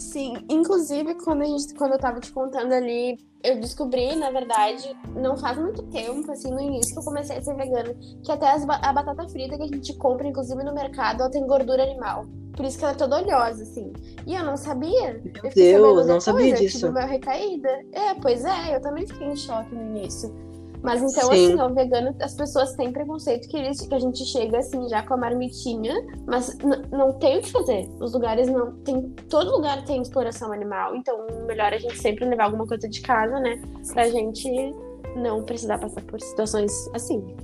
Sim, 0.00 0.34
inclusive 0.48 1.14
quando, 1.16 1.42
a 1.42 1.44
gente, 1.44 1.74
quando 1.74 1.92
eu 1.92 1.98
tava 1.98 2.20
te 2.20 2.32
contando 2.32 2.72
ali, 2.72 3.18
eu 3.44 3.60
descobri, 3.60 4.16
na 4.16 4.30
verdade, 4.30 4.96
não 5.14 5.36
faz 5.36 5.58
muito 5.58 5.82
tempo, 5.84 6.32
assim, 6.32 6.50
no 6.50 6.58
início 6.58 6.94
que 6.94 7.00
eu 7.00 7.04
comecei 7.04 7.36
a 7.36 7.42
ser 7.42 7.54
vegana, 7.54 7.94
que 8.24 8.32
até 8.32 8.50
as, 8.50 8.66
a 8.66 8.92
batata 8.92 9.28
frita 9.28 9.58
que 9.58 9.62
a 9.62 9.66
gente 9.66 9.94
compra, 9.98 10.26
inclusive 10.26 10.64
no 10.64 10.74
mercado, 10.74 11.20
ela 11.20 11.30
tem 11.30 11.46
gordura 11.46 11.82
animal. 11.82 12.24
Por 12.56 12.64
isso 12.64 12.78
que 12.78 12.84
ela 12.84 12.94
é 12.94 12.96
toda 12.96 13.20
oleosa, 13.20 13.62
assim. 13.62 13.92
E 14.26 14.34
eu 14.34 14.42
não 14.42 14.56
sabia. 14.56 15.20
Meu 15.22 15.44
eu 15.44 15.94
Deus, 15.94 16.06
não 16.06 16.20
sabia 16.20 16.54
disso. 16.54 16.78
Tipo, 16.78 16.90
uma 16.90 17.04
recaída. 17.06 17.70
É, 17.92 18.14
pois 18.14 18.44
é, 18.44 18.76
eu 18.76 18.80
também 18.80 19.06
fiquei 19.06 19.28
em 19.28 19.36
choque 19.36 19.74
no 19.74 19.82
início. 19.96 20.34
Mas 20.82 21.02
então, 21.02 21.32
Sim. 21.32 21.52
assim, 21.52 21.60
o 21.60 21.74
vegano, 21.74 22.14
as 22.20 22.34
pessoas 22.34 22.72
têm 22.74 22.92
preconceito 22.92 23.48
que, 23.48 23.56
eles, 23.56 23.80
que 23.82 23.94
a 23.94 23.98
gente 23.98 24.24
chega 24.24 24.58
assim 24.58 24.88
já 24.88 25.02
com 25.02 25.14
a 25.14 25.16
marmitinha, 25.16 25.94
mas 26.26 26.56
não 26.90 27.12
tem 27.18 27.38
o 27.38 27.42
que 27.42 27.50
fazer. 27.50 27.88
Os 28.00 28.12
lugares 28.12 28.48
não. 28.48 28.72
Tem, 28.78 29.10
todo 29.28 29.50
lugar 29.50 29.84
tem 29.84 30.00
exploração 30.00 30.52
animal, 30.52 30.96
então 30.96 31.26
melhor 31.46 31.72
a 31.72 31.78
gente 31.78 31.98
sempre 31.98 32.24
levar 32.24 32.44
alguma 32.44 32.66
coisa 32.66 32.88
de 32.88 33.00
casa, 33.02 33.38
né? 33.40 33.60
Pra 33.92 34.08
gente 34.08 34.74
não 35.16 35.42
precisar 35.42 35.78
passar 35.78 36.02
por 36.02 36.20
situações 36.20 36.72
assim. 36.94 37.34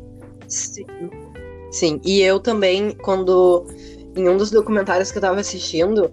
Sim. 0.48 0.86
Sim. 1.70 2.00
E 2.04 2.22
eu 2.22 2.40
também, 2.40 2.92
quando 2.92 3.66
em 4.16 4.28
um 4.28 4.36
dos 4.36 4.50
documentários 4.50 5.12
que 5.12 5.18
eu 5.18 5.22
tava 5.22 5.40
assistindo, 5.40 6.10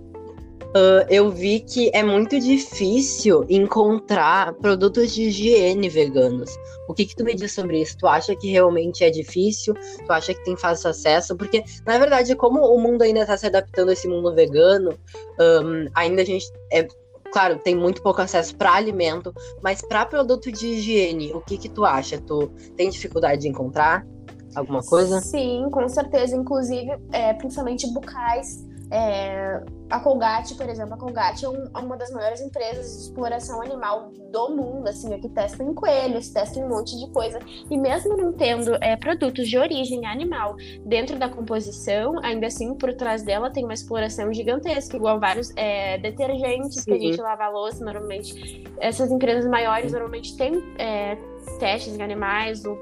uh, 0.75 1.05
eu 1.09 1.29
vi 1.29 1.59
que 1.59 1.89
é 1.93 2.03
muito 2.03 2.39
difícil 2.39 3.45
encontrar 3.49 4.53
produtos 4.55 5.13
de 5.13 5.23
higiene 5.23 5.89
veganos. 5.89 6.55
O 6.87 6.93
que, 6.93 7.05
que 7.05 7.15
tu 7.15 7.23
me 7.23 7.33
diz 7.33 7.51
sobre 7.53 7.81
isso? 7.81 7.97
Tu 7.97 8.07
acha 8.07 8.35
que 8.35 8.49
realmente 8.49 9.03
é 9.03 9.09
difícil? 9.09 9.73
Tu 9.73 10.11
acha 10.11 10.33
que 10.33 10.43
tem 10.43 10.57
fácil 10.57 10.89
acesso? 10.89 11.35
Porque, 11.35 11.63
na 11.85 11.97
verdade, 11.97 12.35
como 12.35 12.59
o 12.59 12.79
mundo 12.79 13.03
ainda 13.03 13.21
está 13.21 13.37
se 13.37 13.45
adaptando 13.45 13.89
a 13.89 13.93
esse 13.93 14.07
mundo 14.07 14.33
vegano, 14.33 14.93
um, 15.39 15.87
ainda 15.95 16.21
a 16.21 16.25
gente. 16.25 16.51
É, 16.71 16.85
claro, 17.31 17.57
tem 17.57 17.75
muito 17.75 18.01
pouco 18.01 18.21
acesso 18.21 18.55
para 18.55 18.73
alimento, 18.73 19.33
mas 19.61 19.81
para 19.81 20.05
produto 20.05 20.51
de 20.51 20.67
higiene, 20.67 21.31
o 21.33 21.41
que 21.41 21.57
que 21.57 21.69
tu 21.69 21.85
acha? 21.85 22.19
Tu 22.19 22.47
tem 22.75 22.89
dificuldade 22.89 23.43
de 23.43 23.47
encontrar? 23.47 24.05
alguma 24.55 24.83
coisa? 24.83 25.19
Sim, 25.19 25.67
com 25.71 25.87
certeza. 25.89 26.35
Inclusive, 26.35 26.91
é, 27.11 27.33
principalmente 27.33 27.91
bucais. 27.91 28.63
É, 28.95 29.59
a 29.89 29.99
Colgate, 29.99 30.53
por 30.53 30.69
exemplo, 30.69 30.93
a 30.93 30.97
Colgate 30.97 31.43
é, 31.43 31.49
um, 31.49 31.63
é, 31.75 31.79
uma 31.79 31.97
das 31.97 32.11
maiores 32.11 32.39
empresas 32.41 32.95
de 32.95 33.01
exploração 33.05 33.59
animal 33.59 34.11
do 34.31 34.49
mundo, 34.49 34.87
assim, 34.87 35.11
é 35.11 35.17
que 35.17 35.27
testa 35.29 35.63
em 35.63 35.73
coelhos, 35.73 36.29
testa 36.29 36.59
em 36.59 36.63
um 36.63 36.69
monte 36.69 36.95
de 36.99 37.11
coisa. 37.11 37.39
E 37.71 37.75
mesmo 37.75 38.15
não 38.15 38.31
tendo 38.31 38.75
é, 38.83 38.95
produtos 38.95 39.49
de 39.49 39.57
origem 39.57 40.05
animal 40.05 40.55
dentro 40.85 41.17
da 41.17 41.27
composição, 41.27 42.19
ainda 42.23 42.45
assim, 42.45 42.75
por 42.75 42.93
trás 42.93 43.23
dela 43.23 43.49
tem 43.49 43.63
uma 43.63 43.73
exploração 43.73 44.31
gigantesca, 44.31 44.95
igual 44.95 45.19
vários 45.19 45.51
é, 45.55 45.97
detergentes 45.97 46.85
que 46.85 46.93
a 46.93 46.99
gente 46.99 47.19
lava 47.19 47.45
a 47.45 47.49
louça, 47.49 47.83
normalmente. 47.83 48.63
Essas 48.79 49.11
empresas 49.11 49.49
maiores 49.49 49.91
normalmente 49.91 50.37
têm 50.37 50.63
é, 50.77 51.17
testes 51.57 51.97
em 51.97 52.03
animais, 52.03 52.63
ou, 52.63 52.77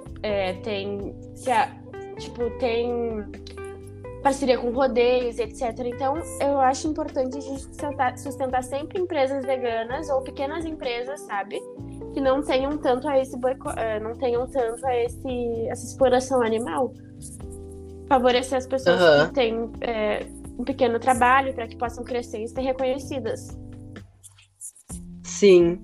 tem, 0.62 1.16
se 1.36 1.50
a, 1.50 1.74
tipo, 2.18 2.50
tem 2.60 3.26
parceria 4.22 4.58
com 4.58 4.72
rodeios, 4.72 5.40
etc. 5.40 5.78
Então, 5.86 6.16
eu 6.40 6.60
acho 6.60 6.88
importante 6.88 7.38
a 7.38 7.42
gente 7.42 7.62
sustentar, 7.62 8.18
sustentar 8.18 8.64
sempre 8.64 9.00
empresas 9.00 9.46
veganas 9.46 10.10
ou 10.10 10.22
pequenas 10.22 10.66
empresas, 10.66 11.20
sabe? 11.22 11.60
Que 12.14 12.22
não 12.22 12.42
tenham 12.42 12.78
tanto 12.78 13.08
a 13.08 13.20
esse 13.20 13.38
boico... 13.38 13.70
É, 13.72 14.00
não 14.00 14.14
tenham 14.14 14.48
tanto 14.48 14.86
a 14.86 14.96
esse 14.96 15.68
essa 15.68 15.86
exploração 15.86 16.42
animal. 16.42 16.94
Favorecer 18.08 18.58
as 18.58 18.68
pessoas 18.68 19.00
uhum. 19.02 19.28
que 19.28 19.34
têm 19.34 19.72
é, 19.82 20.26
um 20.58 20.64
pequeno 20.64 21.00
trabalho 21.00 21.54
para 21.54 21.68
que 21.68 21.78
possam 21.78 22.04
crescer 22.04 22.44
e 22.44 22.48
ser 22.48 22.62
reconhecidas. 22.62 23.58
Sim, 25.24 25.80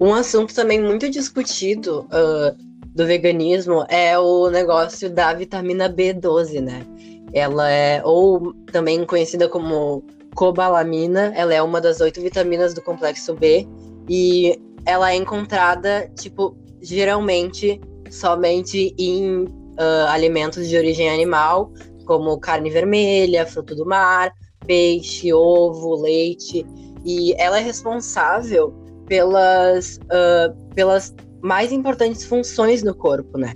um 0.00 0.14
assunto 0.14 0.54
também 0.54 0.80
muito 0.80 1.10
discutido 1.10 2.06
uh, 2.06 2.56
do 2.94 3.06
veganismo 3.06 3.84
é 3.88 4.18
o 4.18 4.48
negócio 4.48 5.10
da 5.10 5.34
vitamina 5.34 5.90
B12, 5.92 6.60
né? 6.60 6.86
Ela 7.32 7.70
é, 7.70 8.02
ou 8.04 8.52
também 8.72 9.04
conhecida 9.04 9.48
como 9.48 10.02
cobalamina, 10.34 11.32
ela 11.34 11.52
é 11.52 11.62
uma 11.62 11.80
das 11.80 12.00
oito 12.00 12.20
vitaminas 12.20 12.74
do 12.74 12.82
complexo 12.82 13.34
B. 13.34 13.66
E 14.08 14.58
ela 14.86 15.12
é 15.12 15.16
encontrada, 15.16 16.10
tipo, 16.18 16.56
geralmente 16.80 17.80
somente 18.10 18.94
em 18.98 19.44
uh, 19.44 20.06
alimentos 20.08 20.68
de 20.68 20.76
origem 20.76 21.10
animal, 21.10 21.72
como 22.04 22.38
carne 22.38 22.70
vermelha, 22.70 23.46
fruto 23.46 23.74
do 23.74 23.84
mar, 23.84 24.32
peixe, 24.66 25.32
ovo, 25.32 26.00
leite. 26.00 26.64
E 27.04 27.34
ela 27.38 27.58
é 27.58 27.62
responsável 27.62 28.72
pelas, 29.06 29.98
uh, 30.04 30.74
pelas 30.74 31.14
mais 31.42 31.72
importantes 31.72 32.24
funções 32.24 32.82
no 32.82 32.94
corpo, 32.94 33.38
né? 33.38 33.52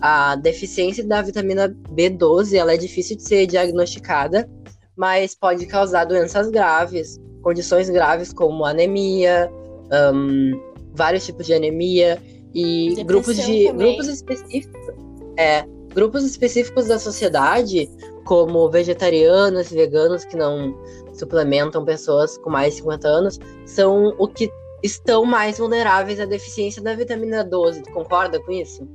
A 0.00 0.36
deficiência 0.36 1.04
da 1.04 1.22
vitamina 1.22 1.68
B12 1.90 2.54
ela 2.54 2.74
é 2.74 2.76
difícil 2.76 3.16
de 3.16 3.22
ser 3.22 3.46
diagnosticada, 3.46 4.48
mas 4.96 5.34
pode 5.34 5.66
causar 5.66 6.04
doenças 6.04 6.50
graves, 6.50 7.20
condições 7.42 7.88
graves 7.88 8.32
como 8.32 8.64
anemia, 8.64 9.50
um, 10.14 10.60
vários 10.94 11.24
tipos 11.24 11.46
de 11.46 11.54
anemia 11.54 12.20
e 12.54 12.94
Depressão 12.94 13.06
grupos 13.06 13.36
de 13.36 13.66
também. 13.66 13.74
grupos 13.74 14.08
específicos, 14.08 14.80
é, 15.36 15.64
grupos 15.94 16.24
específicos 16.24 16.86
da 16.86 16.98
sociedade, 16.98 17.90
como 18.24 18.68
vegetarianos, 18.70 19.70
veganos 19.70 20.24
que 20.24 20.36
não 20.36 20.74
suplementam 21.14 21.84
pessoas 21.84 22.36
com 22.38 22.50
mais 22.50 22.74
de 22.74 22.80
50 22.80 23.08
anos, 23.08 23.38
são 23.64 24.14
o 24.18 24.26
que 24.28 24.50
estão 24.82 25.24
mais 25.24 25.58
vulneráveis 25.58 26.20
à 26.20 26.24
deficiência 26.24 26.82
da 26.82 26.94
vitamina 26.94 27.44
12. 27.44 27.82
Tu 27.82 27.92
concorda 27.92 28.40
com 28.40 28.52
isso? 28.52 28.86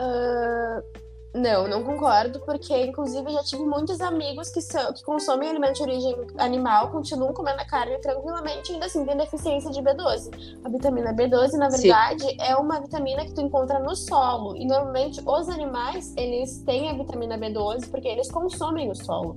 Uh, 0.00 1.10
não, 1.34 1.68
não 1.68 1.84
concordo, 1.84 2.40
porque 2.40 2.76
inclusive 2.86 3.30
já 3.30 3.42
tive 3.44 3.62
muitos 3.64 4.00
amigos 4.00 4.50
que, 4.50 4.60
são, 4.60 4.92
que 4.92 5.04
consomem 5.04 5.48
alimentos 5.48 5.78
de 5.78 5.84
origem 5.84 6.16
animal, 6.38 6.90
continuam 6.90 7.32
comendo 7.32 7.60
a 7.60 7.64
carne 7.64 7.98
tranquilamente, 7.98 8.72
ainda 8.72 8.86
assim 8.86 9.04
tem 9.04 9.16
deficiência 9.16 9.70
de 9.70 9.80
B12. 9.80 10.58
A 10.64 10.68
vitamina 10.68 11.14
B12, 11.14 11.52
na 11.52 11.68
verdade, 11.68 12.24
Sim. 12.24 12.36
é 12.40 12.56
uma 12.56 12.80
vitamina 12.80 13.24
que 13.24 13.32
tu 13.32 13.42
encontra 13.42 13.78
no 13.78 13.94
solo. 13.94 14.56
E 14.56 14.66
normalmente 14.66 15.22
os 15.24 15.48
animais, 15.48 16.12
eles 16.16 16.62
têm 16.64 16.90
a 16.90 16.94
vitamina 16.94 17.38
B12 17.38 17.88
porque 17.90 18.08
eles 18.08 18.28
consomem 18.30 18.90
o 18.90 18.94
solo. 18.94 19.36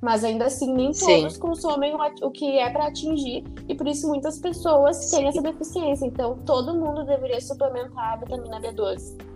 Mas 0.00 0.22
ainda 0.22 0.46
assim, 0.46 0.72
nem 0.72 0.92
todos 0.92 1.34
Sim. 1.34 1.40
consomem 1.40 1.92
o, 2.22 2.30
que 2.30 2.58
é 2.58 2.70
para 2.70 2.86
atingir, 2.86 3.44
e 3.68 3.74
por 3.74 3.86
isso 3.88 4.06
muitas 4.08 4.38
pessoas 4.38 4.96
Sim. 4.96 5.16
têm 5.16 5.28
essa 5.28 5.42
deficiência. 5.42 6.06
Então, 6.06 6.38
todo 6.46 6.72
mundo 6.74 7.04
deveria 7.04 7.40
suplementar 7.40 8.14
a 8.14 8.16
vitamina 8.16 8.60
B12. 8.60 9.32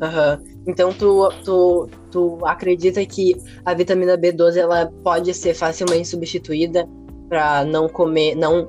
Uhum. 0.00 0.62
Então 0.66 0.92
tu, 0.92 1.28
tu, 1.44 1.88
tu 2.10 2.46
acredita 2.46 3.04
que 3.04 3.36
a 3.64 3.74
vitamina 3.74 4.16
B12 4.16 4.56
ela 4.56 4.90
pode 5.04 5.34
ser 5.34 5.54
facilmente 5.54 6.08
substituída 6.08 6.88
para 7.28 7.64
não 7.64 7.88
comer, 7.88 8.34
não 8.34 8.66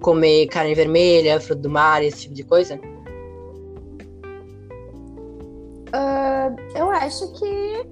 comer 0.00 0.46
carne 0.48 0.74
vermelha, 0.74 1.40
fruto 1.40 1.62
do 1.62 1.70
mar, 1.70 2.02
esse 2.02 2.22
tipo 2.22 2.34
de 2.34 2.42
coisa? 2.42 2.74
Uh, 5.94 6.56
eu 6.76 6.90
acho 6.90 7.32
que 7.32 7.86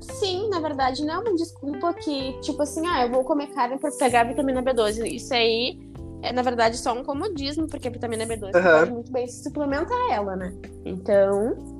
sim, 0.00 0.48
na 0.48 0.60
verdade, 0.60 1.04
não 1.04 1.14
é 1.14 1.18
uma 1.18 1.34
desculpa 1.34 1.92
que, 1.94 2.38
tipo 2.40 2.62
assim, 2.62 2.86
ah, 2.86 3.06
eu 3.06 3.10
vou 3.10 3.24
comer 3.24 3.48
carne 3.48 3.78
para 3.78 3.90
pegar 3.90 4.20
a 4.20 4.24
vitamina 4.24 4.62
B12. 4.62 5.04
Isso 5.06 5.34
aí 5.34 5.78
é, 6.22 6.32
na 6.32 6.42
verdade, 6.42 6.76
só 6.76 6.92
um 6.92 7.04
comodismo, 7.04 7.66
porque 7.68 7.88
a 7.88 7.90
vitamina 7.90 8.24
B12 8.26 8.54
uhum. 8.54 8.62
pode 8.62 8.90
muito 8.90 9.12
bem 9.12 9.26
se 9.26 9.42
suplementar 9.44 9.98
ela, 10.10 10.34
né? 10.34 10.52
Então, 10.84 11.75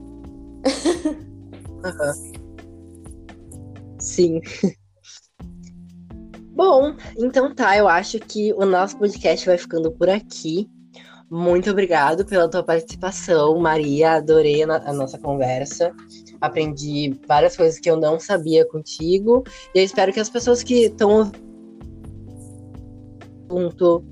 Sim. 3.99 4.41
Bom, 6.55 6.95
então 7.19 7.55
tá, 7.55 7.77
eu 7.77 7.87
acho 7.87 8.19
que 8.19 8.53
o 8.55 8.65
nosso 8.65 8.97
podcast 8.97 9.45
vai 9.47 9.59
ficando 9.59 9.93
por 9.93 10.09
aqui. 10.09 10.69
Muito 11.31 11.71
obrigado 11.71 12.25
pela 12.25 12.49
tua 12.49 12.63
participação, 12.63 13.59
Maria. 13.59 14.13
Adorei 14.13 14.63
a, 14.63 14.93
nossa 14.93 15.19
conversa. 15.19 15.93
Aprendi 16.41 17.19
várias 17.27 17.57
coisas 17.57 17.79
que 17.81 17.91
eu 17.91 17.97
não 17.97 18.19
sabia 18.19 18.65
contigo. 18.65 19.43
E 19.75 19.81
eu 19.81 19.85
espero 19.85 20.13
que 20.13 20.21
as 20.21 20.31
pessoas 20.31 20.63
que 20.63 20.85
estão 20.85 21.31
ouvindo 23.51 24.05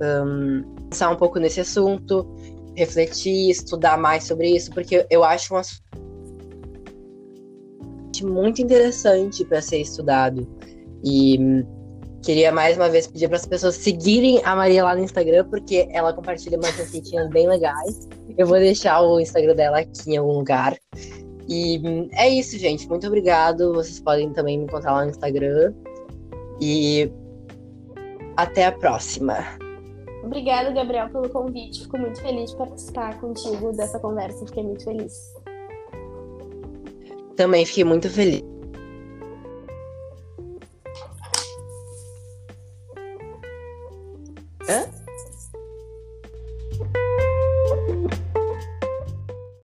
um, 0.00 0.62
pensar 0.88 1.10
um 1.10 1.16
pouco 1.16 1.38
nesse 1.38 1.60
assunto, 1.60 2.26
refletir, 2.76 3.50
estudar 3.50 3.98
mais 3.98 4.24
sobre 4.24 4.48
isso, 4.50 4.70
porque 4.72 5.06
eu 5.10 5.24
acho 5.24 5.54
um 5.54 5.58
assunto 5.58 5.82
muito 8.22 8.62
interessante 8.62 9.44
para 9.44 9.60
ser 9.60 9.78
estudado. 9.78 10.46
E 11.04 11.38
queria 12.22 12.50
mais 12.50 12.76
uma 12.76 12.88
vez 12.88 13.06
pedir 13.06 13.28
para 13.28 13.36
as 13.36 13.46
pessoas 13.46 13.74
seguirem 13.74 14.40
a 14.44 14.56
Maria 14.56 14.84
lá 14.84 14.94
no 14.96 15.02
Instagram, 15.02 15.46
porque 15.48 15.86
ela 15.90 16.12
compartilha 16.12 16.56
umas 16.56 16.74
receitinhas 16.74 17.28
bem 17.30 17.46
legais. 17.46 18.08
Eu 18.38 18.46
vou 18.46 18.58
deixar 18.58 19.02
o 19.02 19.20
Instagram 19.20 19.54
dela 19.54 19.80
aqui 19.80 20.12
em 20.12 20.16
algum 20.16 20.38
lugar. 20.38 20.76
E 21.48 22.08
é 22.12 22.28
isso, 22.28 22.58
gente. 22.58 22.88
Muito 22.88 23.06
obrigado. 23.06 23.74
Vocês 23.74 24.00
podem 24.00 24.32
também 24.32 24.58
me 24.58 24.64
encontrar 24.64 24.92
lá 24.92 25.04
no 25.04 25.10
Instagram. 25.10 25.74
E 26.60 27.10
até 28.36 28.64
a 28.66 28.72
próxima. 28.72 29.44
Obrigada, 30.24 30.70
Gabriel, 30.70 31.10
pelo 31.10 31.28
convite. 31.28 31.82
Fico 31.82 31.98
muito 31.98 32.20
feliz 32.20 32.50
de 32.50 32.56
participar 32.56 33.20
contigo 33.20 33.72
dessa 33.72 33.98
conversa. 34.00 34.46
Fiquei 34.46 34.62
muito 34.62 34.84
feliz. 34.84 35.34
Também 37.36 37.66
fiquei 37.66 37.84
muito 37.84 38.08
feliz. 38.08 38.42
Hã? 44.68 45.03